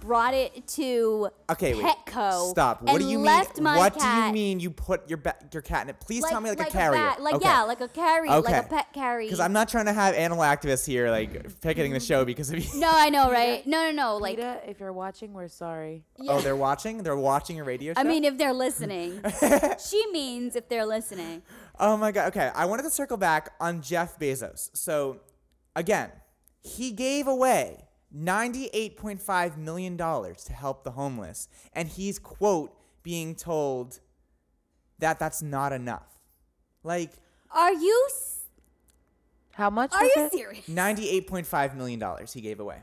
brought 0.00 0.34
it 0.34 0.66
to 0.68 1.28
Okay, 1.50 1.74
wait. 1.74 1.84
Petco. 1.84 2.50
Stop. 2.50 2.82
What 2.82 2.92
and 2.92 3.00
do 3.00 3.06
you 3.08 3.18
left 3.18 3.56
mean? 3.56 3.64
My 3.64 3.78
What 3.78 3.98
do 3.98 4.06
you 4.06 4.32
mean 4.32 4.60
you 4.60 4.70
put 4.70 5.08
your 5.08 5.18
ba- 5.18 5.36
your 5.52 5.62
cat 5.62 5.82
in 5.84 5.90
it? 5.90 6.00
Please 6.00 6.22
like, 6.22 6.30
tell 6.32 6.40
me 6.40 6.50
like, 6.50 6.58
like 6.58 6.68
a 6.68 6.70
carrier. 6.72 6.98
bat- 7.00 7.22
like 7.22 7.34
okay. 7.36 7.48
yeah, 7.48 7.62
like 7.62 7.80
a 7.80 7.88
carrier, 7.88 8.30
like 8.30 8.44
Okay. 8.44 8.58
a 8.58 8.62
pet 8.62 8.92
carrier. 8.92 9.26
Because 9.26 9.40
I'm 9.40 9.52
not 9.52 9.68
trying 9.68 9.86
to 9.86 9.92
have 9.92 10.14
animal 10.14 10.42
activists 10.44 10.86
here 10.86 11.10
like 11.10 11.60
picketing 11.60 11.92
the 11.92 12.00
show 12.00 12.24
because 12.24 12.50
of 12.50 12.58
you. 12.58 12.80
No, 12.80 12.90
I 12.92 13.08
know, 13.10 13.30
right? 13.30 13.66
No, 13.66 13.84
no, 13.84 13.90
no. 13.90 14.16
Like, 14.16 14.36
PETA, 14.36 14.60
if 14.68 14.80
you're 14.80 14.92
watching, 14.92 15.32
we're 15.32 15.48
sorry. 15.48 16.04
Oh, 16.28 16.40
they're 16.40 16.56
watching. 16.56 17.02
They're 17.02 17.16
watching 17.16 17.58
a 17.60 17.64
radio 17.64 17.94
show. 17.94 18.00
I 18.00 18.04
mean, 18.04 18.24
if 18.24 18.38
they're 18.38 18.52
listening, 18.52 19.20
she 19.84 20.06
means 20.12 20.56
if 20.56 20.68
they're 20.68 20.86
listening. 20.86 21.42
Oh 21.80 21.96
my 21.96 22.12
god. 22.12 22.28
Okay, 22.28 22.50
I 22.54 22.64
wanted 22.66 22.82
to 22.84 22.90
circle 22.90 23.16
back 23.16 23.50
on 23.60 23.82
Jeff 23.82 24.18
Bezos. 24.18 24.70
So, 24.74 25.20
again, 25.76 26.10
he 26.62 26.90
gave 26.92 27.26
away 27.28 27.84
$98.5 28.14 29.56
million 29.56 29.96
to 29.96 30.52
help 30.52 30.84
the 30.84 30.92
homeless, 30.92 31.48
and 31.72 31.88
he's 31.88 32.18
quote 32.18 32.74
being 33.02 33.34
told 33.34 34.00
that 34.98 35.18
that's 35.18 35.42
not 35.42 35.72
enough. 35.72 36.06
Like 36.82 37.12
Are 37.50 37.72
you? 37.72 38.06
s- 38.10 38.40
How 39.52 39.70
much? 39.70 39.92
Are 39.92 40.04
you 40.04 40.12
it? 40.16 40.32
serious? 40.32 40.66
$98.5 40.66 41.74
million 41.76 42.02
he 42.32 42.40
gave 42.40 42.60
away. 42.60 42.78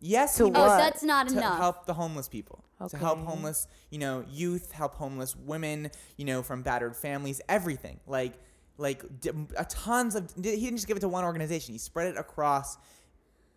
Yes, 0.00 0.36
To 0.38 0.44
he 0.46 0.50
what? 0.50 0.60
was 0.60 0.72
Oh, 0.72 0.76
that's 0.78 1.02
not 1.02 1.26
enough. 1.30 1.42
to 1.42 1.46
enough. 1.48 1.58
help 1.58 1.86
the 1.86 1.94
homeless 1.94 2.28
people. 2.28 2.64
To 2.88 2.96
help 2.96 3.18
homeless, 3.18 3.66
you 3.90 3.98
know, 3.98 4.24
youth, 4.30 4.72
help 4.72 4.94
homeless 4.94 5.36
women, 5.36 5.90
you 6.16 6.24
know, 6.24 6.42
from 6.42 6.62
battered 6.62 6.96
families, 6.96 7.42
everything. 7.46 8.00
Like 8.06 8.32
like 8.78 9.20
d- 9.20 9.30
a 9.58 9.66
tons 9.66 10.14
of 10.14 10.32
he 10.34 10.40
didn't 10.42 10.76
just 10.76 10.86
give 10.88 10.96
it 10.96 11.00
to 11.00 11.08
one 11.08 11.24
organization. 11.24 11.74
He 11.74 11.78
spread 11.78 12.06
it 12.08 12.16
across, 12.16 12.78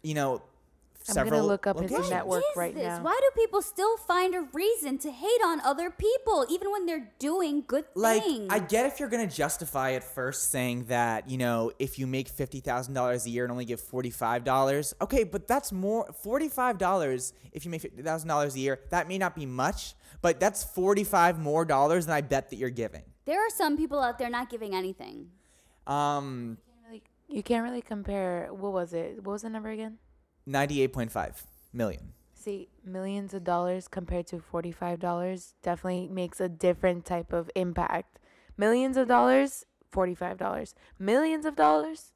you 0.01 0.13
know, 0.13 0.41
I'm 1.09 1.13
several 1.15 1.39
gonna 1.41 1.47
look 1.47 1.67
up 1.67 1.79
his 1.81 1.91
locations. 1.91 2.09
network 2.11 2.43
right 2.55 2.73
this? 2.73 2.83
now. 2.83 3.03
Why 3.03 3.19
do 3.21 3.41
people 3.41 3.61
still 3.61 3.97
find 3.97 4.33
a 4.33 4.41
reason 4.53 4.97
to 4.99 5.11
hate 5.11 5.41
on 5.43 5.59
other 5.61 5.89
people, 5.89 6.45
even 6.49 6.71
when 6.71 6.85
they're 6.85 7.11
doing 7.19 7.63
good 7.67 7.85
Like, 7.93 8.23
things? 8.23 8.47
I 8.49 8.59
get 8.59 8.85
if 8.85 8.99
you're 8.99 9.09
gonna 9.09 9.27
justify 9.27 9.89
it 9.91 10.03
first, 10.03 10.49
saying 10.49 10.85
that 10.85 11.29
you 11.29 11.37
know 11.37 11.71
if 11.79 11.99
you 11.99 12.07
make 12.07 12.29
fifty 12.29 12.59
thousand 12.61 12.93
dollars 12.93 13.25
a 13.25 13.29
year 13.29 13.43
and 13.43 13.51
only 13.51 13.65
give 13.65 13.81
forty 13.81 14.09
five 14.11 14.43
dollars, 14.43 14.93
okay, 15.01 15.23
but 15.23 15.47
that's 15.47 15.71
more 15.71 16.09
forty 16.23 16.47
five 16.49 16.77
dollars 16.77 17.33
if 17.51 17.65
you 17.65 17.71
make 17.71 17.81
fifty 17.81 18.01
thousand 18.01 18.29
dollars 18.29 18.55
a 18.55 18.59
year. 18.59 18.79
That 18.89 19.07
may 19.09 19.17
not 19.17 19.35
be 19.35 19.45
much, 19.45 19.95
but 20.21 20.39
that's 20.39 20.63
forty 20.63 21.03
five 21.03 21.37
more 21.39 21.65
dollars 21.65 22.05
than 22.05 22.15
I 22.15 22.21
bet 22.21 22.49
that 22.49 22.55
you're 22.55 22.69
giving. 22.69 23.03
there 23.25 23.39
are 23.45 23.49
some 23.49 23.75
people 23.77 23.99
out 23.99 24.17
there 24.19 24.29
not 24.29 24.49
giving 24.49 24.73
anything. 24.75 25.27
Um, 25.87 26.57
You 27.29 27.41
can't 27.41 27.63
really 27.63 27.81
compare. 27.81 28.49
What 28.51 28.73
was 28.73 28.93
it? 28.93 29.15
What 29.23 29.33
was 29.33 29.41
the 29.41 29.49
number 29.49 29.69
again? 29.69 29.97
Ninety 30.45 30.81
eight 30.81 30.93
point 30.93 31.11
five 31.11 31.43
million. 31.71 32.13
See, 32.33 32.67
millions 32.83 33.33
of 33.33 33.43
dollars 33.43 33.87
compared 33.87 34.27
to 34.27 34.39
forty-five 34.39 34.99
dollars 34.99 35.53
definitely 35.63 36.09
makes 36.09 36.41
a 36.41 36.49
different 36.49 37.05
type 37.05 37.31
of 37.31 37.49
impact. 37.55 38.19
Millions 38.57 38.97
of 38.97 39.07
dollars, 39.07 39.65
forty-five 39.91 40.37
dollars. 40.37 40.75
Millions 40.99 41.45
of 41.45 41.55
dollars, 41.55 42.11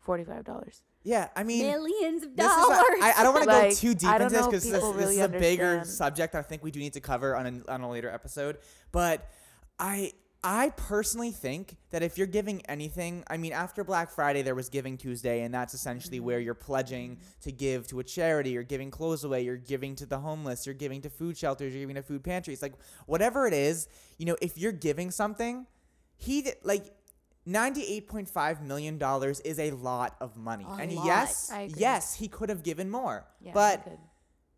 forty-five 0.00 0.44
dollars. 0.44 0.82
Yeah, 1.04 1.28
I 1.36 1.44
mean, 1.44 1.64
Millions 1.64 2.24
of 2.24 2.36
This 2.36 2.44
is 2.44 2.52
dollars. 2.52 3.00
a, 3.00 3.04
I, 3.04 3.14
I 3.18 3.22
don't 3.22 3.32
want 3.32 3.44
to 3.44 3.50
Like, 3.50 3.70
go 3.70 3.74
too 3.76 3.94
deep 3.94 4.10
into 4.10 4.28
this 4.28 4.46
because 4.46 4.64
this, 4.64 4.72
people 4.72 4.92
this 4.94 5.10
is 5.10 5.18
a 5.20 5.28
bigger 5.28 5.64
understand. 5.64 5.86
subject 5.86 6.34
I 6.34 6.42
think 6.42 6.62
we 6.64 6.70
do 6.72 6.80
need 6.80 6.94
to 6.94 7.00
cover 7.00 7.36
on 7.36 7.46
a, 7.66 7.72
on 7.72 7.80
a 7.82 7.88
later 7.90 8.10
episode. 8.10 8.58
But 8.90 9.30
I 9.78 10.12
I 10.44 10.70
personally 10.70 11.32
think 11.32 11.76
that 11.90 12.02
if 12.02 12.16
you're 12.16 12.28
giving 12.28 12.64
anything, 12.66 13.24
I 13.28 13.36
mean, 13.36 13.52
after 13.52 13.82
Black 13.82 14.10
Friday 14.10 14.42
there 14.42 14.54
was 14.54 14.68
Giving 14.68 14.96
Tuesday, 14.96 15.42
and 15.42 15.52
that's 15.52 15.74
essentially 15.74 16.20
where 16.20 16.38
mm-hmm. 16.38 16.44
you're 16.44 16.54
pledging 16.54 17.18
to 17.42 17.50
give 17.50 17.88
to 17.88 17.98
a 17.98 18.04
charity, 18.04 18.50
you're 18.50 18.62
giving 18.62 18.90
clothes 18.90 19.24
away, 19.24 19.42
you're 19.42 19.56
giving 19.56 19.96
to 19.96 20.06
the 20.06 20.18
homeless, 20.18 20.64
you're 20.64 20.76
giving 20.76 21.00
to 21.02 21.10
food 21.10 21.36
shelters, 21.36 21.72
you're 21.72 21.82
giving 21.82 21.96
to 21.96 22.02
food 22.02 22.22
pantries, 22.22 22.62
like 22.62 22.74
whatever 23.06 23.48
it 23.48 23.52
is, 23.52 23.88
you 24.16 24.26
know, 24.26 24.36
if 24.40 24.56
you're 24.56 24.72
giving 24.72 25.10
something, 25.10 25.66
he 26.16 26.42
did, 26.42 26.56
like. 26.62 26.94
$98.5 27.46 28.60
million 28.60 29.00
is 29.42 29.58
a 29.58 29.70
lot 29.70 30.16
of 30.20 30.36
money. 30.36 30.66
A 30.68 30.82
and 30.82 30.92
lot. 30.92 31.06
yes, 31.06 31.50
yes, 31.78 32.14
he 32.14 32.28
could 32.28 32.50
have 32.50 32.62
given 32.62 32.90
more. 32.90 33.26
Yeah, 33.40 33.52
but 33.54 33.78
he 33.84 33.90
could. 33.90 33.98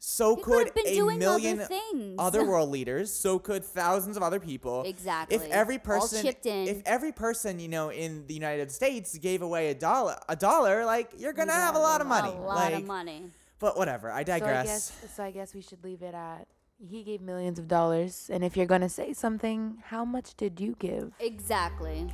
So 0.03 0.35
He 0.35 0.43
could 0.43 0.53
could 0.53 0.67
have 0.69 0.75
been 0.75 0.87
a 0.89 0.95
doing 0.95 1.23
other 1.23 1.39
million 1.39 1.59
things. 1.59 2.17
other 2.19 2.43
world 2.49 2.71
leaders. 2.71 3.13
So 3.13 3.39
could 3.39 3.65
thousands 3.65 4.17
of 4.17 4.23
other 4.23 4.41
people. 4.41 4.83
Exactly. 4.87 5.37
If 5.37 5.45
every 5.51 5.77
All 5.77 5.81
person, 5.81 6.23
chipped 6.23 6.47
in. 6.47 6.69
if 6.69 6.83
every 6.87 7.13
person, 7.13 7.61
you 7.61 7.69
know, 7.69 7.91
in 7.91 8.27
the 8.27 8.33
United 8.35 8.73
States 8.73 9.17
gave 9.19 9.43
away 9.43 9.69
a 9.71 9.75
dollar, 9.75 10.17
a 10.29 10.35
dollar, 10.35 10.87
like 10.87 11.13
you're 11.19 11.35
gonna 11.35 11.53
You 11.53 11.59
have 11.61 11.75
a 11.77 11.79
lot 11.79 12.01
of 12.01 12.07
money. 12.07 12.31
a 12.31 12.33
lot 12.41 12.57
like, 12.57 12.75
of 12.77 12.87
money. 12.87 13.31
But 13.59 13.77
whatever. 13.77 14.11
I 14.11 14.23
digress. 14.23 14.67
So 14.67 14.73
I 14.73 15.07
guess, 15.07 15.15
so 15.17 15.23
I 15.25 15.31
guess 15.31 15.55
we 15.55 15.61
should 15.61 15.85
leave 15.85 16.01
it 16.03 16.15
at 16.15 16.47
he 16.83 17.03
gave 17.03 17.21
millions 17.21 17.59
of 17.59 17.69
dollars. 17.69 18.31
And 18.33 18.43
if 18.43 18.57
you're 18.57 18.65
gonna 18.65 18.89
say 18.89 19.13
something, 19.13 19.83
how 19.85 20.07
much 20.07 20.35
did 20.35 20.59
you 20.59 20.77
give? 20.79 21.13
Exactly. 21.21 22.11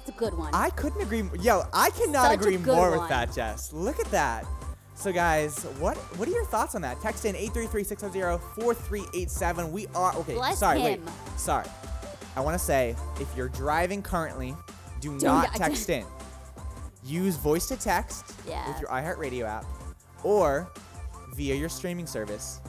It's 0.00 0.10
a 0.10 0.12
good 0.12 0.36
one. 0.36 0.50
I 0.54 0.68
couldn't 0.70 1.00
agree. 1.00 1.24
Yo, 1.40 1.62
I 1.72 1.88
cannot 1.90 2.26
Such 2.32 2.40
agree 2.40 2.56
good 2.58 2.76
more 2.76 2.90
with 2.98 3.08
that, 3.08 3.32
Jess. 3.32 3.72
Look 3.72 3.98
at 3.98 4.10
that. 4.10 4.44
So, 5.00 5.12
guys, 5.12 5.62
what 5.78 5.96
what 6.18 6.28
are 6.28 6.32
your 6.32 6.44
thoughts 6.44 6.74
on 6.74 6.82
that? 6.82 7.00
Text 7.00 7.24
in 7.24 7.34
833-600-4387. 7.34 9.70
We 9.70 9.86
are 9.94 10.14
okay. 10.16 10.34
Bless 10.34 10.58
sorry, 10.58 10.80
him. 10.80 11.02
wait. 11.04 11.12
Sorry. 11.38 11.64
I 12.36 12.40
want 12.40 12.58
to 12.58 12.64
say, 12.64 12.94
if 13.18 13.26
you're 13.34 13.48
driving 13.48 14.02
currently, 14.02 14.54
do 15.00 15.18
Do 15.18 15.24
not 15.26 15.46
not- 15.48 15.54
text 15.56 15.88
in. 15.88 16.04
Use 17.02 17.36
voice 17.36 17.66
to 17.68 17.76
text 17.78 18.34
Yeah. 18.46 18.68
with 18.68 18.78
your 18.78 18.90
iHeartRadio 18.90 19.44
app, 19.46 19.64
or 20.22 20.70
via 21.34 21.54
your 21.54 21.70
streaming 21.70 22.06
service 22.06 22.60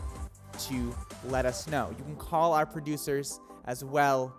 to 0.69 0.95
let 1.25 1.45
us 1.45 1.67
know. 1.67 1.93
You 1.97 2.03
can 2.05 2.15
call 2.15 2.53
our 2.53 2.65
producers 2.65 3.41
as 3.65 3.83
well 3.83 4.33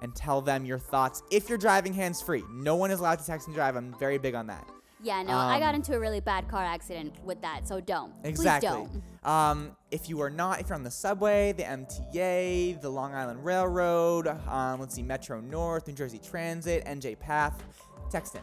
and 0.00 0.14
tell 0.14 0.40
them 0.40 0.64
your 0.64 0.78
thoughts 0.78 1.24
if 1.32 1.48
you're 1.48 1.58
driving 1.58 1.92
hands 1.92 2.22
free. 2.22 2.44
No 2.52 2.76
one 2.76 2.92
is 2.92 3.00
allowed 3.00 3.18
to 3.18 3.26
text 3.26 3.48
and 3.48 3.56
drive. 3.56 3.74
I'm 3.74 3.92
very 3.98 4.16
big 4.18 4.36
on 4.36 4.46
that. 4.46 4.64
Yeah, 5.02 5.22
no, 5.22 5.36
I 5.36 5.58
got 5.58 5.70
Um, 5.70 5.76
into 5.76 5.94
a 5.94 6.00
really 6.00 6.20
bad 6.20 6.48
car 6.48 6.62
accident 6.64 7.14
with 7.24 7.40
that, 7.42 7.66
so 7.66 7.80
don't. 7.80 8.12
Exactly. 8.24 8.68
Please 8.68 9.00
don't. 9.24 9.30
Um, 9.30 9.76
if 9.90 10.08
you 10.08 10.20
are 10.20 10.30
not, 10.30 10.60
if 10.60 10.68
you're 10.68 10.76
on 10.76 10.82
the 10.82 10.90
subway, 10.90 11.52
the 11.52 11.64
MTA, 11.64 12.80
the 12.80 12.88
Long 12.90 13.14
Island 13.14 13.44
Railroad, 13.44 14.28
um, 14.48 14.80
let's 14.80 14.94
see, 14.94 15.02
Metro 15.02 15.40
North, 15.40 15.86
New 15.86 15.94
Jersey 15.94 16.18
Transit, 16.18 16.84
NJ 16.84 17.18
Path, 17.18 17.62
text 18.10 18.34
in. 18.34 18.42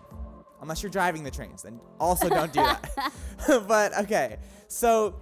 Unless 0.62 0.84
you're 0.84 0.90
driving 0.92 1.24
the 1.24 1.32
trains, 1.32 1.64
then 1.64 1.80
also 2.00 2.28
don't 2.30 2.52
do 2.52 2.60
that. 2.62 3.12
but 3.68 3.98
okay, 4.00 4.38
so 4.68 5.16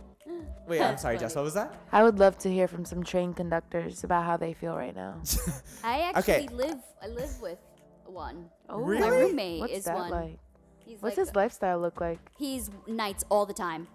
wait, 0.67 0.81
I'm 0.81 0.97
sorry, 0.97 1.17
Jess. 1.17 1.35
What 1.35 1.43
was 1.43 1.53
that? 1.53 1.73
I 1.91 2.01
would 2.03 2.17
love 2.17 2.37
to 2.39 2.51
hear 2.51 2.67
from 2.67 2.85
some 2.85 3.03
train 3.03 3.33
conductors 3.33 4.03
about 4.03 4.25
how 4.25 4.37
they 4.37 4.53
feel 4.53 4.75
right 4.75 4.95
now. 4.95 5.21
I 5.83 6.01
actually 6.01 6.33
Okay. 6.45 6.47
live. 6.53 6.79
I 7.03 7.07
live 7.07 7.39
with 7.39 7.59
one. 8.05 8.49
Oh, 8.69 8.79
My 8.79 8.85
Really? 8.87 9.09
roommate 9.27 9.59
What's 9.59 9.73
is 9.73 9.83
that 9.85 9.95
one. 9.95 10.09
like? 10.11 10.39
He's 10.87 11.01
What's 11.01 11.17
like 11.17 11.27
his 11.27 11.35
lifestyle 11.35 11.79
look 11.79 11.99
like? 11.99 12.19
He's 12.37 12.71
nights 12.87 13.25
all 13.29 13.45
the 13.45 13.53
time. 13.53 13.87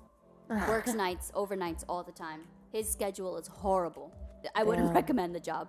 Works 0.48 0.94
nights, 0.94 1.30
overnights 1.34 1.84
all 1.88 2.02
the 2.02 2.12
time. 2.12 2.40
His 2.72 2.90
schedule 2.90 3.36
is 3.36 3.46
horrible. 3.46 4.10
I 4.54 4.64
wouldn't 4.64 4.86
Damn. 4.88 4.94
recommend 4.94 5.34
the 5.34 5.40
job. 5.40 5.68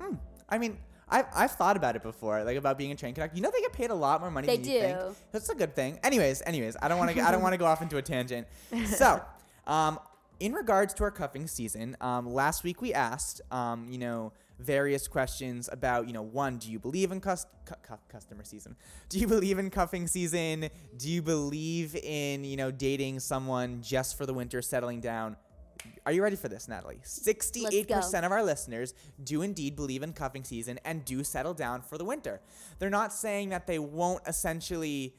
Hmm. 0.00 0.14
I 0.48 0.56
mean, 0.58 0.78
I've, 1.08 1.26
I've 1.34 1.50
thought 1.52 1.76
about 1.76 1.94
it 1.94 2.02
before, 2.02 2.42
like 2.42 2.56
about 2.56 2.78
being 2.78 2.90
a 2.90 2.94
train 2.94 3.12
conductor. 3.12 3.36
You 3.36 3.42
know, 3.42 3.50
they 3.50 3.60
get 3.60 3.72
paid 3.74 3.90
a 3.90 3.94
lot 3.94 4.20
more 4.20 4.30
money 4.30 4.46
They 4.46 4.56
than 4.56 4.64
you 4.70 4.80
think. 4.80 4.98
do. 4.98 5.14
That's 5.30 5.48
a 5.50 5.54
good 5.54 5.76
thing. 5.76 5.98
Anyways, 6.02 6.42
anyways, 6.46 6.76
I 6.80 6.88
don't 6.88 6.98
want 6.98 7.14
to 7.14 7.20
I 7.20 7.30
don't 7.30 7.42
want 7.42 7.52
to 7.52 7.58
go 7.58 7.66
off 7.66 7.82
into 7.82 7.98
a 7.98 8.02
tangent. 8.02 8.46
So, 8.86 9.22
um, 9.66 9.98
in 10.40 10.54
regards 10.54 10.94
to 10.94 11.04
our 11.04 11.10
cuffing 11.10 11.46
season, 11.46 11.96
um, 12.00 12.26
last 12.32 12.64
week 12.64 12.80
we 12.80 12.94
asked, 12.94 13.42
um, 13.52 13.86
you 13.90 13.98
know, 13.98 14.32
various 14.62 15.08
questions 15.08 15.68
about, 15.70 16.06
you 16.06 16.12
know, 16.12 16.22
one, 16.22 16.58
do 16.58 16.70
you 16.70 16.78
believe 16.78 17.12
in 17.12 17.20
cus- 17.20 17.46
cu- 17.64 17.74
cu- 17.82 18.00
customer 18.08 18.44
season? 18.44 18.76
Do 19.08 19.18
you 19.18 19.26
believe 19.26 19.58
in 19.58 19.68
cuffing 19.70 20.06
season? 20.06 20.68
Do 20.96 21.10
you 21.10 21.22
believe 21.22 21.94
in, 21.96 22.44
you 22.44 22.56
know, 22.56 22.70
dating 22.70 23.20
someone 23.20 23.82
just 23.82 24.16
for 24.16 24.24
the 24.26 24.32
winter, 24.34 24.62
settling 24.62 25.00
down? 25.00 25.36
Are 26.06 26.12
you 26.12 26.22
ready 26.22 26.36
for 26.36 26.48
this, 26.48 26.68
Natalie? 26.68 27.00
68% 27.04 28.24
of 28.24 28.32
our 28.32 28.42
listeners 28.42 28.94
do 29.22 29.42
indeed 29.42 29.76
believe 29.76 30.02
in 30.02 30.12
cuffing 30.12 30.44
season 30.44 30.78
and 30.84 31.04
do 31.04 31.24
settle 31.24 31.54
down 31.54 31.82
for 31.82 31.98
the 31.98 32.04
winter. 32.04 32.40
They're 32.78 32.90
not 32.90 33.12
saying 33.12 33.50
that 33.50 33.66
they 33.66 33.78
won't 33.78 34.26
essentially. 34.26 35.14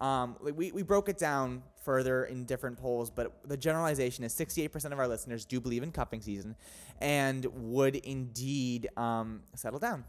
Um, 0.00 0.36
we, 0.40 0.72
we 0.72 0.82
broke 0.82 1.08
it 1.08 1.18
down 1.18 1.62
further 1.84 2.24
in 2.24 2.44
different 2.44 2.78
polls, 2.78 3.10
but 3.10 3.32
the 3.44 3.56
generalization 3.56 4.24
is 4.24 4.34
68% 4.34 4.92
of 4.92 4.98
our 4.98 5.08
listeners 5.08 5.44
do 5.44 5.60
believe 5.60 5.82
in 5.82 5.92
cuffing 5.92 6.20
season 6.20 6.56
and 7.00 7.46
would 7.54 7.96
indeed 7.96 8.88
um, 8.96 9.42
settle 9.54 9.78
down. 9.78 10.04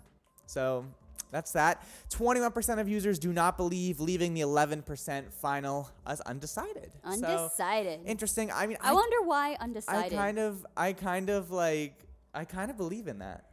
So 0.47 0.85
that's 1.31 1.51
that. 1.51 1.85
21% 2.11 2.79
of 2.79 2.87
users 2.87 3.19
do 3.19 3.33
not 3.33 3.57
believe, 3.57 3.99
leaving 3.99 4.33
the 4.33 4.41
11% 4.41 5.33
final 5.33 5.89
as 6.05 6.21
undecided. 6.21 6.91
So, 7.03 7.09
Undecided. 7.09 7.99
interesting. 8.05 8.51
I 8.51 8.67
mean, 8.67 8.77
I, 8.81 8.93
wonder 8.93 9.21
why 9.23 9.57
undecided. 9.59 10.13
I 10.13 10.15
kind 10.15 10.39
of, 10.39 10.65
I 10.77 10.93
kind 10.93 11.29
of 11.29 11.51
like, 11.51 11.99
I 12.33 12.45
kind 12.45 12.71
of 12.71 12.77
believe 12.77 13.07
in 13.07 13.19
that. 13.19 13.45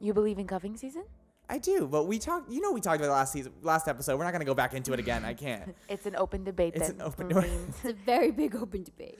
You 0.00 0.14
believe 0.14 0.38
in 0.38 0.46
cuffing 0.46 0.76
season? 0.76 1.04
I 1.50 1.58
do, 1.58 1.88
but 1.88 2.04
we 2.04 2.20
talked. 2.20 2.50
You 2.50 2.60
know, 2.60 2.70
we 2.70 2.80
talked 2.80 2.98
about 2.98 3.08
it 3.08 3.12
last 3.12 3.32
season, 3.32 3.52
last 3.60 3.88
episode. 3.88 4.16
We're 4.16 4.24
not 4.24 4.32
gonna 4.32 4.44
go 4.44 4.54
back 4.54 4.72
into 4.72 4.92
it 4.92 5.00
again. 5.00 5.24
I 5.24 5.34
can't. 5.34 5.74
It's 5.88 6.06
an 6.06 6.14
open 6.14 6.44
debate. 6.44 6.74
It's 6.76 6.86
then 6.86 7.00
an 7.00 7.02
open 7.02 7.28
debate. 7.28 7.50
it's 7.68 7.84
a 7.84 7.92
very 7.92 8.30
big 8.30 8.54
open 8.54 8.84
debate. 8.84 9.18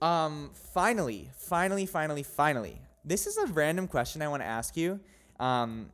Um, 0.00 0.50
finally, 0.72 1.30
finally, 1.36 1.86
finally, 1.86 2.22
finally. 2.22 2.80
This 3.04 3.26
is 3.26 3.36
a 3.36 3.46
random 3.46 3.88
question 3.88 4.22
I 4.22 4.28
want 4.28 4.42
to 4.42 4.46
ask 4.46 4.76
you. 4.76 5.00
Um, 5.40 5.90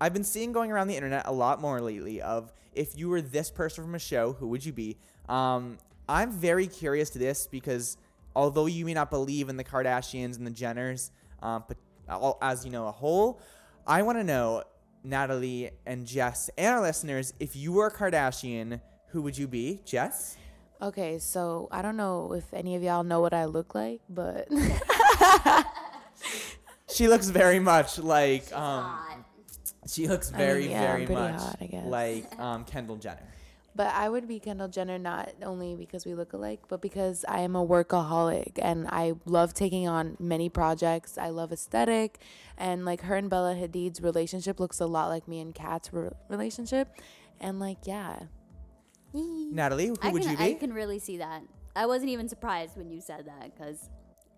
I've 0.00 0.12
been 0.12 0.24
seeing 0.24 0.52
going 0.52 0.72
around 0.72 0.88
the 0.88 0.96
internet 0.96 1.26
a 1.26 1.32
lot 1.32 1.60
more 1.60 1.80
lately 1.80 2.20
of 2.20 2.52
if 2.74 2.98
you 2.98 3.08
were 3.08 3.20
this 3.20 3.50
person 3.50 3.84
from 3.84 3.94
a 3.94 4.00
show, 4.00 4.32
who 4.32 4.48
would 4.48 4.64
you 4.64 4.72
be? 4.72 4.98
Um, 5.28 5.78
I'm 6.08 6.32
very 6.32 6.66
curious 6.66 7.10
to 7.10 7.20
this 7.20 7.46
because 7.46 7.96
although 8.34 8.66
you 8.66 8.84
may 8.84 8.94
not 8.94 9.10
believe 9.10 9.48
in 9.48 9.56
the 9.56 9.64
Kardashians 9.64 10.36
and 10.36 10.46
the 10.46 10.50
Jenners, 10.50 11.10
um, 11.40 11.64
but 11.68 11.76
all, 12.08 12.36
as 12.42 12.64
you 12.64 12.72
know, 12.72 12.88
a 12.88 12.92
whole, 12.92 13.40
I 13.86 14.02
want 14.02 14.18
to 14.18 14.24
know, 14.24 14.64
Natalie 15.04 15.70
and 15.86 16.06
Jess 16.06 16.50
and 16.56 16.74
our 16.74 16.80
listeners, 16.80 17.32
if 17.38 17.54
you 17.54 17.72
were 17.72 17.86
a 17.86 17.92
Kardashian, 17.92 18.80
who 19.08 19.22
would 19.22 19.36
you 19.38 19.46
be? 19.46 19.80
Jess? 19.84 20.36
Okay, 20.82 21.18
so 21.18 21.68
I 21.70 21.82
don't 21.82 21.96
know 21.96 22.32
if 22.32 22.52
any 22.52 22.74
of 22.74 22.82
y'all 22.82 23.04
know 23.04 23.20
what 23.20 23.32
I 23.32 23.44
look 23.44 23.74
like, 23.74 24.00
but 24.08 24.48
She 26.94 27.08
looks 27.08 27.28
very 27.28 27.58
much 27.58 27.98
like 27.98 28.52
um 28.52 28.86
she 29.86 30.06
looks 30.06 30.30
I 30.32 30.38
mean, 30.38 30.46
very 30.46 30.70
yeah, 30.70 30.80
very 30.92 31.06
much 31.06 31.40
hot, 31.40 31.58
like 31.86 32.38
um 32.38 32.64
Kendall 32.64 32.96
Jenner. 32.96 33.26
But 33.74 33.88
I 33.88 34.08
would 34.08 34.28
be 34.28 34.38
Kendall 34.38 34.68
Jenner 34.68 34.98
not 34.98 35.32
only 35.42 35.74
because 35.74 36.06
we 36.06 36.14
look 36.14 36.32
alike, 36.32 36.60
but 36.68 36.80
because 36.80 37.24
I 37.26 37.40
am 37.40 37.56
a 37.56 37.66
workaholic 37.66 38.58
and 38.60 38.86
I 38.88 39.14
love 39.24 39.52
taking 39.54 39.88
on 39.88 40.16
many 40.20 40.48
projects. 40.48 41.18
I 41.18 41.30
love 41.30 41.52
aesthetic, 41.52 42.20
and 42.56 42.84
like 42.84 43.02
her 43.02 43.16
and 43.16 43.28
Bella 43.28 43.54
Hadid's 43.54 44.00
relationship 44.00 44.60
looks 44.60 44.80
a 44.80 44.86
lot 44.86 45.08
like 45.08 45.26
me 45.26 45.40
and 45.40 45.54
Kat's 45.54 45.92
re- 45.92 46.10
relationship, 46.28 46.88
and 47.40 47.58
like 47.58 47.78
yeah. 47.84 48.20
Natalie, 49.12 49.86
who 49.86 49.96
I 50.02 50.10
would 50.10 50.22
can, 50.22 50.32
you 50.32 50.36
be? 50.36 50.44
I 50.44 50.54
can 50.54 50.72
really 50.72 50.98
see 50.98 51.18
that. 51.18 51.42
I 51.76 51.86
wasn't 51.86 52.10
even 52.10 52.28
surprised 52.28 52.76
when 52.76 52.90
you 52.90 53.00
said 53.00 53.26
that 53.26 53.54
because 53.54 53.88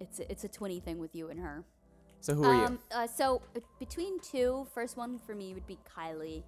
it's 0.01 0.21
a, 0.21 0.31
it's 0.31 0.45
a 0.45 0.49
twinny 0.49 0.83
thing 0.83 0.99
with 0.99 1.15
you 1.15 1.29
and 1.29 1.41
her. 1.41 1.65
So 2.21 2.35
who 2.35 2.45
are 2.45 2.55
you? 2.55 2.65
Um, 2.65 2.79
uh, 2.91 3.07
so 3.07 3.43
between 3.79 4.19
two, 4.21 4.67
first 4.75 4.97
one 4.97 5.19
for 5.19 5.35
me 5.35 5.55
would 5.55 5.67
be 5.67 5.79
Kylie, 5.97 6.43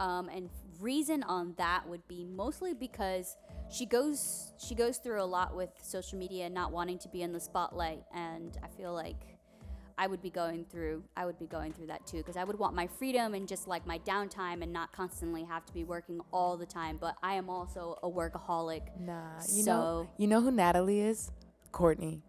um, 0.00 0.28
and 0.28 0.48
reason 0.80 1.22
on 1.24 1.54
that 1.58 1.86
would 1.86 2.06
be 2.08 2.24
mostly 2.24 2.72
because 2.74 3.36
she 3.70 3.86
goes 3.86 4.52
she 4.58 4.74
goes 4.74 4.96
through 4.96 5.22
a 5.22 5.24
lot 5.24 5.54
with 5.54 5.70
social 5.82 6.18
media, 6.18 6.48
not 6.50 6.72
wanting 6.72 6.98
to 6.98 7.08
be 7.08 7.22
in 7.22 7.32
the 7.32 7.38
spotlight, 7.40 8.02
and 8.14 8.58
I 8.62 8.68
feel 8.68 8.92
like 8.92 9.16
I 9.98 10.06
would 10.06 10.22
be 10.22 10.30
going 10.30 10.64
through 10.64 11.04
I 11.16 11.26
would 11.26 11.38
be 11.38 11.46
going 11.46 11.72
through 11.74 11.88
that 11.88 12.06
too 12.06 12.16
because 12.16 12.38
I 12.38 12.44
would 12.44 12.58
want 12.58 12.74
my 12.74 12.86
freedom 12.86 13.34
and 13.34 13.46
just 13.46 13.68
like 13.68 13.86
my 13.86 13.98
downtime 14.00 14.62
and 14.62 14.72
not 14.72 14.90
constantly 14.92 15.44
have 15.44 15.66
to 15.66 15.72
be 15.74 15.84
working 15.84 16.20
all 16.32 16.56
the 16.56 16.66
time. 16.66 16.96
But 16.98 17.16
I 17.22 17.34
am 17.34 17.50
also 17.50 17.98
a 18.02 18.08
workaholic. 18.08 18.80
Nah, 18.98 19.36
you 19.52 19.62
so 19.62 19.70
know, 19.72 20.08
you 20.16 20.26
know 20.26 20.40
who 20.40 20.50
Natalie 20.50 21.00
is? 21.00 21.30
Courtney. 21.72 22.22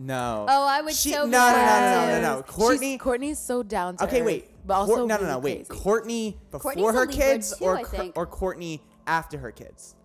No. 0.00 0.46
Oh, 0.48 0.66
I 0.66 0.80
would 0.80 0.94
She, 0.94 1.10
so 1.10 1.26
no, 1.26 1.50
no, 1.50 1.52
no, 1.52 1.52
no, 1.52 1.56
no, 1.56 2.06
no, 2.06 2.10
Yes. 2.10 2.22
no. 2.22 2.42
Courtney. 2.44 2.92
She's, 2.92 3.00
Courtney's 3.00 3.38
so 3.38 3.62
down 3.64 3.96
to 3.96 4.04
Okay, 4.04 4.20
earth, 4.20 4.26
wait. 4.26 4.50
But 4.68 4.74
also 4.74 5.06
no, 5.06 5.06
no, 5.06 5.14
really 5.16 5.26
no. 5.26 5.38
Wait. 5.40 5.68
crazy. 5.68 5.82
Courtney 5.82 6.38
before 6.50 6.60
Courtney's 6.60 6.84
a 6.84 6.92
her 6.92 7.00
Libra 7.00 7.14
kids, 7.14 7.58
too, 7.58 7.64
or 7.64 7.76
I 7.76 7.82
Cour- 7.82 7.98
think. 7.98 8.16
or 8.16 8.26
Courtney 8.26 8.82
after 9.06 9.38
her 9.38 9.50
kids? 9.50 9.96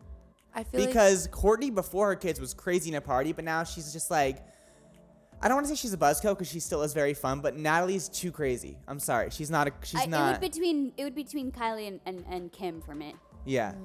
I 0.55 0.63
feel 0.63 0.79
like 0.81 0.89
Because 0.89 1.27
Courtney 1.31 1.69
before 1.69 2.07
her 2.07 2.15
kids 2.15 2.39
was 2.39 2.53
crazy 2.53 2.89
in 2.89 2.95
a 2.95 3.01
party, 3.01 3.31
but 3.33 3.45
now 3.45 3.63
she's 3.63 3.93
just 3.93 4.09
like. 4.09 4.43
I 5.41 5.49
don't 5.49 5.55
want 5.57 5.67
to 5.67 5.75
say 5.75 5.81
she's 5.81 5.91
a 5.93 5.97
buzzkill 5.97 6.29
because 6.35 6.47
she 6.47 6.61
still 6.61 6.83
is 6.83 6.93
very 6.93 7.13
fun, 7.13 7.41
but 7.41 7.57
Natalie's 7.57 8.07
too 8.07 8.31
crazy. 8.31 8.77
I'm 8.87 8.97
sorry, 8.99 9.29
she's 9.29 9.49
not. 9.49 9.67
A, 9.67 9.73
she's 9.83 9.99
I, 9.99 10.03
It 10.03 10.09
not. 10.09 10.31
would 10.31 10.51
between 10.51 10.93
it 10.95 11.03
would 11.03 11.15
be 11.15 11.23
between 11.23 11.51
Kylie 11.51 11.87
and, 11.89 11.99
and, 12.05 12.23
and 12.29 12.49
Kim 12.51 12.79
for 12.79 12.95
me. 12.95 13.13
Yeah. 13.45 13.71
Kim 13.71 13.79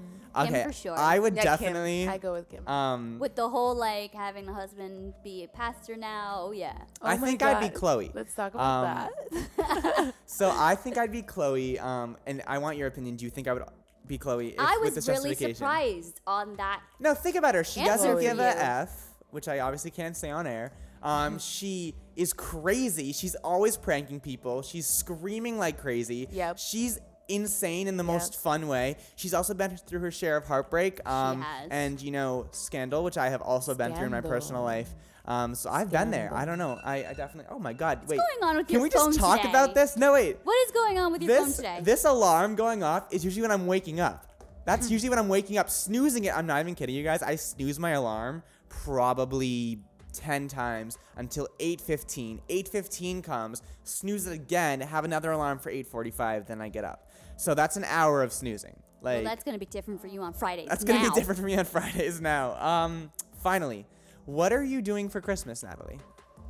Okay. 0.54 0.62
for 0.64 0.72
sure. 0.72 0.94
I 0.96 1.18
would 1.18 1.34
Yeah, 1.34 1.56
Kim. 1.56 1.72
definitely. 1.72 2.06
I 2.06 2.18
go 2.18 2.32
with 2.34 2.48
Kim. 2.48 2.66
Um. 2.68 3.18
With 3.18 3.34
the 3.34 3.48
whole 3.48 3.74
like 3.74 4.14
having 4.14 4.46
the 4.46 4.52
husband 4.52 5.14
be 5.24 5.42
a 5.44 5.48
pastor 5.48 5.96
now. 5.96 6.34
Oh 6.46 6.52
yeah. 6.52 6.76
I 7.02 7.14
Oh 7.14 7.18
my 7.18 7.26
think 7.26 7.42
I'd 7.42 7.58
be 7.60 7.68
God. 7.68 7.74
Chloe. 7.74 8.10
Let's 8.14 8.34
talk 8.34 8.54
about 8.54 9.10
Um, 9.32 9.44
that. 9.56 10.14
So 10.26 10.52
I 10.54 10.74
think 10.76 10.96
I'd 10.98 11.10
be 11.10 11.22
Chloe. 11.22 11.78
Um, 11.78 12.16
and 12.26 12.42
I 12.46 12.58
want 12.58 12.76
your 12.76 12.86
opinion. 12.86 13.16
Do 13.16 13.24
you 13.24 13.30
think 13.30 13.48
I 13.48 13.52
would 13.54 13.64
be 14.06 14.18
Chloe? 14.18 14.50
If, 14.50 14.60
I 14.60 14.76
with 14.76 14.94
was 14.94 14.94
this 14.94 15.08
really 15.08 15.30
justification? 15.30 15.56
surprised 15.56 16.20
on 16.26 16.54
that. 16.56 16.82
No, 17.00 17.14
think 17.14 17.34
about 17.34 17.54
her. 17.56 17.64
She 17.64 17.80
Answer 17.80 17.92
doesn't 17.92 18.14
for 18.16 18.20
give 18.20 18.36
you. 18.36 18.42
a 18.42 18.50
F, 18.50 18.90
which 19.30 19.48
I 19.48 19.60
obviously 19.60 19.90
can't 19.90 20.16
say 20.16 20.30
on 20.30 20.46
air. 20.46 20.72
Um, 21.02 21.38
she 21.40 21.94
is 22.14 22.32
crazy. 22.32 23.12
She's 23.12 23.34
always 23.36 23.76
pranking 23.76 24.20
people. 24.20 24.62
She's 24.62 24.86
screaming 24.86 25.58
like 25.58 25.80
crazy. 25.80 26.28
Yep. 26.30 26.58
She's 26.58 27.00
insane 27.28 27.88
in 27.88 27.96
the 27.96 28.04
most 28.04 28.36
fun 28.40 28.68
way. 28.68 28.96
She's 29.16 29.34
also 29.34 29.54
been 29.54 29.76
through 29.76 30.00
her 30.00 30.10
share 30.10 30.36
of 30.36 30.46
heartbreak. 30.46 31.06
Um, 31.08 31.44
and 31.70 32.00
you 32.00 32.10
know 32.10 32.46
scandal, 32.52 33.04
which 33.04 33.18
I 33.18 33.28
have 33.30 33.42
also 33.42 33.74
been 33.74 33.94
through 33.94 34.06
in 34.06 34.12
my 34.12 34.20
personal 34.20 34.62
life. 34.62 34.88
Um, 35.24 35.54
so 35.54 35.68
I've 35.68 35.90
been 35.90 36.10
there. 36.10 36.32
I 36.32 36.46
don't 36.46 36.56
know. 36.56 36.78
I, 36.82 37.04
I 37.04 37.12
definitely. 37.12 37.44
Oh 37.50 37.58
my 37.58 37.74
God. 37.74 38.00
Wait. 38.08 38.16
What's 38.16 38.32
going 38.40 38.50
on 38.50 38.56
with 38.56 38.66
Can 38.66 38.74
your 38.74 38.82
we 38.84 38.88
just 38.88 39.18
talk 39.18 39.40
today? 39.40 39.50
about 39.50 39.74
this? 39.74 39.94
No, 39.94 40.14
wait 40.14 40.38
What 40.42 40.56
is 40.66 40.72
going 40.72 40.98
on 40.98 41.12
with 41.12 41.22
your 41.22 41.36
phone 41.36 41.48
this 41.48 41.56
today? 41.56 41.80
this 41.82 42.04
alarm 42.06 42.54
going 42.54 42.82
off 42.82 43.12
is 43.12 43.24
usually 43.24 43.42
when 43.42 43.50
I'm 43.50 43.66
waking 43.66 44.00
up. 44.00 44.24
Hmm. 44.38 44.44
That's 44.64 44.90
usually 44.90 45.10
when 45.10 45.18
I'm 45.18 45.28
waking 45.28 45.58
up, 45.58 45.68
snoozing 45.68 46.24
it. 46.24 46.34
I'm 46.34 46.46
not 46.46 46.60
even 46.60 46.74
kidding 46.74 46.94
you 46.94 47.04
guys. 47.04 47.22
I 47.22 47.36
snooze 47.36 47.78
my 47.78 47.90
alarm 47.90 48.42
probably 48.70 49.80
10 50.14 50.48
times 50.48 50.98
until 51.16 51.46
8:15. 51.60 52.40
8:15 52.48 53.22
comes, 53.22 53.62
snooze 53.84 54.26
it 54.26 54.32
again, 54.32 54.80
have 54.80 55.04
another 55.04 55.30
alarm 55.32 55.58
for 55.58 55.70
8:45, 55.70 56.46
then 56.46 56.60
I 56.60 56.68
get 56.68 56.84
up. 56.84 57.07
So 57.38 57.54
that's 57.54 57.76
an 57.76 57.84
hour 57.84 58.22
of 58.22 58.32
snoozing. 58.32 58.76
Like 59.00 59.18
well, 59.18 59.24
that's 59.24 59.44
gonna 59.44 59.58
be 59.58 59.66
different 59.66 60.00
for 60.00 60.08
you 60.08 60.22
on 60.22 60.32
Fridays. 60.32 60.68
that's 60.68 60.82
gonna 60.82 61.08
be 61.08 61.14
different 61.14 61.38
for 61.38 61.46
me 61.46 61.56
on 61.56 61.64
Fridays 61.76 62.20
now. 62.20 62.60
Um, 62.60 63.12
finally, 63.42 63.86
what 64.26 64.52
are 64.52 64.64
you 64.64 64.82
doing 64.82 65.08
for 65.08 65.20
Christmas, 65.20 65.62
Natalie? 65.62 65.98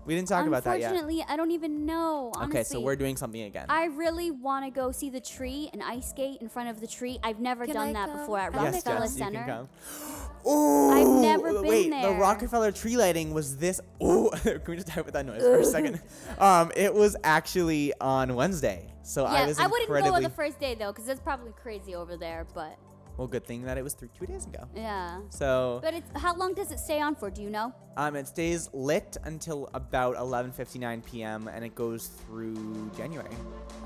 We 0.08 0.14
didn't 0.14 0.28
talk 0.28 0.46
about 0.46 0.64
that 0.64 0.80
yet. 0.80 0.90
Unfortunately, 0.92 1.22
I 1.28 1.36
don't 1.36 1.50
even 1.50 1.84
know. 1.84 2.32
Honestly. 2.34 2.60
Okay, 2.60 2.64
so 2.64 2.80
we're 2.80 2.96
doing 2.96 3.18
something 3.18 3.42
again. 3.42 3.66
I 3.68 3.84
really 3.88 4.30
want 4.30 4.64
to 4.64 4.70
go 4.70 4.90
see 4.90 5.10
the 5.10 5.20
tree 5.20 5.68
and 5.74 5.82
ice 5.82 6.08
skate 6.08 6.40
in 6.40 6.48
front 6.48 6.70
of 6.70 6.80
the 6.80 6.86
tree. 6.86 7.18
I've 7.22 7.40
never 7.40 7.66
Can 7.66 7.74
done 7.74 7.88
I 7.88 7.92
that 7.92 8.08
come? 8.08 8.20
before 8.20 8.38
at 8.38 8.52
Can 8.52 8.60
I 8.60 8.64
Rockefeller 8.64 9.00
yes, 9.00 9.10
Jess, 9.10 9.18
you 9.18 9.24
Center. 9.24 9.44
can 9.44 9.68
come. 10.46 10.50
Ooh, 10.50 11.20
never 11.20 11.52
been 11.52 11.62
wait, 11.66 11.90
there. 11.90 12.10
the 12.10 12.18
Rockefeller 12.18 12.72
tree 12.72 12.96
lighting 12.96 13.34
was 13.34 13.58
this. 13.58 13.82
Oh, 14.00 14.30
can 14.42 14.62
we 14.66 14.76
just 14.76 14.88
type 14.88 15.04
with 15.04 15.12
that 15.12 15.26
noise 15.26 15.42
for 15.42 15.58
a 15.58 15.64
second? 15.66 16.00
Um, 16.38 16.72
it 16.74 16.94
was 16.94 17.14
actually 17.22 17.92
on 18.00 18.34
Wednesday, 18.34 18.90
so 19.02 19.26
I 19.26 19.40
Yeah, 19.40 19.46
was 19.48 19.58
I, 19.58 19.66
wouldn't 19.66 19.88
go 19.88 19.94
on 19.94 19.98
incredibly. 20.04 20.24
the 20.28 20.34
first 20.34 20.58
day 20.58 20.74
though, 20.74 20.90
because 20.90 21.06
it's 21.08 21.20
probably 21.20 21.52
crazy 21.52 21.94
over 21.94 22.16
there. 22.16 22.46
But 22.54 22.78
well, 23.18 23.26
good 23.28 23.44
thing 23.44 23.62
that 23.64 23.76
it 23.76 23.84
was 23.84 23.92
through 23.94 24.08
two 24.18 24.24
days 24.26 24.46
ago. 24.46 24.64
yeah. 24.74 25.18
So 25.28 25.80
But 25.82 25.92
it's 25.94 26.10
how 26.16 26.34
long 26.36 26.54
does 26.54 26.70
it 26.70 26.78
stay 26.78 27.00
on 27.00 27.14
for? 27.16 27.28
Do 27.30 27.42
you 27.42 27.50
know? 27.50 27.74
um, 27.96 28.14
it 28.16 28.28
stays 28.28 28.70
lit 28.72 29.16
until 29.24 29.68
about 29.74 30.16
11:59 30.16 31.04
p.m. 31.04 31.48
and 31.52 31.64
it 31.64 31.74
goes 31.74 32.06
through 32.06 32.90
January. 32.96 33.28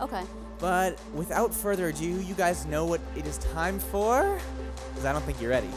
Okay. 0.01 0.23
But 0.59 1.01
without 1.15 1.53
further 1.53 1.89
ado, 1.89 2.05
you 2.21 2.35
guys 2.35 2.67
know 2.67 2.85
what 2.85 3.01
it 3.17 3.27
is 3.27 3.39
time 3.39 3.79
for? 3.81 4.39
Because 4.91 5.05
I 5.07 5.13
don't 5.13 5.25
think 5.25 5.41
you're 5.41 5.51
ready. 5.51 5.71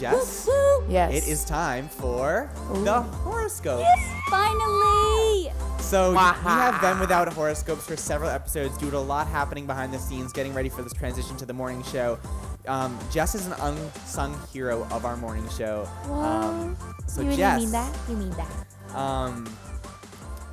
Jess, 0.00 0.48
Yes. 0.88 1.14
it 1.14 1.28
is 1.30 1.44
time 1.44 1.88
for 1.88 2.50
the 2.82 3.00
horoscope. 3.02 3.78
Yes, 3.78 4.00
finally. 4.28 5.52
So 5.78 6.10
we 6.12 6.18
have 6.18 6.80
been 6.80 6.98
without 6.98 7.32
horoscopes 7.32 7.86
for 7.86 7.96
several 7.96 8.28
episodes 8.30 8.76
due 8.78 8.90
to 8.90 8.96
a 8.96 9.06
lot 9.14 9.28
happening 9.28 9.66
behind 9.66 9.92
the 9.94 9.98
scenes, 10.00 10.32
getting 10.32 10.52
ready 10.52 10.68
for 10.68 10.82
this 10.82 10.92
transition 10.92 11.36
to 11.36 11.46
the 11.46 11.52
morning 11.52 11.84
show. 11.84 12.18
Um, 12.66 12.98
Jess 13.10 13.34
is 13.34 13.46
an 13.46 13.52
unsung 13.60 14.38
hero 14.52 14.84
of 14.90 15.04
our 15.04 15.16
morning 15.16 15.46
show. 15.50 15.86
Um, 16.10 16.76
so 17.06 17.20
you 17.20 17.26
really 17.28 17.36
Jess, 17.38 17.60
mean 17.60 17.72
that? 17.72 17.96
You 18.08 18.16
mean 18.16 18.30
that? 18.30 18.96
um, 18.96 19.46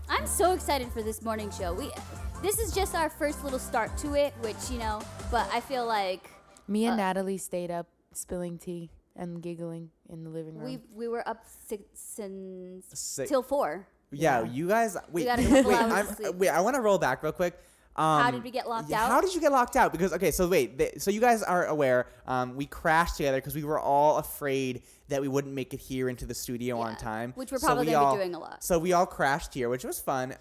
I'm 0.09 0.27
so 0.27 0.51
excited 0.51 0.91
for 0.91 1.01
this 1.01 1.21
morning 1.21 1.49
show. 1.51 1.73
We, 1.73 1.89
this 2.41 2.59
is 2.59 2.73
just 2.73 2.95
our 2.95 3.09
first 3.09 3.43
little 3.45 3.59
start 3.59 3.97
to 3.99 4.15
it, 4.15 4.33
which 4.41 4.57
you 4.69 4.77
know. 4.77 5.01
But 5.31 5.49
I 5.53 5.61
feel 5.61 5.85
like 5.85 6.29
Me 6.67 6.85
and 6.85 6.93
Uh, 6.99 7.05
Natalie 7.05 7.37
stayed 7.37 7.71
up 7.71 7.87
spilling 8.13 8.57
tea 8.57 8.89
and 9.15 9.41
giggling 9.41 9.89
in 10.09 10.23
the 10.25 10.29
living 10.29 10.55
room. 10.55 10.65
we 10.65 10.79
we 10.93 11.07
were 11.07 11.25
up 11.27 11.45
six, 11.67 11.83
since 11.93 12.85
Si- 12.93 13.25
till 13.27 13.41
four. 13.43 13.87
yeah, 14.11 14.43
you 14.43 14.67
guys. 14.67 14.97
Wait, 15.11 15.25
got 15.25 15.39
wait, 15.65 15.65
I'm- 15.65 16.37
wait. 16.37 16.49
I 16.49 16.59
want 16.59 16.75
to 16.75 16.81
roll 16.81 16.97
back 16.97 17.23
real 17.23 17.31
quick. 17.31 17.57
Um, 17.95 18.23
How 18.23 18.31
did 18.31 18.43
we 18.43 18.51
get 18.51 18.69
locked 18.69 18.89
yeah, 18.89 19.03
out? 19.03 19.09
How 19.11 19.21
did 19.21 19.33
you 19.35 19.41
get 19.41 19.51
locked 19.51 19.75
out? 19.75 19.91
Because 19.91 20.13
okay, 20.13 20.31
so 20.31 20.47
wait, 20.47 21.01
so 21.01 21.11
you 21.11 21.19
guys 21.19 21.43
are 21.43 21.65
aware, 21.65 22.07
um, 22.25 22.55
we 22.55 22.65
crashed 22.65 23.17
together 23.17 23.37
because 23.37 23.53
we 23.53 23.63
were 23.65 23.79
all 23.79 24.17
afraid 24.17 24.83
that 25.09 25.21
we 25.21 25.27
wouldn't 25.27 25.53
make 25.53 25.73
it 25.73 25.81
here 25.81 26.07
into 26.07 26.25
the 26.25 26.33
studio 26.33 26.79
on 26.79 26.95
time, 26.95 27.33
which 27.35 27.51
we're 27.51 27.57
So 27.57 27.67
probably 27.67 27.87
we 27.87 27.91
gonna 27.91 28.03
be 28.03 28.07
all- 28.07 28.15
doing 28.15 28.33
a 28.35 28.39
lot. 28.39 28.63
So 28.63 28.79
we 28.79 28.93
all 28.93 29.05
crashed 29.05 29.53
here, 29.53 29.67
which 29.69 29.83
was 29.83 29.99
fun. 29.99 30.35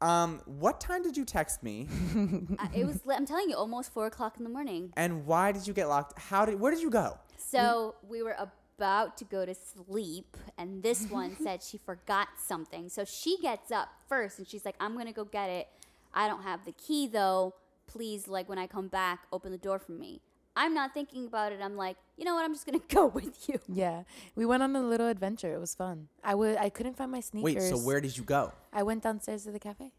Um, 0.00 0.40
what 0.46 0.80
time 0.80 1.02
did 1.02 1.16
you 1.16 1.24
text 1.24 1.62
me, 1.62 1.88
Uh, 2.58 2.66
it 2.74 2.84
was. 2.86 3.00
I'm 3.10 3.26
telling 3.26 3.48
you, 3.50 3.56
almost 3.56 3.92
four 3.92 4.06
o'clock 4.06 4.36
in 4.38 4.44
the 4.44 4.50
morning. 4.50 4.92
and 4.96 5.24
why 5.26 5.52
did 5.52 5.66
you 5.66 5.72
get 5.74 5.88
locked? 5.88 6.18
How 6.18 6.44
did? 6.46 6.58
Where 6.58 6.72
did 6.72 6.82
you 6.82 6.90
go? 6.90 7.18
So 7.36 7.94
we 8.08 8.22
were 8.22 8.36
about 8.38 9.16
to 9.18 9.24
go 9.24 9.46
to 9.46 9.54
sleep, 9.54 10.36
and 10.58 10.82
this 10.82 11.06
one 11.06 11.36
said 11.42 11.62
she 11.62 11.78
forgot 11.78 12.28
something. 12.42 12.88
So 12.88 13.04
she 13.04 13.38
gets 13.40 13.70
up 13.70 13.88
first, 14.08 14.38
and 14.38 14.48
she's 14.48 14.64
like, 14.64 14.74
"I'm 14.80 14.96
gonna 14.96 15.12
go 15.12 15.24
get 15.24 15.48
it. 15.48 15.68
I 16.14 16.28
don't 16.28 16.42
have 16.42 16.64
the 16.64 16.72
key 16.72 17.06
though. 17.06 17.54
Please, 17.86 18.26
like 18.26 18.48
when 18.48 18.58
I 18.58 18.66
come 18.66 18.88
back, 18.88 19.24
open 19.32 19.52
the 19.52 19.58
door 19.58 19.78
for 19.78 19.92
me." 19.92 20.20
I'm 20.56 20.72
not 20.72 20.94
thinking 20.94 21.26
about 21.26 21.52
it. 21.52 21.58
I'm 21.60 21.76
like, 21.76 21.96
you 22.16 22.24
know 22.24 22.34
what? 22.34 22.44
I'm 22.44 22.54
just 22.54 22.64
gonna 22.64 22.78
go 22.88 23.06
with 23.06 23.48
you. 23.48 23.58
Yeah, 23.68 24.04
we 24.36 24.46
went 24.46 24.62
on 24.62 24.74
a 24.76 24.82
little 24.82 25.08
adventure. 25.08 25.52
It 25.52 25.58
was 25.58 25.74
fun. 25.74 26.08
I 26.22 26.34
would. 26.34 26.56
I 26.56 26.68
couldn't 26.68 26.96
find 26.96 27.10
my 27.10 27.20
sneakers. 27.20 27.44
Wait, 27.44 27.60
sneakers. 27.60 27.80
so 27.80 27.86
where 27.86 28.00
did 28.00 28.16
you 28.16 28.24
go? 28.24 28.52
I 28.72 28.82
went 28.82 29.02
downstairs 29.02 29.44
to 29.44 29.50
the 29.50 29.58
cafe. 29.58 29.92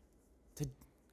To, 0.56 0.66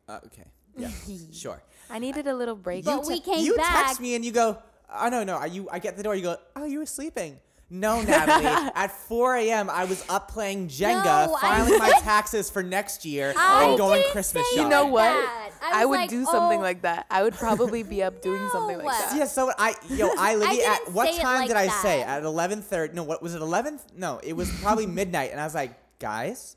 uh, 0.08 0.20
okay, 0.26 0.46
yeah, 0.76 0.90
sure. 1.32 1.62
I 1.90 1.98
needed 1.98 2.26
a 2.26 2.34
little 2.34 2.54
break. 2.54 2.84
But 2.84 3.06
we 3.06 3.20
came 3.20 3.44
you 3.44 3.56
back. 3.56 3.86
text 3.86 4.00
me 4.00 4.14
and 4.14 4.24
you 4.24 4.32
go, 4.32 4.58
oh 4.92 5.08
no, 5.08 5.24
no, 5.24 5.34
are 5.34 5.48
you? 5.48 5.68
I 5.70 5.78
get 5.78 5.96
the 5.96 6.02
door. 6.02 6.14
You 6.14 6.22
go, 6.22 6.36
oh, 6.54 6.64
you 6.64 6.78
were 6.78 6.86
sleeping. 6.86 7.38
No, 7.72 8.02
Natalie. 8.02 8.44
At 8.74 8.92
4 8.92 9.36
a.m., 9.36 9.70
I 9.70 9.86
was 9.86 10.04
up 10.10 10.30
playing 10.30 10.68
Jenga, 10.68 11.04
No, 11.04 11.34
I 11.36 11.40
filing 11.40 11.78
my 11.78 11.90
taxes 12.02 12.50
for 12.50 12.62
next 12.62 13.06
year, 13.06 13.32
I 13.34 13.64
and 13.64 13.78
going 13.78 14.00
didn't 14.02 14.12
Christmas 14.12 14.44
say 14.50 14.56
shopping. 14.56 14.64
You 14.64 14.68
know 14.68 14.86
what? 14.86 15.04
that. 15.04 15.50
I 15.62 15.82
I, 15.82 15.84
was 15.86 15.88
would 15.90 16.00
like, 16.00 16.10
do 16.10 16.24
something 16.26 16.58
oh. 16.58 16.62
like 16.62 16.82
that. 16.82 17.06
I 17.10 17.22
would 17.22 17.32
probably 17.32 17.82
be 17.82 18.02
up 18.02 18.20
doing 18.20 18.46
something 18.52 18.76
like 18.76 18.86
that. 18.86 19.16
Yeah, 19.16 19.24
so 19.24 19.50
I, 19.58 19.74
yo, 19.88 20.10
I 20.18 20.34
literally 20.36 20.58
didn't 20.58 20.72
at 20.88 20.92
what 20.92 21.08
say 21.08 21.16
it 21.16 21.22
time 21.22 21.38
like 21.40 21.48
did 21.48 21.56
I 21.56 21.66
that. 21.66 21.82
say? 21.82 22.02
At 22.02 22.24
11:30? 22.24 22.92
No, 22.92 23.04
what 23.04 23.22
was 23.22 23.34
it? 23.34 23.40
11? 23.40 23.80
No, 23.96 24.20
it 24.22 24.34
was 24.34 24.50
probably 24.60 24.86
midnight, 24.86 25.30
and 25.32 25.40
I 25.40 25.44
was 25.44 25.54
like, 25.54 25.72
guys, 25.98 26.56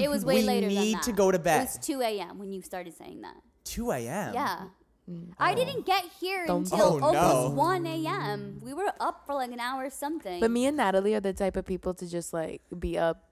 It 0.00 0.10
was 0.10 0.24
way 0.24 0.36
we 0.36 0.42
later 0.42 0.66
need 0.66 0.76
than 0.78 0.92
that. 0.92 1.02
to 1.04 1.12
go 1.12 1.30
to 1.30 1.36
It 1.36 1.44
bed. 1.44 1.60
was 1.60 1.78
2 1.78 2.00
a.m. 2.00 2.38
when 2.38 2.50
you 2.50 2.60
started 2.60 2.94
saying 2.96 3.20
that. 3.22 3.36
2 3.64 3.92
a.m. 3.92 4.34
Yeah. 4.34 4.64
Mm. 5.10 5.32
I 5.38 5.52
oh. 5.52 5.54
didn't 5.54 5.86
get 5.86 6.04
here 6.20 6.46
Don't- 6.46 6.70
until 6.70 7.04
Oh, 7.04 7.12
no. 7.12 7.18
almost 7.18 7.54
1 7.54 7.86
a.m. 7.86 8.60
We 8.62 8.72
were 8.74 8.92
up 9.00 9.22
for 9.26 9.34
like 9.34 9.52
an 9.52 9.60
hour 9.60 9.84
or 9.84 9.90
something. 9.90 10.40
But 10.40 10.50
me 10.50 10.66
and 10.66 10.76
Natalie 10.76 11.14
are 11.14 11.20
the 11.20 11.32
type 11.32 11.56
of 11.56 11.64
people 11.64 11.94
to 11.94 12.08
just 12.08 12.32
like 12.32 12.62
be 12.78 12.98
up. 12.98 13.22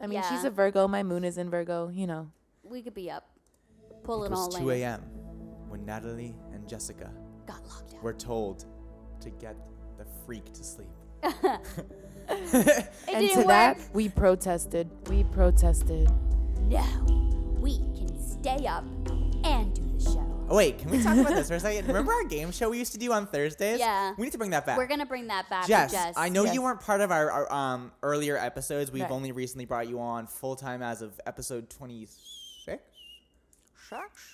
I 0.00 0.06
mean, 0.06 0.22
she's 0.28 0.42
Yeah. 0.42 0.48
a 0.48 0.50
Virgo. 0.50 0.88
My 0.88 1.02
moon 1.02 1.24
is 1.24 1.36
in 1.38 1.50
Virgo. 1.50 1.88
You 1.90 2.06
know. 2.06 2.30
we 2.64 2.82
could 2.82 2.94
be 2.94 3.10
up. 3.10 3.28
Pull 4.04 4.24
It 4.24 4.28
it, 4.28 4.32
all 4.32 4.46
was 4.46 4.56
in. 4.56 4.62
2 4.62 4.70
a.m. 4.70 5.00
when 5.68 5.84
Natalie 5.84 6.34
and 6.52 6.66
Jessica 6.68 7.10
Got 7.46 7.64
locked 7.66 7.94
out. 7.94 8.02
were 8.02 8.12
told 8.14 8.64
to 9.20 9.30
get 9.30 9.56
the 9.98 10.06
freak 10.24 10.52
to 10.52 10.64
sleep. 10.64 10.88
It 12.30 12.88
and 13.08 13.20
didn't 13.20 13.30
to 13.30 13.38
work. 13.38 13.46
that, 13.48 13.78
we 13.94 14.08
protested. 14.10 14.90
We 15.08 15.24
protested. 15.24 16.10
No, 16.60 16.84
we 17.58 17.78
can 17.96 18.18
stay 18.20 18.66
up 18.66 18.84
and 19.44 19.74
do 19.74 19.82
the 19.82 19.82
show. 19.82 19.87
Oh, 20.50 20.56
wait, 20.56 20.78
can 20.78 20.90
we 20.90 21.02
talk 21.02 21.16
about 21.18 21.34
this 21.34 21.48
for 21.48 21.56
a 21.56 21.60
second? 21.60 21.86
Remember 21.88 22.10
our 22.12 22.24
game 22.24 22.50
show 22.52 22.70
we 22.70 22.78
used 22.78 22.92
to 22.92 22.98
do 22.98 23.12
on 23.12 23.26
Thursdays? 23.26 23.78
Yeah. 23.78 24.14
We 24.16 24.24
need 24.24 24.30
to 24.32 24.38
bring 24.38 24.50
that 24.50 24.64
back. 24.64 24.78
We're 24.78 24.86
gonna 24.86 25.04
bring 25.04 25.26
that 25.26 25.48
back. 25.50 25.66
Jess, 25.66 25.92
Jess. 25.92 26.14
I 26.16 26.30
know 26.30 26.44
Yes. 26.44 26.54
you 26.54 26.62
weren't 26.62 26.80
part 26.80 27.02
of 27.02 27.10
our, 27.12 27.30
our 27.30 27.52
um, 27.52 27.92
earlier 28.02 28.36
episodes. 28.38 28.90
We've 28.90 29.02
Right. 29.02 29.10
only 29.10 29.32
recently 29.32 29.66
brought 29.66 29.88
you 29.88 30.00
on 30.00 30.26
full 30.26 30.56
time 30.56 30.82
as 30.82 31.02
of 31.02 31.20
episode 31.26 31.68
26? 31.68 32.82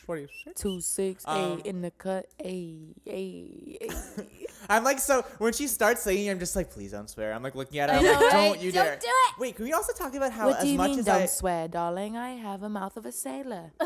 26? 0.04 0.60
Two 0.60 0.80
six 0.80 1.24
Um, 1.26 1.58
eight 1.60 1.66
in 1.66 1.80
the 1.82 1.90
cut. 1.92 2.26
A 2.44 2.94
a 3.06 3.78
a. 3.80 3.90
I'm 4.68 4.82
like, 4.82 4.98
so 4.98 5.22
when 5.38 5.52
she 5.52 5.66
starts 5.68 6.02
singing, 6.02 6.28
I'm 6.30 6.38
just 6.40 6.56
like, 6.56 6.70
please 6.70 6.90
don't 6.92 7.08
swear. 7.10 7.32
I'm 7.32 7.42
like 7.42 7.54
looking 7.54 7.78
at 7.78 7.88
her. 7.90 7.96
I 7.96 7.98
I'm 7.98 8.04
know, 8.04 8.10
like, 8.12 8.20
don't 8.20 8.32
right? 8.52 8.60
you 8.60 8.72
Don't 8.72 8.84
dare. 8.84 8.96
do 8.96 9.06
it. 9.06 9.38
Wait, 9.40 9.54
can 9.56 9.64
we 9.64 9.72
also 9.72 9.92
talk 9.92 10.14
about 10.14 10.32
how 10.32 10.46
what 10.48 10.56
as 10.58 10.62
do 10.64 10.68
you 10.70 10.76
much 10.76 10.90
mean? 10.90 10.98
as 11.00 11.04
Don't 11.04 11.22
I. 11.22 11.26
swear, 11.26 11.68
darling. 11.68 12.16
I 12.16 12.30
have 12.30 12.62
a 12.62 12.68
mouth 12.68 12.96
of 12.96 13.04
a 13.06 13.12
sailor. 13.12 13.72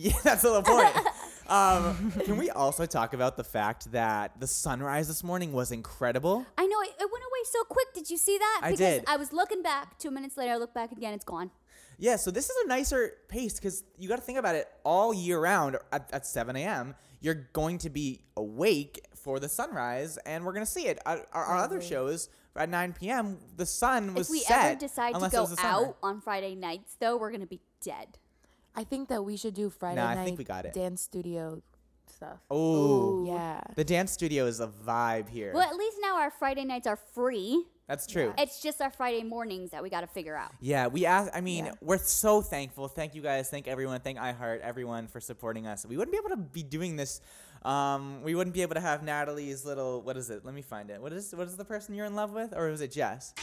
Yeah, 0.00 0.12
that's 0.22 0.44
all 0.44 0.54
the 0.54 0.62
point. 0.62 0.94
um, 1.48 2.12
can 2.24 2.36
we 2.36 2.50
also 2.50 2.86
talk 2.86 3.14
about 3.14 3.36
the 3.36 3.44
fact 3.44 3.92
that 3.92 4.38
the 4.40 4.46
sunrise 4.46 5.08
this 5.08 5.24
morning 5.24 5.52
was 5.52 5.72
incredible? 5.72 6.46
I 6.56 6.66
know 6.66 6.80
it, 6.82 6.90
it 6.90 7.08
went 7.10 7.24
away 7.24 7.44
so 7.44 7.62
quick. 7.64 7.92
Did 7.94 8.10
you 8.10 8.16
see 8.16 8.38
that? 8.38 8.60
I 8.62 8.70
because 8.70 8.78
did. 8.78 9.04
I 9.06 9.16
was 9.16 9.32
looking 9.32 9.62
back. 9.62 9.98
Two 9.98 10.10
minutes 10.10 10.36
later, 10.36 10.52
I 10.52 10.56
look 10.56 10.74
back 10.74 10.92
again. 10.92 11.14
It's 11.14 11.24
gone. 11.24 11.50
Yeah, 11.98 12.16
so 12.16 12.30
this 12.30 12.48
is 12.48 12.56
a 12.64 12.68
nicer 12.68 13.14
pace 13.28 13.54
because 13.54 13.82
you 13.96 14.08
got 14.08 14.16
to 14.16 14.22
think 14.22 14.38
about 14.38 14.54
it 14.54 14.68
all 14.84 15.12
year 15.12 15.40
round 15.40 15.76
at, 15.90 16.08
at 16.12 16.26
7 16.26 16.54
a.m. 16.54 16.94
You're 17.20 17.48
going 17.52 17.78
to 17.78 17.90
be 17.90 18.20
awake 18.36 19.04
for 19.16 19.40
the 19.40 19.48
sunrise, 19.48 20.16
and 20.18 20.44
we're 20.44 20.52
going 20.52 20.64
to 20.64 20.70
see 20.70 20.86
it. 20.86 21.00
Our, 21.04 21.26
our, 21.32 21.44
our 21.44 21.56
other 21.56 21.80
shows 21.80 22.28
at 22.54 22.68
9 22.68 22.92
p.m., 22.92 23.38
the 23.56 23.66
sun 23.66 24.14
was 24.14 24.28
if 24.28 24.30
we 24.30 24.40
set. 24.40 24.64
ever 24.64 24.78
decide 24.78 25.10
to 25.10 25.16
unless 25.16 25.32
it 25.32 25.36
go 25.36 25.42
was 25.42 25.50
the 25.50 25.56
summer. 25.56 25.88
out 25.88 25.96
on 26.02 26.20
Friday 26.20 26.54
nights, 26.54 26.96
though, 27.00 27.16
we're 27.16 27.32
gonna 27.32 27.46
be 27.46 27.60
dead. 27.82 28.18
I 28.78 28.84
think 28.84 29.08
that 29.08 29.24
we 29.24 29.36
should 29.36 29.54
do 29.54 29.70
Friday 29.70 29.96
Nah, 30.00 30.06
I 30.10 30.14
night 30.14 30.24
think 30.24 30.38
we 30.38 30.44
got 30.44 30.64
it. 30.64 30.72
dance 30.72 31.00
studio 31.02 31.60
stuff. 32.06 32.38
Oh, 32.48 33.26
Yeah. 33.26 33.60
The 33.74 33.82
dance 33.82 34.12
studio 34.12 34.46
is 34.46 34.60
a 34.60 34.68
vibe 34.68 35.28
here. 35.28 35.50
Well, 35.52 35.68
at 35.68 35.74
least 35.74 35.96
now 36.00 36.16
our 36.20 36.30
Friday 36.30 36.64
nights 36.64 36.86
are 36.86 36.94
free. 36.96 37.64
That's 37.88 38.06
true. 38.06 38.32
It's 38.38 38.62
just 38.62 38.80
our 38.80 38.90
Friday 38.90 39.24
mornings 39.24 39.70
that 39.72 39.82
we 39.82 39.90
got 39.90 40.02
to 40.02 40.06
figure 40.06 40.36
out. 40.36 40.52
Yeah, 40.60 40.86
we 40.86 41.06
ask. 41.06 41.32
I 41.34 41.40
mean, 41.40 41.72
we're 41.80 41.98
so 41.98 42.40
thankful. 42.40 42.86
Thank 42.86 43.16
you 43.16 43.22
guys. 43.22 43.48
Thank 43.50 43.66
everyone. 43.66 43.98
Thank 44.00 44.18
iHeart, 44.18 44.60
everyone 44.60 45.08
for 45.08 45.20
supporting 45.20 45.66
us. 45.66 45.84
We 45.84 45.96
wouldn't 45.96 46.12
be 46.12 46.18
able 46.18 46.36
to 46.36 46.36
be 46.36 46.62
doing 46.62 46.94
this. 46.94 47.20
Um, 47.64 48.22
we 48.22 48.36
wouldn't 48.36 48.54
be 48.54 48.62
able 48.62 48.74
to 48.76 48.80
have 48.80 49.02
Natalie's 49.02 49.64
little. 49.64 50.02
What 50.02 50.16
is 50.16 50.30
it? 50.30 50.44
Let 50.44 50.54
me 50.54 50.62
find 50.62 50.90
it. 50.90 51.00
What 51.02 51.12
is 51.12 51.34
what 51.34 51.48
is 51.48 51.56
the 51.56 51.64
person 51.64 51.96
you're 51.96 52.06
in 52.06 52.14
love 52.14 52.30
with, 52.32 52.54
or 52.56 52.68
was 52.68 52.80
it 52.80 52.92
Jess? 52.92 53.34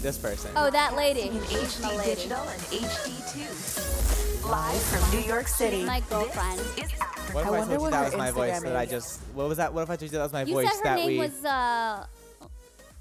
This 0.00 0.16
person. 0.16 0.52
Oh, 0.54 0.70
that 0.70 0.94
lady. 0.96 1.22
In 1.22 1.34
HD 1.34 1.96
lady. 1.98 2.14
Digital 2.14 2.42
and 2.42 2.60
HD2. 2.62 4.48
Live 4.48 4.80
from 4.82 5.18
New 5.18 5.26
York 5.26 5.48
City. 5.48 5.84
My 5.84 6.00
girlfriend. 6.08 6.60
Is 6.76 6.92
after 7.00 7.32
What 7.32 7.40
if 7.42 7.46
I 7.46 7.56
I, 7.56 7.58
wonder 7.58 7.64
told 7.66 7.70
you 7.72 7.80
what 7.80 7.90
that 7.90 8.04
was 8.04 8.16
my 8.16 8.30
voice 8.30 8.52
Instagram 8.52 8.62
that 8.62 8.76
I 8.76 8.86
just? 8.86 9.20
What 9.34 9.48
was 9.48 9.56
that? 9.58 9.74
What 9.74 9.82
if 9.82 9.90
I 9.90 9.96
told 9.96 10.02
you 10.12 10.18
that 10.18 10.22
was 10.22 10.32
my 10.32 10.42
You 10.44 10.54
voice 10.54 10.68
said 10.70 10.76
her 10.78 10.84
that 10.84 10.96
name 10.96 11.06
we? 11.08 11.18
was 11.18 11.44
uh, 11.44 12.06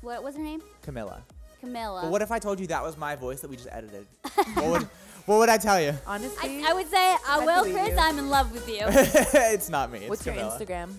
what 0.01 0.23
was 0.23 0.35
her 0.35 0.41
name? 0.41 0.61
Camilla. 0.81 1.21
Camilla. 1.59 2.01
But 2.01 2.11
what 2.11 2.21
if 2.23 2.31
I 2.31 2.39
told 2.39 2.59
you 2.59 2.67
that 2.67 2.83
was 2.83 2.97
my 2.97 3.15
voice 3.15 3.41
that 3.41 3.49
we 3.49 3.57
just 3.57 3.69
edited? 3.71 4.07
what 4.55 4.65
would 4.65 4.89
What 5.27 5.39
would 5.39 5.49
I 5.49 5.57
tell 5.57 5.79
you? 5.79 5.93
Honestly, 6.07 6.63
I, 6.63 6.71
I 6.71 6.73
would 6.73 6.89
say, 6.89 7.13
uh, 7.13 7.17
I 7.27 7.45
well, 7.45 7.63
believe 7.63 7.75
Chris, 7.75 7.89
you. 7.89 7.97
I'm 7.99 8.17
in 8.17 8.29
love 8.29 8.51
with 8.53 8.67
you. 8.69 8.79
it's 8.87 9.69
not 9.69 9.91
me. 9.91 9.99
It's 9.99 10.09
what's 10.09 10.25
your 10.25 10.35
Instagram? 10.35 10.93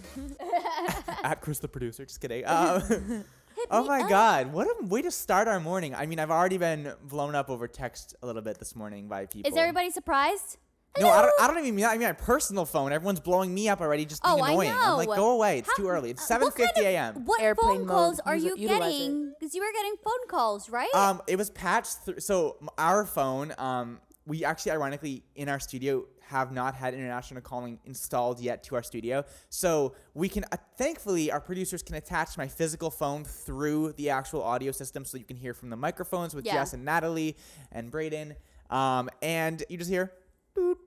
At 1.24 1.40
Chris 1.40 1.58
the 1.60 1.68
producer. 1.68 2.04
Just 2.04 2.20
kidding. 2.20 2.44
Um, 2.46 3.24
oh 3.70 3.84
my 3.84 4.08
God! 4.08 4.52
What 4.52 4.66
a 4.66 4.86
way 4.86 5.02
to 5.02 5.10
start 5.10 5.48
our 5.48 5.60
morning. 5.60 5.94
I 5.94 6.06
mean, 6.06 6.18
I've 6.18 6.30
already 6.30 6.58
been 6.58 6.92
blown 7.04 7.34
up 7.34 7.50
over 7.50 7.68
text 7.68 8.14
a 8.22 8.26
little 8.26 8.42
bit 8.42 8.58
this 8.58 8.74
morning 8.76 9.08
by 9.08 9.26
people. 9.26 9.50
Is 9.50 9.56
everybody 9.56 9.90
surprised? 9.90 10.56
No, 10.98 11.08
I 11.10 11.22
don't, 11.22 11.32
I 11.40 11.46
don't 11.46 11.58
even 11.58 11.74
mean 11.76 11.84
that. 11.84 11.90
I 11.92 11.98
mean 11.98 12.08
my 12.08 12.12
personal 12.12 12.64
phone. 12.64 12.92
Everyone's 12.92 13.20
blowing 13.20 13.54
me 13.54 13.68
up 13.68 13.80
already, 13.80 14.04
just 14.04 14.22
being 14.22 14.34
Oh, 14.40 14.42
I 14.42 14.50
annoying. 14.50 14.72
I'm 14.74 14.96
like, 14.96 15.06
go 15.06 15.32
away. 15.32 15.58
It's 15.58 15.68
How- 15.68 15.74
too 15.76 15.88
early. 15.88 16.10
It's 16.10 16.28
uh, 16.28 16.38
what 16.40 16.54
7:50 16.54 16.56
kind 16.56 16.70
of- 16.78 16.84
a.m. 16.84 17.24
What 17.24 17.40
Airplane 17.40 17.78
phone 17.80 17.86
calls 17.86 18.20
are 18.20 18.34
you 18.36 18.54
it- 18.54 18.58
utilize 18.58 18.88
it. 18.94 18.98
getting? 18.98 19.34
Because 19.38 19.54
you 19.54 19.60
were 19.62 19.72
getting 19.72 19.94
phone 20.04 20.26
calls, 20.28 20.68
right? 20.70 20.92
Um, 20.94 21.22
it 21.28 21.36
was 21.36 21.50
patched 21.50 21.98
through. 22.04 22.18
So 22.20 22.56
our 22.78 23.04
phone, 23.04 23.54
um, 23.58 24.00
we 24.26 24.44
actually, 24.44 24.72
ironically, 24.72 25.22
in 25.36 25.48
our 25.48 25.60
studio, 25.60 26.04
have 26.28 26.52
not 26.52 26.74
had 26.74 26.94
international 26.94 27.40
calling 27.40 27.78
installed 27.84 28.40
yet 28.40 28.62
to 28.64 28.74
our 28.74 28.82
studio. 28.82 29.24
So 29.48 29.94
we 30.14 30.28
can, 30.28 30.44
uh, 30.52 30.56
thankfully, 30.76 31.30
our 31.32 31.40
producers 31.40 31.82
can 31.82 31.94
attach 31.96 32.36
my 32.36 32.46
physical 32.46 32.90
phone 32.90 33.24
through 33.24 33.92
the 33.94 34.10
actual 34.10 34.42
audio 34.42 34.72
system, 34.72 35.04
so 35.04 35.16
you 35.16 35.24
can 35.24 35.36
hear 35.36 35.54
from 35.54 35.70
the 35.70 35.76
microphones 35.76 36.34
with 36.34 36.44
Yeah. 36.44 36.54
Jess 36.54 36.72
and 36.74 36.84
Natalie 36.84 37.36
and 37.72 37.90
Brayden. 37.90 38.36
Um, 38.70 39.08
and 39.22 39.62
you 39.70 39.78
just 39.78 39.90
hear, 39.90 40.12
doot, 40.54 40.78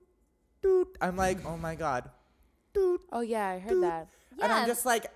doot. 0.62 0.96
I'm 1.00 1.16
like, 1.16 1.44
oh 1.44 1.56
my 1.56 1.74
god. 1.74 2.10
Oh 3.14 3.20
yeah, 3.20 3.48
I 3.48 3.58
heard 3.58 3.82
that. 3.82 4.08
And 4.40 4.50
I'm 4.52 4.66
just 4.66 4.86
like, 4.86 5.06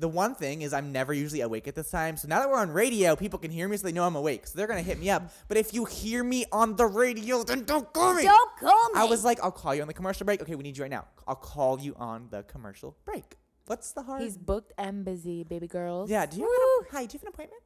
the 0.00 0.08
one 0.08 0.34
thing 0.34 0.62
is 0.62 0.72
I'm 0.72 0.90
never 0.92 1.12
usually 1.12 1.42
awake 1.42 1.68
at 1.68 1.74
this 1.74 1.90
time. 1.90 2.16
So 2.16 2.26
now 2.26 2.40
that 2.40 2.48
we're 2.50 2.58
on 2.58 2.70
radio, 2.70 3.14
people 3.14 3.38
can 3.38 3.50
hear 3.50 3.68
me 3.68 3.76
so 3.76 3.86
they 3.86 3.92
know 3.92 4.04
I'm 4.04 4.16
awake. 4.16 4.46
So 4.46 4.56
they're 4.56 4.66
gonna 4.66 4.82
hit 4.82 4.98
me 4.98 5.10
up. 5.10 5.30
But 5.46 5.56
if 5.58 5.72
you 5.74 5.84
hear 5.84 6.24
me 6.24 6.46
on 6.50 6.74
the 6.76 6.86
radio, 6.86 7.42
then 7.44 7.64
don't 7.64 7.92
call 7.92 8.14
me. 8.14 8.24
Don't 8.24 8.56
call 8.58 8.88
me. 8.94 9.00
I 9.00 9.04
was 9.04 9.24
like, 9.24 9.38
I'll 9.42 9.52
call 9.52 9.74
you 9.74 9.82
on 9.82 9.88
the 9.88 9.94
commercial 9.94 10.24
break. 10.24 10.40
Okay, 10.42 10.54
we 10.54 10.62
need 10.64 10.76
you 10.76 10.82
right 10.84 10.90
now. 10.90 11.06
I'll 11.28 11.36
call 11.36 11.78
you 11.78 11.94
on 11.98 12.28
the 12.30 12.42
commercial 12.44 12.96
break. 13.04 13.36
What's 13.66 13.92
the 13.92 14.02
hard? 14.02 14.22
He's 14.22 14.36
booked 14.36 14.72
and 14.78 15.04
busy, 15.04 15.44
baby 15.44 15.68
girls. 15.68 16.10
yeah. 16.10 16.26
Do 16.26 16.38
you 16.38 16.42
have 16.44 16.86
an, 16.86 16.98
hi? 16.98 17.06
Do 17.06 17.14
you 17.14 17.18
have 17.18 17.22
an 17.22 17.28
appointment? 17.28 17.62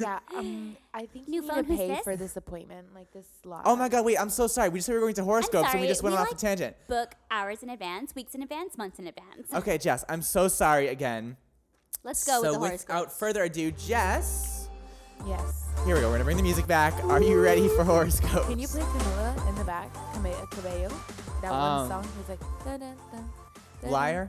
yeah, 0.00 0.18
um, 0.34 0.76
I 0.94 1.06
think 1.06 1.28
New 1.28 1.36
you 1.36 1.42
need 1.42 1.50
phone, 1.50 1.64
to 1.64 1.76
pay 1.76 1.88
this? 1.88 2.00
for 2.04 2.16
this 2.16 2.36
appointment, 2.36 2.88
like 2.94 3.12
this 3.12 3.26
slot. 3.42 3.62
Oh 3.64 3.76
my 3.76 3.88
god, 3.88 4.04
wait, 4.04 4.18
I'm 4.18 4.30
so 4.30 4.46
sorry. 4.46 4.68
We 4.68 4.78
just 4.78 4.86
said 4.86 4.92
we 4.92 4.98
were 4.98 5.06
going 5.06 5.14
to 5.14 5.24
horoscopes 5.24 5.68
and 5.72 5.80
we 5.80 5.86
just 5.86 6.02
went 6.02 6.14
we, 6.14 6.20
off 6.20 6.28
the 6.28 6.34
like, 6.34 6.40
tangent. 6.40 6.76
Book 6.88 7.14
hours 7.30 7.62
in 7.62 7.70
advance, 7.70 8.14
weeks 8.14 8.34
in 8.34 8.42
advance, 8.42 8.78
months 8.78 8.98
in 8.98 9.06
advance. 9.06 9.52
Okay, 9.54 9.78
Jess, 9.78 10.04
I'm 10.08 10.22
so 10.22 10.48
sorry 10.48 10.88
again. 10.88 11.36
Let's 12.04 12.24
go 12.24 12.42
so 12.42 12.42
with 12.42 12.52
the 12.52 12.58
horoscopes. 12.58 12.88
without 12.88 13.12
further 13.18 13.44
ado, 13.44 13.70
Jess. 13.72 14.68
Yes. 15.26 15.68
Here 15.86 15.94
we 15.94 16.00
go. 16.00 16.08
We're 16.08 16.14
gonna 16.14 16.24
bring 16.24 16.36
the 16.36 16.42
music 16.42 16.66
back. 16.66 16.92
Ooh. 17.04 17.10
Are 17.10 17.22
you 17.22 17.40
ready 17.40 17.68
for 17.68 17.84
horoscopes? 17.84 18.46
Can 18.46 18.58
you 18.58 18.66
play 18.66 18.82
Camila 18.82 19.48
in 19.48 19.54
the 19.54 19.64
back? 19.64 19.92
Camila 20.14 20.50
Cabello. 20.50 20.88
That 21.42 21.52
um, 21.52 21.88
one 21.88 22.04
song. 22.04 22.08
He's 22.18 22.28
like. 22.28 22.40
Liar. 23.90 24.28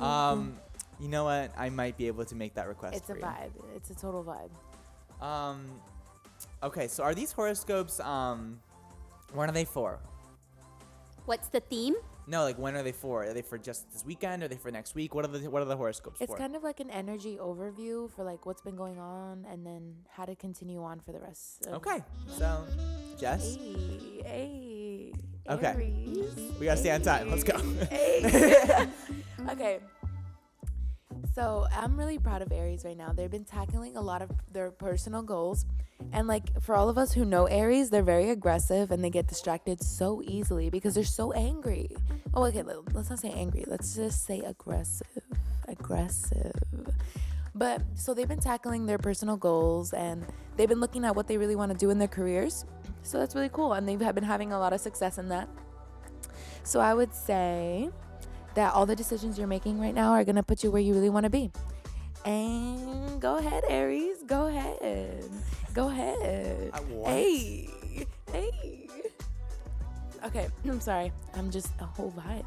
Um 0.00 0.56
you 1.00 1.08
know 1.08 1.24
what? 1.24 1.52
I 1.56 1.70
might 1.70 1.96
be 1.96 2.06
able 2.06 2.24
to 2.24 2.34
make 2.34 2.54
that 2.54 2.68
request. 2.68 2.96
It's 2.96 3.10
a 3.10 3.14
for 3.14 3.18
you. 3.18 3.24
vibe. 3.24 3.50
It's 3.76 3.90
a 3.90 3.94
total 3.94 4.24
vibe. 4.24 5.24
Um, 5.24 5.64
okay. 6.62 6.88
So 6.88 7.02
are 7.02 7.14
these 7.14 7.32
horoscopes? 7.32 8.00
Um, 8.00 8.60
when 9.32 9.48
are 9.48 9.52
they 9.52 9.64
for? 9.64 9.98
What's 11.26 11.48
the 11.48 11.60
theme? 11.60 11.94
No, 12.26 12.44
like 12.44 12.58
when 12.58 12.76
are 12.76 12.82
they 12.82 12.92
for? 12.92 13.24
Are 13.24 13.32
they 13.32 13.42
for 13.42 13.58
just 13.58 13.90
this 13.92 14.04
weekend? 14.04 14.42
Are 14.42 14.48
they 14.48 14.56
for 14.56 14.70
next 14.70 14.94
week? 14.94 15.14
What 15.14 15.24
are 15.24 15.28
the 15.28 15.50
What 15.50 15.62
are 15.62 15.66
the 15.66 15.76
horoscopes 15.76 16.18
for? 16.18 16.24
It's 16.24 16.32
for? 16.32 16.38
kind 16.38 16.54
of 16.54 16.62
like 16.62 16.80
an 16.80 16.90
energy 16.90 17.38
overview 17.40 18.10
for 18.14 18.24
like 18.24 18.46
what's 18.46 18.62
been 18.62 18.76
going 18.76 18.98
on 18.98 19.46
and 19.50 19.66
then 19.66 19.94
how 20.08 20.24
to 20.24 20.34
continue 20.36 20.82
on 20.82 21.00
for 21.00 21.12
the 21.12 21.20
rest. 21.20 21.66
Of 21.66 21.74
Okay. 21.74 22.04
So, 22.38 22.64
Jess. 23.18 23.56
Hey, 23.56 24.22
hey. 24.24 25.12
Okay. 25.48 25.66
Aries. 25.66 26.34
We 26.60 26.66
gotta 26.66 26.78
stay 26.78 26.90
on 26.92 27.02
time. 27.02 27.30
Let's 27.30 27.44
go. 27.44 27.58
Hey. 27.90 28.88
okay. 29.48 29.80
So 31.32 31.66
I'm 31.72 31.96
really 31.96 32.18
proud 32.18 32.42
of 32.42 32.50
Aries 32.50 32.84
right 32.84 32.96
now. 32.96 33.12
They've 33.12 33.30
been 33.30 33.44
tackling 33.44 33.96
a 33.96 34.00
lot 34.00 34.20
of 34.20 34.30
their 34.52 34.70
personal 34.70 35.22
goals. 35.22 35.64
And 36.12 36.26
like 36.26 36.60
for 36.60 36.74
all 36.74 36.88
of 36.88 36.98
us 36.98 37.12
who 37.12 37.24
know 37.24 37.46
Aries, 37.46 37.90
they're 37.90 38.02
very 38.02 38.30
aggressive 38.30 38.90
and 38.90 39.04
they 39.04 39.10
get 39.10 39.28
distracted 39.28 39.82
so 39.82 40.22
easily 40.24 40.70
because 40.70 40.94
they're 40.94 41.04
so 41.04 41.32
angry. 41.32 41.88
Oh, 42.34 42.44
okay, 42.46 42.62
let- 42.62 42.94
let's 42.94 43.10
not 43.10 43.20
say 43.20 43.30
angry. 43.30 43.64
Let's 43.66 43.94
just 43.94 44.24
say 44.24 44.40
aggressive. 44.40 45.06
Aggressive. 45.68 46.52
But 47.54 47.82
so 47.94 48.12
they've 48.14 48.28
been 48.28 48.40
tackling 48.40 48.86
their 48.86 48.98
personal 48.98 49.36
goals 49.36 49.92
and 49.92 50.26
they've 50.56 50.68
been 50.68 50.80
looking 50.80 51.04
at 51.04 51.14
what 51.14 51.28
they 51.28 51.36
really 51.36 51.56
want 51.56 51.70
to 51.70 51.78
do 51.78 51.90
in 51.90 51.98
their 51.98 52.08
careers. 52.08 52.64
So 53.02 53.18
that's 53.18 53.34
really 53.34 53.50
cool. 53.50 53.74
And 53.74 53.88
they've 53.88 53.98
been 53.98 54.24
having 54.24 54.52
a 54.52 54.58
lot 54.58 54.72
of 54.72 54.80
success 54.80 55.18
in 55.18 55.28
that. 55.28 55.48
So 56.64 56.80
I 56.80 56.94
would 56.94 57.14
say 57.14 57.90
that 58.54 58.74
all 58.74 58.86
the 58.86 58.96
decisions 58.96 59.38
you're 59.38 59.46
making 59.46 59.80
right 59.80 59.94
now 59.94 60.12
are 60.12 60.24
going 60.24 60.36
to 60.36 60.42
put 60.42 60.62
you 60.64 60.70
where 60.70 60.82
you 60.82 60.94
really 60.94 61.10
want 61.10 61.24
to 61.24 61.30
be. 61.30 61.50
And 62.24 63.20
go 63.20 63.38
ahead, 63.38 63.64
Aries. 63.68 64.22
Go 64.26 64.46
ahead. 64.46 65.24
Go 65.72 65.88
ahead. 65.88 66.72
Hey. 67.04 67.68
Hey. 68.32 68.88
Okay, 70.24 70.48
I'm 70.68 70.80
sorry. 70.80 71.12
I'm 71.34 71.50
just 71.50 71.70
a 71.80 71.84
whole 71.84 72.12
vibe. 72.12 72.44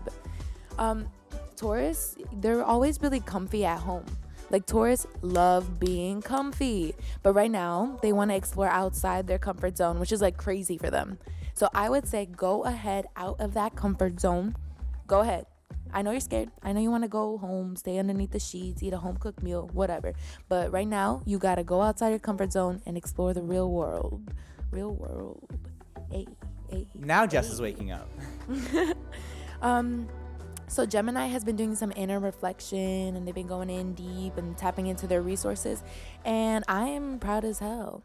Um, 0.78 1.08
Taurus, 1.56 2.16
they're 2.34 2.64
always 2.64 3.01
really 3.01 3.20
comfy 3.20 3.66
at 3.66 3.80
home. 3.80 4.06
Like 4.49 4.66
Taurus 4.66 5.08
love 5.22 5.80
being 5.80 6.22
comfy, 6.22 6.93
but 7.24 7.34
right 7.34 7.49
now 7.49 7.97
they 8.01 8.14
want 8.14 8.30
to 8.32 8.36
explore 8.36 8.68
outside 8.68 9.26
their 9.26 9.39
comfort 9.39 9.78
zone, 9.78 9.99
which 9.99 10.12
is 10.12 10.22
like 10.22 10.38
crazy 10.38 10.78
for 10.78 10.91
them. 10.91 11.18
So 11.56 11.70
I 11.74 11.89
would 11.89 12.08
say 12.08 12.26
go 12.26 12.64
ahead 12.64 13.06
out 13.16 13.39
of 13.39 13.54
that 13.56 13.76
comfort 13.76 14.20
zone. 14.20 14.56
Go 15.08 15.22
ahead. 15.22 15.45
I 15.94 16.02
know 16.02 16.12
you're 16.12 16.20
scared. 16.20 16.50
I 16.64 16.74
know 16.74 16.82
you 16.82 16.89
want 16.91 17.04
to 17.04 17.08
go 17.08 17.38
home, 17.38 17.76
stay 17.76 17.98
underneath 18.00 18.32
the 18.32 18.39
sheets, 18.39 18.82
eat 18.82 18.94
a 18.94 18.98
home 18.98 19.18
cooked 19.18 19.44
meal, 19.44 19.70
whatever. 19.74 20.14
But 20.50 20.72
right 20.72 20.88
now, 20.88 21.22
you 21.26 21.38
got 21.38 21.56
to 21.56 21.64
go 21.64 21.82
outside 21.82 22.10
your 22.10 22.20
comfort 22.20 22.52
zone 22.52 22.82
and 22.86 22.98
explore 22.98 23.34
the 23.34 23.44
real 23.44 23.70
world. 23.72 24.32
Real 24.72 24.91
world. 24.94 25.48
Hey, 26.12 26.26
hey. 26.70 26.88
now 26.96 27.26
Jess 27.28 27.50
is 27.52 27.62
waking 27.62 27.91
up. 27.91 28.10
Um, 29.62 30.10
so 30.68 30.86
Gemini 30.86 31.28
has 31.28 31.46
been 31.46 31.56
doing 31.56 31.74
some 31.74 31.94
inner 31.96 32.20
reflection 32.20 33.16
and 33.16 33.26
they've 33.26 33.34
been 33.34 33.48
going 33.48 33.70
in 33.70 33.94
deep 33.94 34.36
and 34.36 34.58
tapping 34.58 34.88
into 34.88 35.08
their 35.08 35.22
resources. 35.22 35.82
And 36.26 36.66
I 36.68 36.88
am 36.89 37.18
proud 37.18 37.46
as 37.46 37.60
hell. 37.60 38.04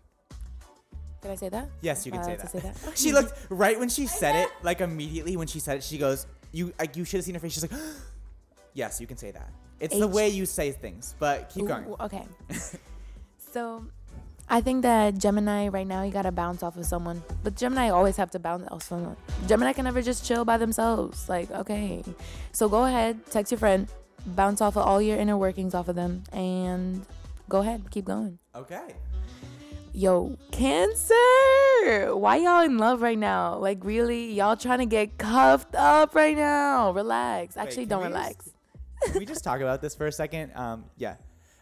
Did 1.20 1.32
I 1.32 1.34
say 1.34 1.48
that? 1.48 1.68
Yes, 1.80 2.06
you 2.06 2.12
can 2.12 2.20
Uh, 2.20 2.24
say 2.24 2.36
that. 2.36 2.50
say 2.52 2.58
that? 2.60 2.76
she 2.96 3.10
looked 3.12 3.32
right 3.50 3.76
when 3.76 3.88
she 3.88 4.06
said 4.06 4.36
it, 4.36 4.48
like 4.62 4.80
immediately 4.80 5.36
when 5.36 5.48
she 5.48 5.58
said 5.58 5.78
it, 5.78 5.82
she 5.82 5.98
goes, 5.98 6.28
"You, 6.52 6.72
like, 6.78 6.96
you 6.96 7.04
should 7.04 7.18
have 7.18 7.24
seen 7.24 7.34
her 7.34 7.40
face." 7.40 7.52
She's 7.52 7.62
like, 7.62 7.80
"Yes, 8.74 9.00
you 9.00 9.06
can 9.06 9.16
say 9.16 9.30
that." 9.30 9.50
It's 9.80 9.98
the 9.98 10.08
way 10.08 10.28
you 10.28 10.46
say 10.46 10.72
things, 10.72 11.14
but 11.18 11.50
keep 11.50 11.66
going. 11.66 11.86
Ooh, 11.86 11.96
okay. 12.00 12.26
so 13.52 13.84
I 14.48 14.60
think 14.60 14.82
that 14.82 15.18
Gemini 15.18 15.68
right 15.68 15.86
now 15.86 16.02
you 16.02 16.10
gotta 16.10 16.32
bounce 16.32 16.62
off 16.62 16.76
of 16.76 16.86
someone. 16.86 17.22
But 17.44 17.54
Gemini 17.54 17.90
always 17.90 18.16
have 18.16 18.30
to 18.32 18.38
bounce 18.38 18.66
off 18.70 18.82
someone. 18.82 19.16
Gemini 19.46 19.72
can 19.72 19.84
never 19.84 20.02
just 20.02 20.24
chill 20.24 20.44
by 20.44 20.56
themselves. 20.56 21.28
Like, 21.28 21.50
okay. 21.50 22.02
So 22.52 22.68
go 22.68 22.84
ahead, 22.84 23.20
text 23.30 23.52
your 23.52 23.58
friend, 23.58 23.88
bounce 24.26 24.60
off 24.60 24.76
of 24.76 24.86
all 24.86 25.00
your 25.00 25.18
inner 25.18 25.36
workings 25.36 25.74
off 25.74 25.88
of 25.88 25.96
them, 25.96 26.24
and 26.32 27.04
go 27.48 27.60
ahead, 27.60 27.90
keep 27.90 28.04
going. 28.04 28.38
Okay. 28.54 28.96
Yo, 29.98 30.38
Cancer! 30.52 32.14
Why 32.14 32.36
y'all 32.36 32.62
in 32.62 32.78
love 32.78 33.02
right 33.02 33.18
now? 33.18 33.58
Like, 33.58 33.84
really? 33.84 34.32
Y'all 34.32 34.54
trying 34.54 34.78
to 34.78 34.86
get 34.86 35.18
cuffed 35.18 35.74
up 35.74 36.14
right 36.14 36.36
now? 36.36 36.92
Relax. 36.92 37.56
Actually, 37.56 37.86
can 37.86 37.88
don't 37.88 38.02
we 38.02 38.06
relax. 38.06 38.48
Can 39.06 39.18
we 39.18 39.26
just 39.26 39.42
talk 39.42 39.60
about 39.60 39.82
this 39.82 39.96
for 39.96 40.06
a 40.06 40.12
second? 40.12 40.52
Um, 40.54 40.84
yeah. 40.98 41.16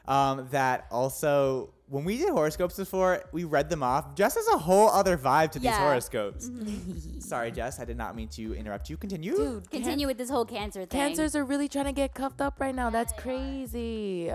Um, 0.07 0.49
that 0.51 0.84
also, 0.91 1.72
when 1.89 2.05
we 2.05 2.18
did 2.18 2.28
horoscopes 2.28 2.76
before, 2.76 3.24
we 3.32 3.45
read 3.45 3.70
them 3.70 3.82
off. 3.82 4.14
Jess 4.14 4.34
has 4.34 4.47
a 4.49 4.59
whole 4.59 4.91
other 4.91 5.16
vibe 5.16 5.53
to 5.53 5.59
these 5.59 5.64
Yeah. 5.64 5.78
horoscopes. 5.78 6.51
Sorry, 7.20 7.51
Jess, 7.51 7.80
I 7.80 7.87
did 7.87 7.97
not 7.97 8.14
mean 8.16 8.28
to 8.28 8.55
interrupt 8.55 8.91
you. 8.91 8.99
Continue. 8.99 9.34
Dude, 9.34 9.70
Continue 9.70 10.07
with 10.07 10.18
this 10.18 10.28
whole 10.28 10.45
cancer 10.45 10.84
thing. 10.84 11.01
Cancers 11.01 11.34
are 11.34 11.45
really 11.47 11.70
trying 11.70 11.87
to 11.87 11.93
get 11.93 12.12
cuffed 12.12 12.43
up 12.43 12.61
right 12.61 12.74
now. 12.74 12.91
That's 12.91 13.14
crazy. 13.14 14.30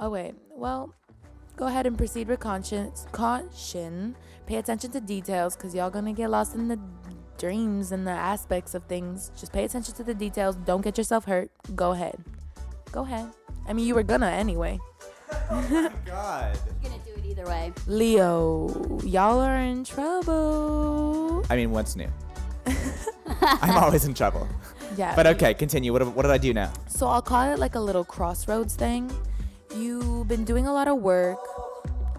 Oh 0.00 0.08
wait. 0.08 0.36
Well, 0.48 0.94
go 1.58 1.66
ahead 1.66 1.86
and 1.86 1.98
proceed 1.98 2.28
with 2.28 2.38
conscience, 2.38 3.06
caution. 3.10 4.14
Pay 4.46 4.56
attention 4.56 4.92
to 4.92 5.00
details, 5.00 5.56
cause 5.56 5.74
y'all 5.74 5.90
gonna 5.90 6.12
get 6.12 6.30
lost 6.30 6.54
in 6.54 6.68
the 6.68 6.78
dreams 7.36 7.90
and 7.92 8.06
the 8.06 8.12
aspects 8.12 8.74
of 8.74 8.84
things. 8.84 9.32
Just 9.38 9.52
pay 9.52 9.64
attention 9.64 9.92
to 9.96 10.04
the 10.04 10.14
details. 10.14 10.54
Don't 10.56 10.82
get 10.82 10.96
yourself 10.96 11.24
hurt. 11.24 11.50
Go 11.74 11.90
ahead. 11.90 12.16
Go 12.92 13.02
ahead. 13.02 13.26
I 13.66 13.72
mean, 13.72 13.86
you 13.86 13.94
were 13.94 14.04
gonna 14.04 14.30
anyway. 14.30 14.78
Oh 15.50 15.92
God. 16.06 16.58
You're 16.82 16.90
gonna 16.90 17.02
do 17.04 17.12
it 17.12 17.26
either 17.26 17.44
way. 17.44 17.70
Leo, 17.86 19.00
y'all 19.04 19.40
are 19.40 19.58
in 19.58 19.84
trouble. 19.84 21.44
I 21.50 21.56
mean, 21.56 21.70
what's 21.70 21.96
new? 21.96 22.08
I'm 23.42 23.76
always 23.76 24.06
in 24.06 24.14
trouble. 24.14 24.48
Yeah. 24.96 25.14
But 25.14 25.26
okay, 25.26 25.52
continue. 25.52 25.92
What, 25.92 26.06
what 26.14 26.22
did 26.22 26.30
I 26.30 26.38
do 26.38 26.54
now? 26.54 26.72
So 26.86 27.08
I'll 27.08 27.20
call 27.20 27.52
it 27.52 27.58
like 27.58 27.74
a 27.74 27.80
little 27.80 28.04
crossroads 28.04 28.74
thing. 28.74 29.10
You've 29.78 30.26
been 30.26 30.42
doing 30.42 30.66
a 30.66 30.72
lot 30.72 30.88
of 30.88 30.98
work, 30.98 31.38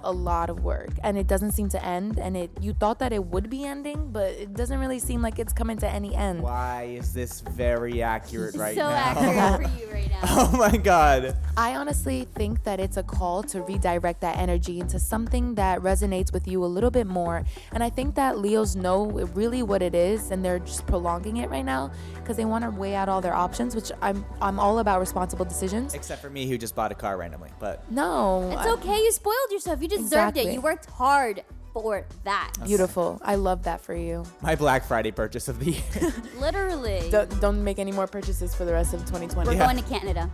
a 0.04 0.12
lot 0.12 0.50
of 0.50 0.64
work, 0.64 0.89
and 1.04 1.18
it 1.18 1.28
doesn't 1.28 1.52
seem 1.52 1.70
to 1.70 1.84
end. 1.86 2.20
And 2.20 2.36
it 2.38 2.52
you 2.62 2.74
thought 2.74 3.00
that 3.00 3.12
it 3.14 3.24
would 3.26 3.50
be 3.50 3.66
ending, 3.66 4.12
but 4.12 4.32
it 4.32 4.54
doesn't 4.54 4.80
really 4.80 5.00
seem 5.00 5.22
like 5.22 5.39
it's 5.39 5.54
coming 5.54 5.78
to 5.78 5.88
any 5.89 6.16
end. 6.16 6.41
Why 6.41 6.84
is 6.84 7.14
this 7.14 7.41
very 7.41 8.02
accurate 8.02 8.56
right 8.56 8.76
now? 8.76 8.89
So 8.89 8.89
now? 9.32 9.54
accurate 9.56 9.72
for 9.72 9.80
you 9.80 9.88
right 9.93 10.12
now. 10.12 10.20
oh 10.24 10.56
my 10.58 10.76
god. 10.78 11.36
I 11.58 11.76
honestly 11.76 12.28
think 12.36 12.64
that 12.64 12.80
it's 12.80 12.97
a 12.97 13.04
call 13.04 13.43
to 13.43 13.62
redirect 13.62 14.22
that 14.22 14.38
energy 14.38 14.80
into 14.80 15.00
something 15.00 15.56
that 15.56 15.80
resonates 15.82 16.32
with 16.32 16.47
you 16.47 16.64
a 16.64 16.68
little 16.68 16.91
bit 16.91 17.08
more. 17.08 17.43
And 17.74 17.84
I 17.84 17.89
think 17.89 18.16
that 18.16 18.38
Leos 18.38 18.76
know 18.76 19.06
really 19.06 19.64
what 19.64 19.82
it 19.82 19.93
is 19.95 20.32
and 20.32 20.43
they're 20.43 20.60
just 20.60 20.86
prolonging 20.88 21.38
it 21.38 21.50
right 21.50 21.66
now 21.66 21.91
because 22.16 22.38
they 22.38 22.45
want 22.45 22.64
to 22.64 22.70
weigh 22.72 22.95
out 22.95 23.10
all 23.10 23.22
their 23.22 23.34
options, 23.34 23.76
which 23.76 23.91
I'm 24.02 24.26
I'm 24.41 24.60
all 24.60 24.80
about 24.80 25.00
responsible 25.00 25.45
decisions. 25.45 25.93
Except 25.93 26.22
for 26.22 26.30
me, 26.30 26.47
who 26.47 26.58
just 26.58 26.76
bought 26.76 26.91
a 26.91 26.95
car 26.95 27.18
randomly. 27.18 27.50
But 27.60 27.89
No. 27.91 28.50
It's 28.52 28.62
I- 28.62 28.70
okay. 28.72 28.97
You 28.97 29.12
spoiled 29.12 29.52
yourself. 29.52 29.82
You 29.82 29.88
deserved 30.04 30.38
Exactly. 30.38 30.52
it. 30.52 30.54
You 30.54 30.62
worked 30.62 30.86
hard 30.88 31.43
for 31.74 32.06
that. 32.24 32.52
Beautiful. 32.66 33.22
I 33.24 33.36
love 33.36 33.64
that 33.64 33.80
for 33.82 33.93
you. 33.95 34.24
my 34.41 34.56
Black 34.56 34.84
Friday 34.86 35.12
purchase 35.12 35.47
of 35.47 35.60
the 35.60 35.72
year. 35.72 35.84
Literally. 36.39 37.08
Don't, 37.12 37.39
don't 37.41 37.64
make 37.64 37.78
any 37.80 37.91
more 37.91 38.08
purchases 38.08 38.56
for 38.56 38.66
the 38.66 38.74
rest 38.74 38.93
of 38.93 39.02
2020. 39.02 39.47
We're 39.50 39.56
Yeah. 39.56 39.66
going 39.72 39.78
to 39.84 39.89
Canada. 39.89 40.30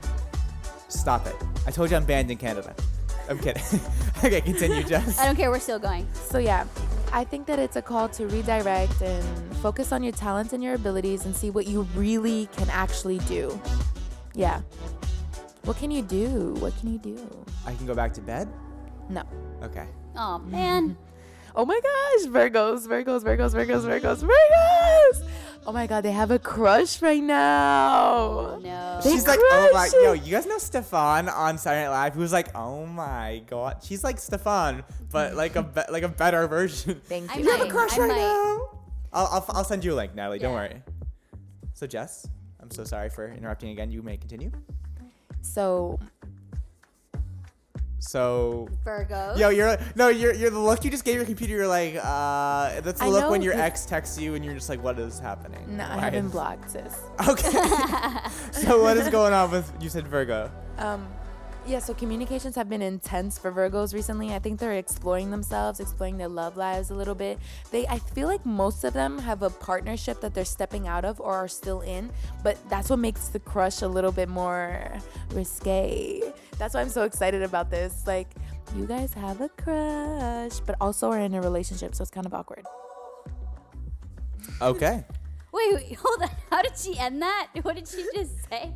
Stop 0.88 1.28
it. 1.28 1.36
I 1.68 1.72
told 1.72 1.92
you 1.92 1.98
I'm 1.98 2.06
banned 2.06 2.32
in 2.32 2.38
Canada. 2.38 2.74
I'm 3.30 3.40
kidding. 3.40 3.64
okay, 4.24 4.40
continue, 4.42 4.84
Jess. 4.92 5.20
I 5.20 5.26
don't 5.26 5.36
care. 5.36 5.50
We're 5.52 5.60
still 5.60 5.80
going. 5.80 6.08
So 6.14 6.38
yeah, 6.38 6.66
I 7.12 7.24
think 7.24 7.48
that 7.48 7.60
it's 7.60 7.76
a 7.76 7.82
call 7.82 8.08
to 8.10 8.28
redirect 8.28 9.02
and 9.02 9.58
focus 9.58 9.92
on 9.92 10.04
your 10.04 10.14
talents 10.14 10.54
and 10.54 10.64
your 10.64 10.76
abilities 10.76 11.26
and 11.26 11.36
see 11.36 11.50
what 11.50 11.66
you 11.68 11.82
really 11.96 12.48
can 12.56 12.70
actually 12.70 13.18
do. 13.20 13.60
Yeah. 14.36 14.62
What 15.64 15.78
can 15.78 15.90
you 15.92 16.04
do? 16.04 16.54
What 16.60 16.78
can 16.80 16.94
you 16.94 17.00
do? 17.00 17.18
I 17.66 17.74
can 17.74 17.88
go 17.88 17.96
back 17.96 18.14
to 18.14 18.22
bed? 18.22 18.48
No. 19.10 19.24
Okay. 19.66 19.88
Oh 20.16 20.40
man. 20.40 20.98
Oh 21.58 21.64
my 21.66 21.80
gosh, 21.80 22.28
Virgos, 22.28 22.86
Virgos, 22.86 23.24
Virgos, 23.24 23.54
Virgos, 23.54 23.86
Virgos, 23.86 24.22
Virgos. 24.28 25.30
Oh 25.66 25.72
my 25.72 25.88
god, 25.88 26.02
they 26.02 26.12
have 26.12 26.30
a 26.30 26.38
crush 26.38 27.02
right 27.02 27.24
now. 27.24 28.60
No. 28.62 29.00
They 29.02 29.10
She's 29.12 29.26
like, 29.26 29.40
oh 29.42 29.70
my, 29.74 29.88
crush 29.88 30.04
yo, 30.04 30.12
you 30.12 30.32
guys 30.32 30.46
know 30.46 30.58
Stefan 30.58 31.30
on 31.30 31.58
Saturday 31.58 31.86
Night 31.86 31.92
Live? 31.92 32.14
Who 32.14 32.20
was 32.20 32.34
like, 32.34 32.54
oh 32.58 32.86
my 32.86 33.42
god, 33.48 33.78
she's 33.84 34.04
like 34.04 34.20
Stefan, 34.20 34.84
but 35.14 35.36
like 35.36 35.56
a 35.56 35.64
be- 35.64 35.90
like 35.90 36.04
a 36.04 36.10
better 36.10 36.46
version. 36.48 37.00
Thank 37.06 37.32
I 37.34 37.38
you. 37.40 37.46
You 37.46 37.52
have 37.52 37.62
a 37.62 37.72
crush 37.72 37.96
I 37.98 38.00
right 38.02 38.10
might. 38.10 38.18
now. 38.18 38.80
I'll, 39.14 39.28
I'll, 39.28 39.46
I'll 39.50 39.64
send 39.64 39.86
you 39.86 39.94
a 39.94 39.96
link, 39.96 40.14
Natalie. 40.14 40.40
Don't 40.40 40.54
worry. 40.54 40.84
So 41.74 41.88
Jess, 41.88 42.28
I'm 42.60 42.70
so 42.70 42.84
sorry 42.84 43.10
for 43.10 43.30
interrupting 43.32 43.70
again. 43.70 43.92
You 43.92 44.04
may 44.04 44.18
continue. 44.18 44.52
So 45.42 46.00
So 48.08 48.68
Virgos. 48.86 49.38
Yo, 49.38 49.50
you're 49.50 49.78
no, 49.96 50.10
you're 50.10 50.34
you're 50.34 50.52
the 50.52 50.60
look 50.60 50.86
you 50.86 50.92
just 50.92 51.04
gave 51.04 51.16
your 51.16 51.26
computer. 51.26 51.56
You're 51.56 51.68
like, 51.68 51.96
uh, 51.96 52.82
that's 52.82 53.00
the 53.00 53.06
I 53.06 53.10
look 53.10 53.30
when 53.32 53.42
your 53.42 53.54
ex 53.54 53.86
texts 53.86 54.20
you 54.20 54.36
and 54.36 54.46
you're 54.46 54.54
just 54.54 54.70
like, 54.70 54.82
what 54.84 55.00
is 55.00 55.20
happening? 55.20 55.78
No, 55.78 55.84
I 55.84 55.96
Why 55.96 56.02
have 56.04 56.14
been 56.14 56.30
blocked, 56.30 56.72
sis. 56.72 57.00
Okay. 57.28 57.50
so 58.52 58.82
what 58.84 58.98
is 58.98 59.10
going 59.10 59.34
on 59.34 59.50
with 59.50 59.72
you 59.82 59.90
said 59.90 60.08
Virgo? 60.08 60.52
Um, 60.78 61.08
yeah, 61.68 61.80
so 61.80 61.94
communications 61.94 62.56
have 62.56 62.70
been 62.70 62.82
intense 62.82 63.38
for 63.38 63.52
Virgos 63.52 63.94
recently. 63.94 64.34
I 64.34 64.40
think 64.40 64.60
they're 64.60 64.74
exploring 64.74 65.32
themselves, 65.32 65.80
exploring 65.80 66.18
their 66.18 66.28
love 66.28 66.58
lives 66.58 66.92
a 66.92 66.94
little 66.96 67.16
bit. 67.16 67.40
They, 67.72 67.88
I 67.88 67.98
feel 68.00 68.28
like 68.28 68.46
most 68.46 68.84
of 68.84 68.94
them 68.94 69.18
have 69.20 69.42
a 69.42 69.50
partnership 69.50 70.22
that 70.22 70.34
they're 70.34 70.46
stepping 70.46 70.88
out 70.88 71.06
of 71.06 71.20
or 71.20 71.34
are 71.34 71.48
still 71.48 71.82
in, 71.82 72.12
but 72.44 72.58
that's 72.70 72.90
what 72.90 73.00
makes 73.00 73.30
the 73.30 73.40
crush 73.40 73.82
a 73.82 73.88
little 73.88 74.12
bit 74.12 74.30
more 74.30 74.94
risque. 75.32 76.22
That's 76.58 76.74
why 76.74 76.82
I'm 76.82 76.90
so 76.90 77.04
excited 77.04 77.42
about 77.42 77.72
this. 77.72 78.06
Like, 78.06 78.28
you 78.76 78.86
guys 78.86 79.14
have 79.14 79.42
a 79.42 79.50
crush, 79.50 80.60
but 80.60 80.76
also 80.80 81.12
are 81.12 81.20
in 81.20 81.34
a 81.34 81.42
relationship, 81.42 81.96
so 81.96 82.02
it's 82.04 82.12
kind 82.12 82.26
of 82.26 82.34
awkward. 82.34 82.66
Okay. 84.62 85.04
Wait, 85.56 85.74
wait, 85.74 85.98
hold 86.02 86.22
on. 86.22 86.30
How 86.52 86.62
did 86.62 86.78
she 86.78 86.98
end 87.00 87.22
that? 87.22 87.48
What 87.64 87.76
did 87.76 87.88
she 87.88 88.06
just 88.14 88.50
say? 88.50 88.74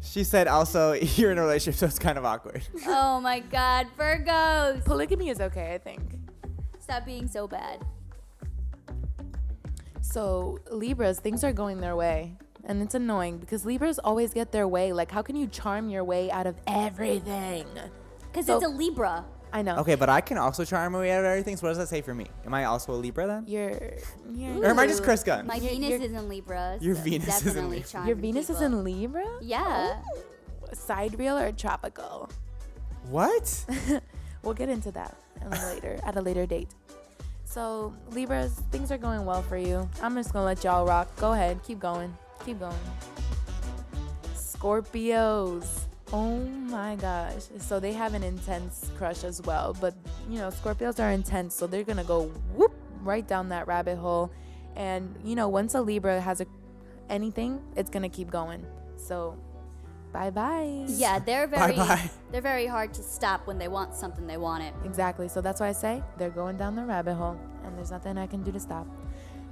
She 0.00 0.24
said 0.24 0.48
also 0.48 0.92
you're 1.16 1.30
in 1.30 1.38
a 1.38 1.42
relationship, 1.42 1.78
so 1.78 1.86
it's 1.86 1.98
kind 1.98 2.18
of 2.18 2.24
awkward. 2.24 2.62
oh 2.86 3.20
my 3.20 3.38
God, 3.40 3.86
Virgos. 3.96 4.84
Polygamy 4.84 5.28
is 5.28 5.40
okay, 5.40 5.74
I 5.74 5.78
think. 5.78 6.02
Stop 6.80 7.04
being 7.06 7.28
so 7.28 7.46
bad. 7.46 7.84
So, 10.00 10.58
Libras, 10.70 11.20
things 11.20 11.44
are 11.44 11.52
going 11.52 11.80
their 11.80 11.96
way. 11.96 12.36
And 12.64 12.82
it's 12.82 12.94
annoying 12.94 13.38
because 13.38 13.64
Libras 13.64 13.98
always 13.98 14.32
get 14.34 14.52
their 14.52 14.68
way. 14.68 14.92
Like, 14.92 15.10
how 15.10 15.22
can 15.22 15.36
you 15.36 15.46
charm 15.46 15.88
your 15.88 16.04
way 16.04 16.30
out 16.30 16.46
of 16.46 16.56
everything? 16.66 17.66
Because 18.30 18.46
So- 18.46 18.56
it's 18.56 18.64
a 18.66 18.68
Libra. 18.68 19.24
I 19.52 19.62
know. 19.62 19.76
Okay, 19.78 19.94
but 19.96 20.08
I 20.08 20.20
can 20.20 20.38
also 20.38 20.64
charm 20.64 20.94
away 20.94 21.12
out 21.12 21.20
of 21.20 21.26
everything. 21.26 21.56
So 21.56 21.62
what 21.66 21.70
does 21.70 21.78
that 21.78 21.88
say 21.88 22.00
for 22.00 22.14
me? 22.14 22.26
Am 22.46 22.54
I 22.54 22.64
also 22.64 22.92
a 22.92 22.94
Libra 22.96 23.26
then? 23.26 23.44
You're, 23.46 23.78
you're 24.32 24.62
Or 24.62 24.66
am 24.66 24.78
I 24.78 24.86
just 24.86 25.02
Chris 25.02 25.22
Gunn? 25.22 25.46
My 25.46 25.56
You're- 25.56 25.68
Venus 25.74 25.90
you're- 25.90 26.04
is 26.06 26.12
in 26.12 26.28
Libra. 26.28 26.78
Your 26.80 26.94
so 26.96 27.02
Venus 27.02 27.28
is 27.28 27.40
in 27.42 27.46
definitely 27.48 27.76
Libra. 27.78 27.90
charm 27.90 28.06
Your 28.06 28.16
Venus 28.16 28.50
is 28.50 28.56
people. 28.58 28.64
in 28.78 28.84
Libra? 28.84 29.26
Yeah. 29.42 30.00
Side 30.72 31.10
Sidereal 31.10 31.36
or 31.38 31.52
tropical? 31.52 32.30
What? 33.10 33.66
We'll 34.42 34.54
get 34.54 34.68
into 34.68 34.90
that 34.90 35.16
a 35.40 35.48
later, 35.72 36.00
at 36.04 36.16
a 36.16 36.20
later 36.20 36.46
date. 36.46 36.68
So, 37.44 37.94
Libras, 38.10 38.60
things 38.72 38.90
are 38.90 38.98
going 38.98 39.24
well 39.24 39.40
for 39.42 39.56
you. 39.56 39.88
I'm 40.02 40.16
just 40.16 40.32
gonna 40.32 40.44
let 40.46 40.64
y'all 40.64 40.84
rock. 40.84 41.14
Go 41.16 41.30
ahead, 41.32 41.60
keep 41.62 41.78
going, 41.78 42.12
keep 42.44 42.58
going. 42.58 42.74
Scorpios. 44.34 45.82
Oh 46.12 46.38
my 46.38 46.96
gosh. 46.96 47.44
So 47.58 47.80
they 47.80 47.92
have 47.92 48.14
an 48.14 48.22
intense 48.22 48.90
crush 48.98 49.24
as 49.24 49.40
well. 49.42 49.74
But, 49.80 49.94
you 50.28 50.38
know, 50.38 50.48
Scorpios 50.48 51.02
are 51.02 51.10
intense, 51.10 51.54
so 51.54 51.66
they're 51.66 51.84
gonna 51.84 52.04
go 52.04 52.24
whoop 52.54 52.74
right 53.02 53.26
down 53.26 53.48
that 53.48 53.66
rabbit 53.66 53.96
hole. 53.96 54.30
And, 54.76 55.14
you 55.24 55.34
know, 55.34 55.48
once 55.48 55.74
a 55.74 55.80
Libra 55.80 56.20
has 56.20 56.40
a 56.40 56.46
anything, 57.08 57.60
it's 57.76 57.90
gonna 57.90 58.08
keep 58.10 58.30
going. 58.30 58.64
So, 58.96 59.36
bye 60.12 60.30
bye. 60.30 60.84
Yeah, 60.86 61.18
they're 61.18 61.46
very 61.58 61.76
Bye-bye. 61.76 62.10
they're 62.30 62.40
very 62.42 62.66
hard 62.66 62.92
to 62.94 63.02
stop 63.02 63.46
when 63.46 63.58
they 63.58 63.68
want 63.68 63.94
something 63.94 64.26
they 64.26 64.36
want 64.36 64.62
it. 64.62 64.74
Exactly. 64.84 65.28
So 65.28 65.40
that's 65.40 65.60
why 65.60 65.68
I 65.68 65.72
say 65.72 66.02
they're 66.18 66.30
going 66.30 66.56
down 66.58 66.76
the 66.76 66.84
rabbit 66.84 67.14
hole, 67.14 67.38
and 67.64 67.76
there's 67.76 67.90
nothing 67.90 68.18
I 68.18 68.26
can 68.26 68.42
do 68.42 68.52
to 68.52 68.60
stop. 68.60 68.86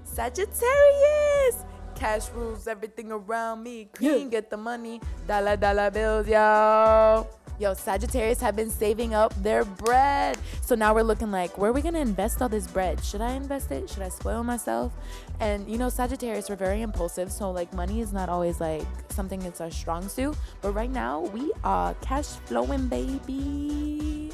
Sagittarius! 0.04 1.64
Cash 2.00 2.30
rules 2.30 2.66
everything 2.66 3.12
around 3.12 3.62
me. 3.62 3.90
Queen, 3.94 4.30
get 4.30 4.48
the 4.48 4.56
money. 4.56 5.02
Dollar, 5.28 5.54
dollar 5.58 5.90
bills, 5.90 6.26
yo. 6.26 7.28
Yo, 7.58 7.74
Sagittarius 7.74 8.40
have 8.40 8.56
been 8.56 8.70
saving 8.70 9.12
up 9.12 9.34
their 9.42 9.66
bread. 9.66 10.38
So 10.62 10.74
now 10.74 10.94
we're 10.94 11.02
looking 11.02 11.30
like, 11.30 11.58
where 11.58 11.68
are 11.68 11.74
we 11.74 11.82
going 11.82 11.92
to 11.92 12.00
invest 12.00 12.40
all 12.40 12.48
this 12.48 12.66
bread? 12.66 13.04
Should 13.04 13.20
I 13.20 13.32
invest 13.32 13.70
it? 13.70 13.90
Should 13.90 14.02
I 14.02 14.08
spoil 14.08 14.42
myself? 14.42 14.94
And 15.40 15.68
you 15.68 15.76
know, 15.76 15.90
Sagittarius, 15.90 16.48
we're 16.48 16.56
very 16.56 16.80
impulsive. 16.80 17.30
So, 17.30 17.50
like, 17.50 17.70
money 17.74 18.00
is 18.00 18.14
not 18.14 18.30
always 18.30 18.62
like 18.62 18.86
something 19.10 19.40
that's 19.40 19.60
our 19.60 19.70
strong 19.70 20.08
suit. 20.08 20.34
But 20.62 20.70
right 20.70 20.90
now, 20.90 21.20
we 21.20 21.52
are 21.64 21.92
cash 22.00 22.28
flowing, 22.46 22.88
baby. 22.88 24.32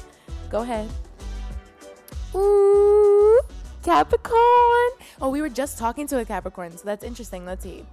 Go 0.49 0.61
ahead. 0.61 0.89
Ooh, 2.33 3.41
Capricorn. 3.87 4.91
Oh, 5.21 5.29
we 5.31 5.39
were 5.39 5.47
just 5.47 5.77
talking 5.77 6.07
to 6.07 6.19
a 6.19 6.25
Capricorn, 6.25 6.77
so 6.77 6.83
that's 6.83 7.05
interesting. 7.05 7.45
Let's 7.45 7.63
see. 7.63 7.85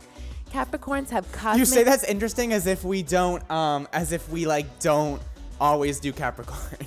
Capricorns 0.50 1.08
have 1.10 1.30
cosmic. 1.30 1.60
You 1.60 1.64
say 1.64 1.84
that's 1.84 2.02
interesting 2.02 2.52
as 2.52 2.66
if 2.66 2.82
we 2.82 3.04
don't, 3.04 3.48
um, 3.48 3.86
as 3.92 4.10
if 4.10 4.28
we 4.28 4.44
like 4.44 4.80
don't 4.80 5.22
always 5.60 6.00
do 6.00 6.12
Capricorn. 6.12 6.78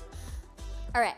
All 0.94 1.02
right. 1.02 1.16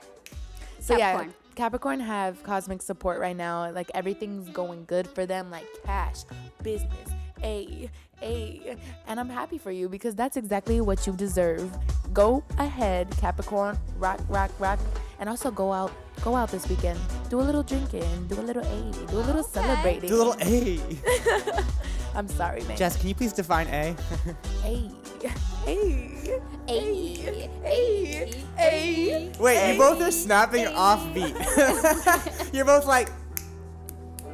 So 0.80 0.96
Capricorn. 0.96 1.28
yeah, 1.28 1.54
Capricorn 1.54 2.00
have 2.00 2.42
cosmic 2.42 2.82
support 2.82 3.20
right 3.20 3.36
now. 3.36 3.70
Like 3.70 3.92
everything's 3.94 4.48
going 4.48 4.84
good 4.86 5.06
for 5.06 5.24
them, 5.24 5.48
like 5.48 5.66
cash, 5.84 6.24
business, 6.64 7.08
a, 7.44 7.88
a, 8.22 8.76
and 9.06 9.20
I'm 9.20 9.28
happy 9.28 9.58
for 9.58 9.70
you 9.70 9.88
because 9.88 10.14
that's 10.14 10.36
exactly 10.36 10.80
what 10.80 11.06
you 11.06 11.12
deserve. 11.12 11.70
Go 12.12 12.42
ahead, 12.58 13.10
Capricorn, 13.18 13.78
rock, 13.98 14.20
rock, 14.28 14.50
rock, 14.58 14.78
and 15.20 15.28
also 15.28 15.50
go 15.50 15.72
out, 15.72 15.92
go 16.22 16.34
out 16.34 16.50
this 16.50 16.68
weekend. 16.68 16.98
Do 17.30 17.40
a 17.40 17.42
little 17.42 17.62
drinking, 17.62 18.26
do 18.28 18.40
a 18.40 18.42
little 18.42 18.62
a, 18.62 18.92
do 19.06 19.16
a 19.16 19.20
little 19.20 19.42
celebrating. 19.42 20.08
Do 20.08 20.16
a 20.16 20.22
little 20.24 20.36
A. 20.40 20.80
I'm 22.14 22.28
sorry, 22.28 22.62
man. 22.64 22.76
Jess, 22.76 22.96
can 22.96 23.08
you 23.08 23.14
please 23.14 23.32
define 23.32 23.66
A? 23.68 23.94
A, 24.64 24.90
A, 25.66 26.40
A, 26.68 26.68
A, 26.68 27.50
A. 27.64 28.44
A. 28.58 29.32
Wait, 29.38 29.72
you 29.72 29.78
both 29.78 30.00
are 30.02 30.10
snapping 30.10 30.66
off 30.68 31.02
beat. 31.14 31.34
You're 32.52 32.64
both 32.64 32.86
like. 32.86 33.10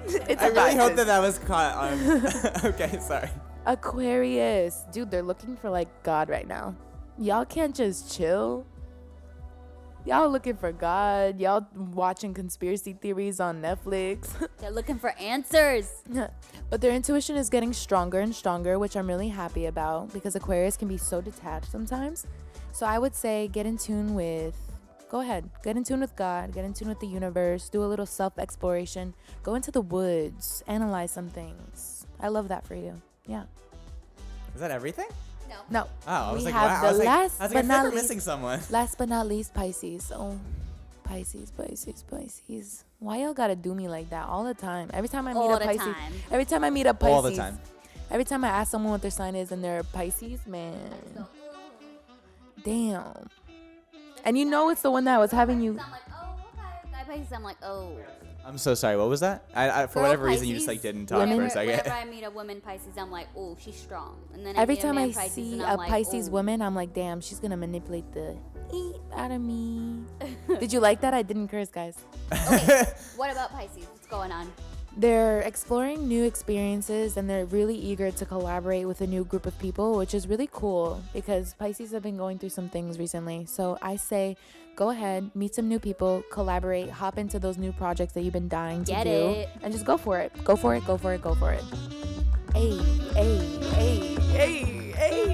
It's 0.06 0.42
I 0.42 0.48
a 0.48 0.52
really 0.52 0.76
hope 0.76 0.96
that 0.96 1.06
that 1.06 1.20
was 1.20 1.38
caught 1.40 1.74
on. 1.74 2.26
okay, 2.64 2.98
sorry. 3.00 3.28
Aquarius. 3.66 4.84
Dude, 4.92 5.10
they're 5.10 5.22
looking 5.22 5.56
for 5.56 5.70
like 5.70 5.88
God 6.02 6.28
right 6.28 6.46
now. 6.46 6.74
Y'all 7.18 7.44
can't 7.44 7.74
just 7.74 8.14
chill. 8.14 8.66
Y'all 10.06 10.28
looking 10.28 10.56
for 10.56 10.70
God. 10.70 11.40
Y'all 11.40 11.66
watching 11.74 12.34
conspiracy 12.34 12.92
theories 12.92 13.40
on 13.40 13.62
Netflix. 13.62 14.28
They're 14.58 14.70
looking 14.70 14.98
for 14.98 15.16
answers. 15.18 16.02
but 16.68 16.82
their 16.82 16.92
intuition 16.92 17.36
is 17.36 17.48
getting 17.48 17.72
stronger 17.72 18.20
and 18.20 18.34
stronger, 18.34 18.78
which 18.78 18.96
I'm 18.96 19.06
really 19.06 19.28
happy 19.28 19.64
about 19.64 20.12
because 20.12 20.36
Aquarius 20.36 20.76
can 20.76 20.88
be 20.88 20.98
so 20.98 21.22
detached 21.22 21.72
sometimes. 21.72 22.26
So 22.72 22.84
I 22.84 22.98
would 22.98 23.14
say 23.14 23.48
get 23.48 23.64
in 23.64 23.78
tune 23.78 24.14
with 24.14 24.54
go 25.08 25.20
ahead, 25.20 25.48
get 25.62 25.76
in 25.76 25.84
tune 25.84 26.00
with 26.00 26.14
God, 26.16 26.52
get 26.52 26.66
in 26.66 26.74
tune 26.74 26.88
with 26.88 27.00
the 27.00 27.06
universe, 27.06 27.70
do 27.70 27.82
a 27.82 27.86
little 27.86 28.04
self 28.04 28.38
exploration, 28.38 29.14
go 29.42 29.54
into 29.54 29.70
the 29.70 29.80
woods, 29.80 30.62
analyze 30.66 31.12
some 31.12 31.30
things. 31.30 32.06
I 32.20 32.28
love 32.28 32.48
that 32.48 32.66
for 32.66 32.74
you. 32.74 33.00
Yeah. 33.26 33.44
Is 34.54 34.60
that 34.60 34.70
everything? 34.70 35.08
No. 35.48 35.56
No. 35.70 35.88
Oh, 36.06 36.12
I 36.12 36.32
was 36.32 36.44
we 36.44 36.52
like, 36.52 36.54
have 36.54 36.70
wow. 36.70 36.80
the 36.80 36.86
I 36.86 36.90
was 36.90 36.98
like, 36.98 37.06
last 37.06 37.40
I 37.40 37.44
was 37.44 37.52
but 37.52 37.64
I 37.64 37.68
not 37.68 37.84
least, 37.84 37.94
missing 37.96 38.20
someone. 38.20 38.60
Last 38.70 38.98
but 38.98 39.08
not 39.08 39.26
least, 39.26 39.54
Pisces. 39.54 40.12
Oh, 40.14 40.38
Pisces, 41.02 41.50
Pisces, 41.50 42.04
Pisces. 42.08 42.84
Why 42.98 43.18
y'all 43.18 43.34
gotta 43.34 43.56
do 43.56 43.74
me 43.74 43.88
like 43.88 44.10
that 44.10 44.26
all 44.26 44.44
the 44.44 44.54
time? 44.54 44.90
Every 44.92 45.08
time 45.08 45.28
I 45.28 45.32
meet 45.32 45.38
All 45.38 45.54
a 45.54 45.58
the 45.58 45.64
Pisces, 45.66 45.80
time. 45.80 46.12
every 46.30 46.44
time 46.44 46.64
I 46.64 46.70
meet 46.70 46.86
a 46.86 46.94
Pisces, 46.94 47.14
All 47.14 47.22
the 47.22 47.36
time. 47.36 47.58
Every 48.10 48.24
time 48.24 48.44
I 48.44 48.48
ask 48.48 48.70
someone 48.70 48.92
what 48.92 49.02
their 49.02 49.10
sign 49.10 49.34
is 49.34 49.52
and 49.52 49.62
they're 49.62 49.82
Pisces, 49.82 50.46
man, 50.46 50.78
damn. 52.62 53.28
And 54.24 54.38
you 54.38 54.44
know 54.46 54.70
it's 54.70 54.82
the 54.82 54.90
one 54.90 55.04
that 55.04 55.18
was 55.18 55.30
having 55.30 55.60
you. 55.60 55.74
Guy 55.74 55.82
oh, 56.10 57.04
Pisces, 57.06 57.32
I'm 57.32 57.42
like, 57.42 57.56
oh. 57.62 57.98
I'm 58.46 58.58
so 58.58 58.74
sorry. 58.74 58.96
What 58.96 59.08
was 59.08 59.20
that? 59.20 59.44
I, 59.54 59.84
I 59.84 59.86
for 59.86 59.94
Girl 59.94 60.02
whatever 60.04 60.24
reason, 60.26 60.46
you 60.48 60.54
just 60.54 60.66
Pisces, 60.66 60.84
like 60.84 60.94
didn't 60.94 61.06
talk 61.06 61.18
for 61.20 61.24
whenever- 61.26 61.46
a 61.46 61.50
second. 61.50 61.68
Whenever 61.78 61.90
I 61.94 62.04
meet 62.04 62.24
a 62.24 62.30
woman 62.30 62.60
Pisces, 62.60 62.96
I'm 62.98 63.10
like, 63.10 63.28
oh, 63.36 63.56
she's 63.60 63.76
strong. 63.76 64.18
And 64.34 64.44
then 64.44 64.56
I 64.56 64.60
Every 64.62 64.74
meet 64.74 64.82
time 64.82 64.94
man 64.96 65.10
I 65.10 65.12
Pisces, 65.12 65.32
see 65.34 65.52
and 65.54 65.62
a 65.62 65.66
I'm 65.68 65.76
like, 65.78 65.88
Pisces 65.88 66.28
"Ooh." 66.28 66.32
woman, 66.32 66.60
I'm 66.62 66.74
like, 66.74 66.92
damn, 66.92 67.20
she's 67.20 67.38
gonna 67.40 67.56
manipulate 67.56 68.12
the 68.12 68.36
eat 68.72 68.96
out 69.14 69.30
of 69.30 69.40
me. 69.40 70.02
Did 70.60 70.72
you 70.72 70.80
like 70.80 71.00
that? 71.02 71.14
I 71.14 71.22
didn't 71.22 71.48
curse, 71.48 71.68
guys. 71.70 71.96
What 73.16 73.30
about 73.30 73.50
Pisces? 73.52 73.86
What's 73.90 74.06
going 74.06 74.32
on? 74.32 74.52
They're 74.96 75.40
exploring 75.40 76.06
new 76.06 76.22
experiences 76.24 77.16
and 77.16 77.28
they're 77.28 77.46
really 77.46 77.76
eager 77.76 78.10
to 78.12 78.24
collaborate 78.24 78.86
with 78.86 79.00
a 79.00 79.06
new 79.08 79.24
group 79.24 79.44
of 79.46 79.58
people, 79.58 79.96
which 79.96 80.14
is 80.14 80.28
really 80.28 80.48
cool 80.52 81.02
because 81.12 81.54
Pisces 81.54 81.90
have 81.92 82.02
been 82.02 82.16
going 82.16 82.38
through 82.38 82.50
some 82.50 82.68
things 82.68 82.98
recently. 82.98 83.44
So 83.46 83.76
I 83.82 83.96
say, 83.96 84.36
go 84.76 84.90
ahead, 84.90 85.30
meet 85.34 85.54
some 85.54 85.68
new 85.68 85.78
people, 85.78 86.22
collaborate, 86.30 86.90
hop 86.90 87.18
into 87.18 87.38
those 87.38 87.58
new 87.58 87.72
projects 87.72 88.12
that 88.14 88.22
you've 88.22 88.32
been 88.32 88.48
dying 88.48 88.84
to 88.84 88.92
Get 88.92 89.04
do, 89.04 89.10
it. 89.10 89.48
and 89.62 89.72
just 89.72 89.84
go 89.84 89.96
for 89.96 90.18
it. 90.20 90.32
Go 90.44 90.56
for 90.56 90.74
it, 90.74 90.84
go 90.84 90.96
for 90.96 91.14
it, 91.14 91.22
go 91.22 91.34
for 91.34 91.52
it. 91.52 91.62
Hey, 92.54 92.76
hey, 93.14 93.36
hey, 93.74 94.14
hey, 94.32 94.64
hey. 94.92 95.32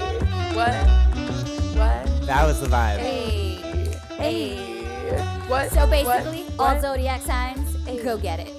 What? 0.54 0.74
What? 1.76 2.26
That 2.26 2.44
was 2.46 2.60
the 2.60 2.66
vibe. 2.68 2.98
Hey. 2.98 3.54
Hey. 4.18 4.66
What? 5.48 5.70
So 5.70 5.80
What? 5.80 5.90
basically, 5.90 6.44
all 6.58 6.74
What? 6.74 6.80
zodiac 6.82 7.20
signs, 7.22 7.76
go 8.02 8.16
get 8.18 8.40
it. 8.40 8.52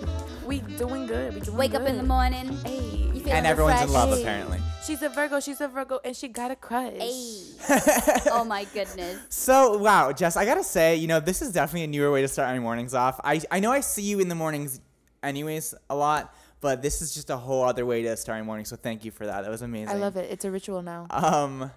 We 0.46 0.60
doing 0.78 1.06
good. 1.08 1.34
We 1.36 1.40
doing 1.42 1.58
Wake 1.58 1.74
up 1.76 1.84
in 1.88 1.98
the 1.98 2.04
morning. 2.04 2.48
Hey. 2.66 2.80
You 3.14 3.20
feeling 3.20 3.32
And 3.34 3.48
everyone's 3.48 3.82
in 3.82 3.92
love, 3.94 4.10
refreshed? 4.10 4.24
apparently. 4.24 4.60
She's 4.84 5.02
a 5.02 5.10
Virgo. 5.10 5.40
She's 5.40 5.62
a 5.62 5.68
Virgo, 5.68 6.00
and 6.04 6.16
she 6.16 6.28
got 6.28 6.52
a 6.52 6.56
crush. 6.56 6.94
Hey. 6.98 7.44
oh 8.32 8.44
my 8.48 8.66
goodness. 8.74 9.20
So 9.30 9.78
wow, 9.78 10.12
Jess, 10.12 10.38
I 10.38 10.46
gotta 10.46 10.64
say, 10.64 10.96
you 10.96 11.08
know, 11.08 11.20
this 11.20 11.42
is 11.42 11.52
definitely 11.52 11.84
a 11.84 11.88
newer 11.88 12.12
way 12.12 12.22
to 12.22 12.28
start 12.28 12.50
my 12.50 12.60
mornings 12.60 12.94
off. 12.94 13.20
I 13.24 13.42
I 13.52 13.60
know 13.60 13.72
I 13.72 13.82
see 13.82 14.04
you 14.04 14.20
in 14.20 14.28
the 14.28 14.36
mornings, 14.36 14.80
anyways, 15.24 15.74
a 15.90 15.96
lot, 15.96 16.34
but 16.60 16.82
this 16.82 17.02
is 17.02 17.14
just 17.14 17.30
a 17.30 17.38
whole 17.38 17.64
other 17.64 17.86
way 17.86 18.02
to 18.04 18.16
start 18.18 18.40
my 18.40 18.46
morning. 18.46 18.66
So 18.66 18.76
thank 18.76 19.06
you 19.06 19.12
for 19.12 19.26
that. 19.26 19.42
That 19.42 19.52
was 19.52 19.62
amazing. 19.62 19.96
I 19.96 20.00
love 20.00 20.16
it. 20.18 20.30
It's 20.32 20.46
a 20.46 20.52
ritual 20.52 20.82
now. 20.82 21.08
Um, 21.10 21.72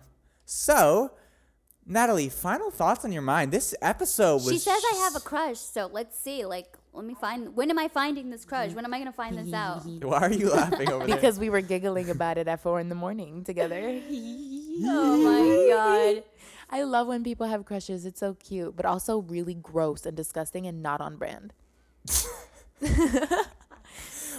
so 0.45 1.13
Natalie, 1.87 2.31
final 2.31 2.71
thoughts 2.71 3.05
on 3.05 3.13
your 3.13 3.23
mind. 3.23 3.53
This 3.53 3.75
episode 3.83 4.37
was. 4.37 4.51
She 4.51 4.59
says 4.59 4.83
I 4.93 4.97
have 5.05 5.17
a 5.17 5.21
crush, 5.21 5.59
so 5.59 5.91
let's 5.93 6.19
see. 6.19 6.45
Like, 6.47 6.79
let 6.95 7.05
me 7.05 7.15
find. 7.15 7.55
When 7.55 7.71
am 7.71 7.79
I 7.79 7.89
finding 7.89 8.31
this 8.31 8.45
crush? 8.45 8.73
When 8.73 8.85
am 8.87 8.95
I 8.95 8.99
gonna 8.99 9.13
find 9.13 9.37
this 9.37 9.53
out? 9.53 9.85
Why 9.85 10.21
are 10.21 10.33
you 10.33 10.51
laughing 10.51 10.91
over 10.91 11.07
there? 11.07 11.15
because 11.17 11.39
we 11.39 11.51
were 11.51 11.61
giggling 11.61 12.09
about 12.09 12.39
it 12.39 12.49
at 12.49 12.63
four 12.63 12.81
in 12.81 12.89
the 12.89 12.95
morning 12.95 13.45
together. 13.45 14.01
Oh 14.83 15.17
my 15.17 15.75
god. 15.75 16.25
I 16.71 16.83
love 16.83 17.07
when 17.07 17.23
people 17.23 17.47
have 17.47 17.65
crushes. 17.65 18.05
It's 18.05 18.21
so 18.21 18.35
cute, 18.35 18.75
but 18.75 18.85
also 18.85 19.19
really 19.19 19.55
gross 19.55 20.07
and 20.07 20.17
disgusting 20.17 20.67
and 20.67 20.83
not 20.83 21.01
on 21.01 21.17
brand. 21.17 21.53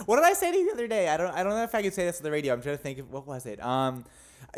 What 0.06 0.18
did 0.18 0.26
I 0.26 0.34
say 0.34 0.52
to 0.52 0.58
you 0.58 0.66
the 0.68 0.74
other 0.74 0.88
day? 0.88 1.10
I 1.10 1.18
don't 1.18 1.34
I 1.34 1.44
don't 1.44 1.54
know 1.54 1.64
if 1.64 1.74
I 1.74 1.82
could 1.82 1.94
say 1.94 2.06
this 2.06 2.18
on 2.18 2.24
the 2.24 2.32
radio. 2.32 2.54
I'm 2.54 2.62
trying 2.62 2.78
to 2.78 2.84
think 2.84 3.00
of 3.00 3.12
what 3.12 3.26
was 3.26 3.46
it. 3.46 3.64
Um, 3.64 4.04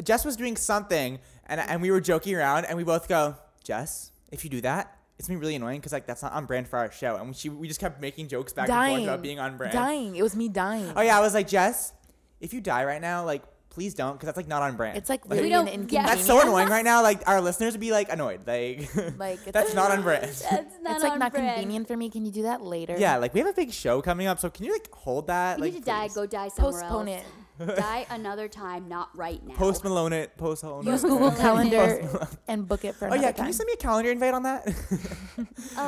Jess 0.03 0.25
was 0.25 0.35
doing 0.35 0.57
something 0.57 1.19
and 1.45 1.61
and 1.61 1.81
we 1.81 1.91
were 1.91 2.01
joking 2.01 2.35
around 2.35 2.65
and 2.65 2.77
we 2.77 2.83
both 2.83 3.07
go, 3.07 3.35
Jess, 3.63 4.11
if 4.31 4.43
you 4.43 4.49
do 4.49 4.61
that, 4.61 4.97
it's 5.17 5.27
gonna 5.27 5.39
be 5.39 5.41
really 5.41 5.55
annoying 5.55 5.79
because 5.79 5.93
like 5.93 6.05
that's 6.05 6.23
not 6.23 6.33
on 6.33 6.45
brand 6.45 6.67
for 6.67 6.79
our 6.79 6.91
show. 6.91 7.15
And 7.17 7.35
she 7.35 7.49
we 7.49 7.67
just 7.67 7.79
kept 7.79 8.01
making 8.01 8.27
jokes 8.27 8.53
back 8.53 8.69
and 8.69 8.89
forth 8.89 9.03
about 9.03 9.21
being 9.21 9.39
on 9.39 9.57
brand. 9.57 9.73
Dying. 9.73 10.15
It 10.15 10.23
was 10.23 10.35
me 10.35 10.49
dying. 10.49 10.91
Oh 10.95 11.01
yeah, 11.01 11.17
I 11.17 11.21
was 11.21 11.33
like 11.33 11.47
Jess, 11.47 11.93
if 12.41 12.53
you 12.53 12.61
die 12.61 12.83
right 12.83 13.01
now, 13.01 13.23
like 13.23 13.43
please 13.77 13.93
don't 13.93 14.13
because 14.13 14.25
that's 14.25 14.37
like 14.37 14.47
not 14.47 14.63
on 14.63 14.75
brand. 14.75 14.97
It's 14.97 15.07
like 15.07 15.21
really 15.29 15.53
an 15.53 15.67
inconvenience. 15.67 16.09
That's 16.09 16.25
so 16.25 16.41
annoying 16.41 16.67
right 16.67 16.83
now. 16.83 17.03
Like 17.03 17.21
our 17.27 17.39
listeners 17.39 17.73
would 17.75 17.79
be 17.79 17.91
like 17.91 18.11
annoyed. 18.11 18.41
Like, 18.47 18.89
Like 19.19 19.37
it's 19.45 19.51
that's 19.51 19.75
not 19.75 19.91
on 19.91 20.01
brand. 20.01 20.23
That's 20.25 20.41
not 20.81 20.95
it's 20.95 21.03
like 21.03 21.11
on 21.11 21.19
not 21.19 21.31
brand. 21.31 21.53
convenient 21.53 21.87
for 21.87 21.95
me. 21.95 22.09
Can 22.09 22.25
you 22.25 22.31
do 22.31 22.41
that 22.41 22.63
later? 22.63 22.95
Yeah, 22.97 23.17
like 23.17 23.35
we 23.35 23.39
have 23.39 23.49
a 23.49 23.53
big 23.53 23.71
show 23.71 24.01
coming 24.01 24.25
up, 24.25 24.39
so 24.39 24.49
can 24.49 24.65
you 24.65 24.71
like 24.71 24.91
hold 24.91 25.27
that? 25.27 25.59
You 25.59 25.65
like 25.65 25.73
need 25.73 25.79
to 25.81 25.85
die. 25.85 26.07
Go 26.07 26.25
die 26.25 26.47
somewhere 26.47 26.81
Postpone 26.81 27.09
else. 27.09 27.23
die 27.77 28.05
another 28.09 28.47
time, 28.47 28.87
not 28.87 29.09
right 29.17 29.45
now. 29.45 29.55
Post 29.55 29.83
Malone 29.83 30.13
it. 30.13 30.35
Post 30.37 30.63
Malone. 30.63 30.85
Use 30.85 31.03
it. 31.03 31.07
Google 31.07 31.31
Calendar 31.37 32.27
and 32.47 32.67
book 32.67 32.85
it 32.85 32.95
for 32.95 33.05
me. 33.05 33.11
Oh 33.11 33.13
another 33.13 33.27
yeah, 33.27 33.31
can 33.31 33.37
time. 33.39 33.47
you 33.47 33.53
send 33.53 33.67
me 33.67 33.73
a 33.73 33.77
calendar 33.77 34.11
invite 34.11 34.33
on 34.33 34.43
that? 34.43 34.67
Uh, 34.67 34.71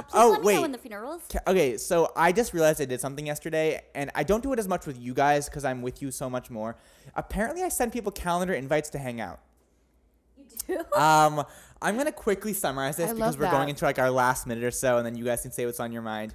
please 0.01 0.03
Oh, 0.13 0.29
let 0.31 0.41
me 0.41 0.47
wait. 0.47 0.55
know 0.55 0.61
when 0.61 0.71
the 0.71 0.77
funerals. 0.77 1.21
Ca- 1.31 1.39
okay, 1.47 1.77
so 1.77 2.11
I 2.15 2.31
just 2.31 2.53
realized 2.53 2.81
I 2.81 2.85
did 2.85 2.99
something 3.01 3.25
yesterday, 3.27 3.81
and 3.95 4.11
I 4.15 4.23
don't 4.23 4.41
do 4.43 4.51
it 4.53 4.59
as 4.59 4.67
much 4.67 4.85
with 4.87 4.99
you 4.99 5.13
guys 5.13 5.47
because 5.49 5.65
I'm 5.65 5.81
with 5.81 6.01
you 6.01 6.11
so 6.11 6.29
much 6.29 6.49
more. 6.49 6.75
Apparently, 7.15 7.63
I 7.63 7.69
send 7.69 7.91
people 7.93 8.11
calendar 8.11 8.53
invites 8.53 8.89
to 8.91 8.97
hang 8.97 9.21
out. 9.21 9.39
You 10.67 10.83
do. 10.93 10.99
Um, 10.99 11.43
I'm 11.81 11.97
gonna 11.97 12.11
quickly 12.11 12.53
summarize 12.53 12.97
this 12.97 13.11
I 13.11 13.13
because 13.13 13.37
we're 13.37 13.49
going 13.51 13.69
into 13.69 13.85
like 13.85 13.99
our 13.99 14.11
last 14.11 14.45
minute 14.47 14.63
or 14.63 14.71
so, 14.71 14.97
and 14.97 15.05
then 15.05 15.15
you 15.15 15.23
guys 15.23 15.41
can 15.41 15.51
say 15.51 15.65
what's 15.65 15.79
on 15.79 15.91
your 15.91 16.01
mind. 16.01 16.33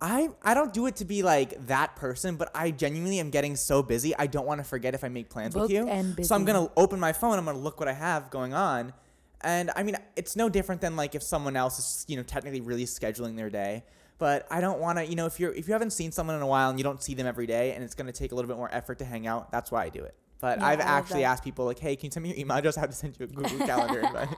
I 0.00 0.28
I 0.42 0.54
don't 0.54 0.72
do 0.72 0.86
it 0.86 0.96
to 0.96 1.04
be 1.04 1.22
like 1.22 1.66
that 1.68 1.96
person, 1.96 2.36
but 2.36 2.50
I 2.54 2.70
genuinely 2.70 3.18
am 3.18 3.30
getting 3.30 3.56
so 3.56 3.82
busy. 3.82 4.14
I 4.16 4.26
don't 4.26 4.46
want 4.46 4.60
to 4.60 4.64
forget 4.64 4.94
if 4.94 5.02
I 5.04 5.08
make 5.08 5.30
plans 5.30 5.54
with 5.54 5.70
you. 5.70 5.88
and 5.88 6.26
So 6.26 6.34
I'm 6.34 6.44
gonna 6.44 6.70
open 6.76 7.00
my 7.00 7.12
phone. 7.12 7.38
I'm 7.38 7.44
gonna 7.44 7.58
look 7.58 7.80
what 7.80 7.88
I 7.88 7.94
have 7.94 8.30
going 8.30 8.52
on, 8.52 8.92
and 9.40 9.70
I 9.74 9.82
mean 9.82 9.96
it's 10.14 10.36
no 10.36 10.48
different 10.48 10.80
than 10.82 10.96
like 10.96 11.14
if 11.14 11.22
someone 11.22 11.56
else 11.56 11.78
is 11.78 12.04
you 12.08 12.16
know 12.16 12.22
technically 12.22 12.60
really 12.60 12.84
scheduling 12.84 13.36
their 13.36 13.50
day. 13.50 13.84
But 14.18 14.46
I 14.50 14.62
don't 14.62 14.80
want 14.80 14.96
to, 14.98 15.04
you 15.04 15.14
know, 15.14 15.26
if 15.26 15.38
you're 15.38 15.52
if 15.52 15.66
you 15.68 15.72
haven't 15.72 15.90
seen 15.90 16.10
someone 16.10 16.36
in 16.36 16.42
a 16.42 16.46
while 16.46 16.70
and 16.70 16.78
you 16.78 16.84
don't 16.84 17.02
see 17.02 17.14
them 17.14 17.26
every 17.26 17.46
day, 17.46 17.72
and 17.72 17.82
it's 17.84 17.94
gonna 17.94 18.12
take 18.12 18.32
a 18.32 18.34
little 18.34 18.48
bit 18.48 18.56
more 18.56 18.72
effort 18.74 18.98
to 18.98 19.04
hang 19.04 19.26
out. 19.26 19.50
That's 19.50 19.70
why 19.70 19.84
I 19.84 19.88
do 19.88 20.02
it. 20.02 20.14
But 20.40 20.58
Yeah, 20.58 20.66
I've 20.66 20.80
actually 20.80 21.24
asked 21.24 21.42
people 21.44 21.64
like, 21.64 21.78
hey, 21.78 21.96
can 21.96 22.06
you 22.06 22.10
send 22.10 22.22
me 22.24 22.30
your 22.30 22.38
email 22.38 22.56
address? 22.58 22.76
I 22.76 22.80
have 22.80 22.90
to 22.90 22.96
send 22.96 23.16
you 23.18 23.24
a 23.24 23.28
Google 23.28 23.66
Calendar 23.66 24.00
invite. 24.00 24.28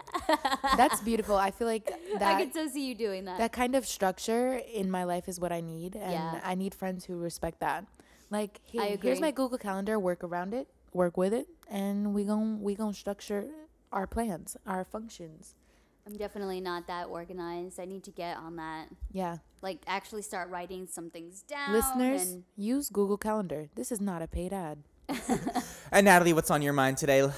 That's 0.77 1.01
beautiful. 1.01 1.37
I 1.37 1.51
feel 1.51 1.67
like 1.67 1.91
I 2.15 2.19
that 2.19 2.39
could 2.39 2.55
so 2.55 2.69
see 2.69 2.87
you 2.87 2.95
doing 2.95 3.25
that. 3.25 3.39
that 3.39 3.53
kind 3.53 3.75
of 3.75 3.85
structure 3.87 4.61
in 4.73 4.91
my 4.91 5.05
life 5.05 5.29
is 5.29 5.41
what 5.41 5.51
I 5.53 5.61
need, 5.61 5.97
and 5.97 6.13
Yeah. 6.13 6.41
I 6.45 6.55
need 6.55 6.75
friends 6.75 7.05
who 7.05 7.17
respect 7.19 7.61
that. 7.61 7.85
Like, 8.31 8.61
hey, 8.65 8.99
here's 9.03 9.21
my 9.21 9.31
Google 9.33 9.59
Calendar. 9.59 9.99
Work 9.99 10.23
around 10.23 10.55
it, 10.55 10.69
work 10.93 11.17
with 11.17 11.33
it, 11.33 11.49
and 11.71 12.15
we 12.15 12.25
gon' 12.25 12.61
we 12.63 12.75
gon' 12.75 12.93
structure 12.95 13.47
our 13.91 14.07
plans, 14.07 14.57
our 14.67 14.85
functions. 14.85 15.55
I'm 16.07 16.17
definitely 16.17 16.61
not 16.61 16.87
that 16.87 17.09
organized. 17.09 17.79
I 17.81 17.85
need 17.87 18.03
to 18.05 18.11
get 18.11 18.37
on 18.39 18.57
that. 18.57 18.89
Yeah, 19.13 19.39
Like 19.63 19.79
actually 19.87 20.23
start 20.23 20.49
writing 20.51 20.87
some 20.87 21.11
things 21.11 21.43
down. 21.43 21.73
listeners, 21.73 22.23
and 22.23 22.45
use 22.57 22.89
Google 22.89 23.19
Calendar. 23.19 23.69
This 23.75 23.91
is 23.91 24.01
not 24.01 24.23
a 24.23 24.27
paid 24.29 24.53
ad. 24.53 24.85
And 25.93 26.05
Natalie, 26.05 26.33
what's 26.35 26.51
on 26.51 26.61
your 26.63 26.73
mind 26.75 26.99
today 26.99 27.23
for 27.23 27.33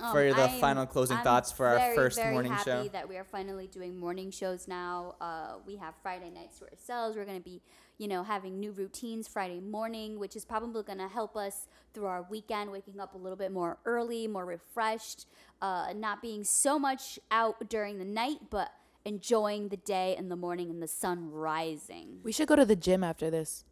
Um, 0.00 0.14
the 0.36 0.42
I'm- 0.42 0.60
final 0.60 0.86
closing 0.86 1.16
I'm 1.18 1.24
thoughts 1.24 1.52
for 1.52 1.66
our 1.66 1.78
very, 1.78 1.94
first 1.96 2.16
very 2.16 2.32
morning 2.32 2.52
happy 2.52 2.64
show? 2.70 2.88
that 2.88 3.08
we 3.08 3.16
are 3.16 3.24
finally 3.24 3.66
doing 3.68 3.96
morning 3.98 4.30
shows 4.30 4.66
now. 4.68 5.14
Uh, 5.20 5.54
we 5.66 5.76
have 5.76 5.94
Friday 6.02 6.30
nights 6.30 6.58
to 6.58 6.68
ourselves. 6.68 7.16
We're 7.16 7.24
going 7.24 7.38
to 7.38 7.44
be, 7.44 7.62
you 7.96 8.08
know, 8.08 8.22
having 8.24 8.58
new 8.58 8.72
routines 8.72 9.28
Friday 9.28 9.60
morning, 9.60 10.18
which 10.18 10.34
is 10.36 10.44
probably 10.44 10.82
going 10.82 10.98
to 10.98 11.08
help 11.08 11.36
us 11.36 11.68
through 11.94 12.06
our 12.06 12.26
weekend, 12.28 12.70
waking 12.72 12.98
up 13.00 13.14
a 13.14 13.18
little 13.18 13.36
bit 13.38 13.52
more 13.52 13.78
early, 13.86 14.26
more 14.26 14.44
refreshed, 14.44 15.26
uh, 15.62 15.92
not 15.94 16.20
being 16.20 16.42
so 16.44 16.78
much 16.78 17.18
out 17.30 17.68
during 17.68 17.98
the 17.98 18.04
night, 18.04 18.38
but 18.50 18.72
enjoying 19.04 19.68
the 19.68 19.76
day 19.78 20.16
and 20.18 20.30
the 20.30 20.36
morning 20.36 20.68
and 20.70 20.82
the 20.82 20.88
sun 20.88 21.30
rising. 21.30 22.18
We 22.24 22.32
should 22.32 22.48
go 22.48 22.56
to 22.56 22.64
the 22.66 22.76
gym 22.76 23.04
after 23.04 23.30
this. 23.30 23.64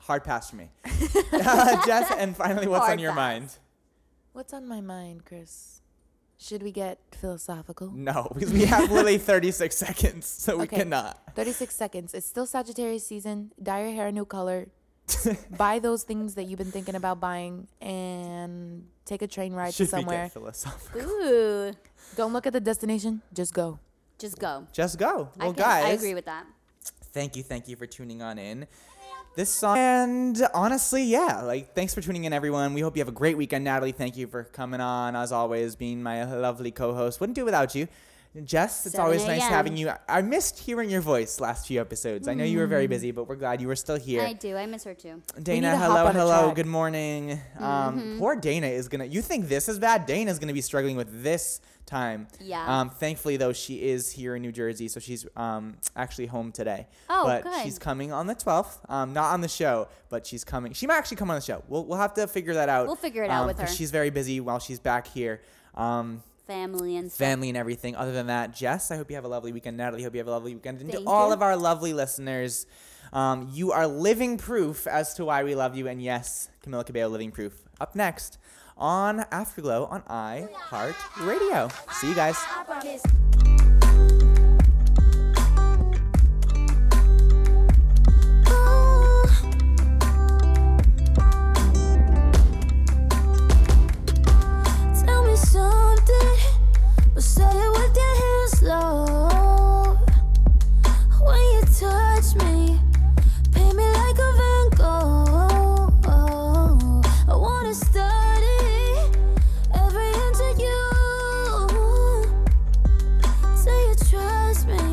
Hard 0.00 0.24
pass 0.24 0.50
for 0.50 0.56
me. 0.56 0.70
Uh, 1.32 1.84
Jess, 1.86 2.10
and 2.18 2.36
finally, 2.36 2.66
what's 2.66 2.88
on 2.88 2.98
your 2.98 3.12
pass. 3.12 3.16
mind? 3.16 3.58
What's 4.32 4.52
on 4.52 4.66
my 4.68 4.80
mind, 4.80 5.24
Chris? 5.24 5.80
Should 6.38 6.62
we 6.62 6.72
get 6.72 6.98
philosophical? 7.12 7.90
No, 7.92 8.28
because 8.34 8.52
we 8.52 8.64
have 8.66 8.90
literally 8.90 9.16
36 9.32 9.74
seconds, 9.76 10.26
so 10.26 10.56
we 10.58 10.64
Okay. 10.64 10.78
cannot. 10.78 11.18
36 11.34 11.74
seconds. 11.74 12.12
It's 12.12 12.26
still 12.26 12.44
Sagittarius 12.44 13.06
season. 13.06 13.52
Dye 13.62 13.82
your 13.84 13.92
hair 13.92 14.08
a 14.08 14.12
new 14.12 14.24
color. 14.26 14.66
Buy 15.56 15.78
those 15.78 16.02
things 16.02 16.34
that 16.34 16.44
you've 16.44 16.58
been 16.58 16.70
thinking 16.72 16.94
about 16.96 17.20
buying 17.20 17.68
and 17.80 18.86
take 19.04 19.22
a 19.22 19.26
train 19.26 19.52
ride 19.52 19.72
Should 19.74 19.90
to 19.90 19.96
we 19.96 20.00
somewhere. 20.02 20.24
get 20.24 20.32
philosophical? 20.32 21.00
Ooh, 21.02 21.72
Don't 22.16 22.32
look 22.32 22.46
at 22.46 22.52
the 22.52 22.60
destination, 22.60 23.22
just 23.32 23.52
go. 23.54 23.78
just 24.18 24.38
go. 24.38 24.66
Just 24.72 24.98
go. 24.98 25.28
I 25.38 25.44
Well, 25.44 25.54
can- 25.54 25.62
guys, 25.62 25.84
I 25.84 25.88
agree 25.90 26.14
with 26.14 26.24
that. 26.24 26.46
thank 27.12 27.36
you, 27.36 27.42
thank 27.42 27.68
you 27.68 27.76
for 27.76 27.86
tuning 27.86 28.22
on 28.22 28.38
in. 28.38 28.66
This 29.36 29.50
song, 29.50 29.76
and 29.76 30.40
honestly, 30.54 31.02
yeah, 31.02 31.42
like 31.42 31.74
thanks 31.74 31.92
for 31.92 32.00
tuning 32.00 32.22
in, 32.22 32.32
everyone. 32.32 32.72
We 32.72 32.82
hope 32.82 32.96
you 32.96 33.00
have 33.00 33.08
a 33.08 33.12
great 33.12 33.36
weekend, 33.36 33.64
Natalie. 33.64 33.90
Thank 33.90 34.16
you 34.16 34.28
for 34.28 34.44
coming 34.44 34.80
on, 34.80 35.16
as 35.16 35.32
always, 35.32 35.74
being 35.74 36.00
my 36.04 36.22
lovely 36.22 36.70
co-host. 36.70 37.18
Wouldn't 37.18 37.34
do 37.34 37.40
it 37.40 37.46
without 37.46 37.74
you. 37.74 37.88
Jess, 38.42 38.84
it's 38.86 38.98
always 38.98 39.24
nice 39.26 39.42
having 39.42 39.76
you. 39.76 39.92
I 40.08 40.20
missed 40.22 40.58
hearing 40.58 40.90
your 40.90 41.00
voice 41.00 41.38
last 41.38 41.68
few 41.68 41.80
episodes. 41.80 42.26
I 42.26 42.34
know 42.34 42.42
you 42.42 42.58
were 42.58 42.66
very 42.66 42.86
Mm. 42.86 42.90
busy, 42.90 43.10
but 43.12 43.28
we're 43.28 43.36
glad 43.36 43.60
you 43.60 43.68
were 43.68 43.76
still 43.76 43.96
here. 43.96 44.22
I 44.22 44.32
do. 44.32 44.56
I 44.56 44.66
miss 44.66 44.82
her 44.84 44.94
too. 44.94 45.22
Dana, 45.40 45.76
hello, 45.76 46.08
hello, 46.08 46.50
good 46.52 46.66
morning. 46.66 47.40
Um, 47.60 48.00
Mhm. 48.00 48.18
Poor 48.18 48.34
Dana 48.34 48.66
is 48.66 48.88
gonna. 48.88 49.04
You 49.04 49.22
think 49.22 49.48
this 49.48 49.68
is 49.68 49.78
bad? 49.78 50.06
Dana's 50.06 50.40
gonna 50.40 50.52
be 50.52 50.60
struggling 50.62 50.96
with 50.96 51.22
this 51.22 51.60
time. 51.86 52.26
Yeah. 52.40 52.80
Um, 52.80 52.90
thankfully, 52.90 53.36
though, 53.36 53.52
she 53.52 53.88
is 53.88 54.10
here 54.10 54.34
in 54.34 54.42
New 54.42 54.50
Jersey, 54.52 54.88
so 54.88 54.98
she's 54.98 55.26
um 55.36 55.76
actually 55.94 56.26
home 56.26 56.50
today. 56.50 56.88
Oh, 57.08 57.24
but 57.26 57.44
good. 57.44 57.62
she's 57.62 57.78
coming 57.78 58.10
on 58.12 58.26
the 58.26 58.34
12th. 58.34 58.78
Um, 58.88 59.12
not 59.12 59.32
on 59.32 59.42
the 59.42 59.48
show, 59.48 59.86
but 60.08 60.26
she's 60.26 60.42
coming. 60.42 60.72
She 60.72 60.88
might 60.88 60.96
actually 60.96 61.18
come 61.18 61.30
on 61.30 61.36
the 61.36 61.42
show. 61.42 61.62
We'll 61.68 61.84
we'll 61.84 61.98
have 61.98 62.14
to 62.14 62.26
figure 62.26 62.54
that 62.54 62.68
out. 62.68 62.86
We'll 62.88 62.96
figure 62.96 63.22
it 63.22 63.30
out 63.30 63.46
with 63.46 63.60
her. 63.60 63.66
She's 63.68 63.92
very 63.92 64.10
busy 64.10 64.40
while 64.40 64.58
she's 64.58 64.80
back 64.80 65.06
here. 65.06 65.40
Um, 65.76 66.22
Family 66.46 66.96
and 66.96 67.10
stuff. 67.10 67.26
family 67.26 67.48
and 67.48 67.56
everything. 67.56 67.96
Other 67.96 68.12
than 68.12 68.26
that, 68.26 68.54
Jess, 68.54 68.90
I 68.90 68.96
hope 68.96 69.08
you 69.10 69.16
have 69.16 69.24
a 69.24 69.28
lovely 69.28 69.52
weekend. 69.52 69.76
Natalie, 69.78 70.02
hope 70.02 70.14
you 70.14 70.18
have 70.18 70.28
a 70.28 70.32
lovely 70.32 70.54
weekend. 70.54 70.80
And 70.80 70.92
to 70.92 71.02
all 71.06 71.28
you. 71.28 71.32
of 71.34 71.42
our 71.42 71.56
lovely 71.56 71.94
listeners, 71.94 72.66
um, 73.12 73.48
you 73.52 73.72
are 73.72 73.86
living 73.86 74.36
proof 74.36 74.86
as 74.86 75.14
to 75.14 75.24
why 75.24 75.42
we 75.44 75.54
love 75.54 75.74
you. 75.76 75.88
And 75.88 76.02
yes, 76.02 76.50
Camila 76.64 76.84
Cabello, 76.84 77.08
living 77.08 77.30
proof. 77.30 77.62
Up 77.80 77.94
next 77.94 78.38
on 78.76 79.24
Afterglow 79.30 79.86
on 79.86 80.02
iHeart 80.02 80.94
Radio. 81.26 81.68
See 81.92 82.08
you 82.08 82.14
guys. 82.14 82.36
But 97.14 97.22
say 97.22 97.44
it 97.44 97.70
with 97.70 97.96
your 97.96 98.14
hands 98.22 98.62
low. 98.62 99.96
When 101.24 101.42
you 101.54 101.60
touch 101.78 102.34
me, 102.42 102.80
paint 103.52 103.76
me 103.76 103.86
like 103.86 104.18
a 104.18 104.32
Van 104.38 104.68
Gogh. 104.76 105.92
I 107.28 107.36
wanna 107.36 107.72
study 107.72 108.58
every 109.72 110.08
inch 110.24 110.40
of 110.50 110.58
you. 110.58 110.82
You 113.64 113.94
trust 114.10 114.66
me 114.66 114.84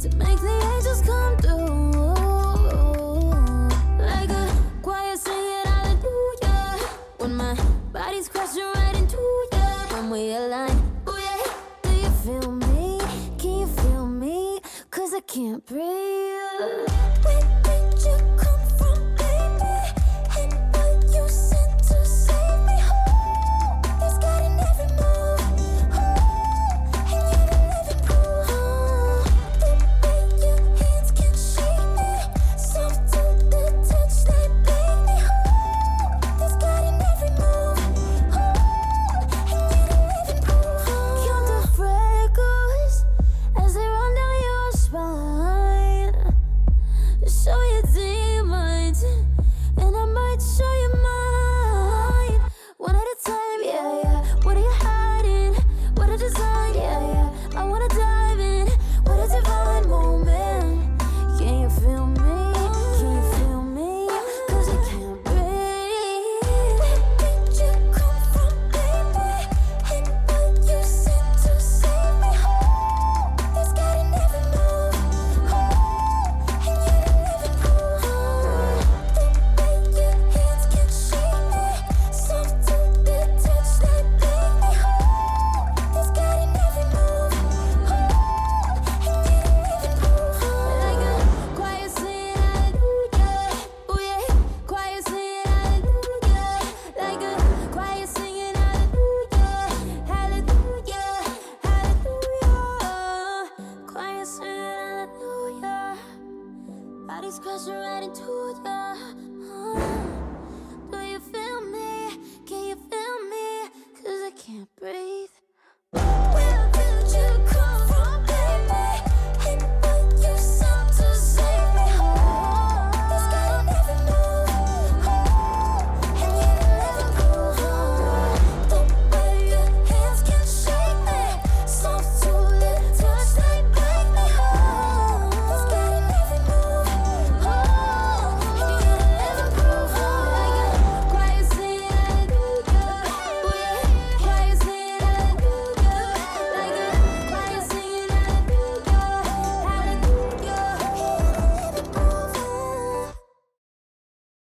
to 0.00 0.08
make 0.16 0.40
the 0.40 0.54
angels 0.74 1.02
come 1.02 1.36
through. 1.38 1.92
Like 3.98 4.30
a 4.30 4.32
choir 4.80 5.16
singing 5.16 5.64
hallelujah. 5.64 6.78
When 7.18 7.34
my 7.34 7.54
body's 7.92 8.28
crashing 8.28 8.62
right 8.74 8.96
into 8.96 9.16
you. 9.16 9.52
can't 15.26 15.64
breathe. 15.66 17.01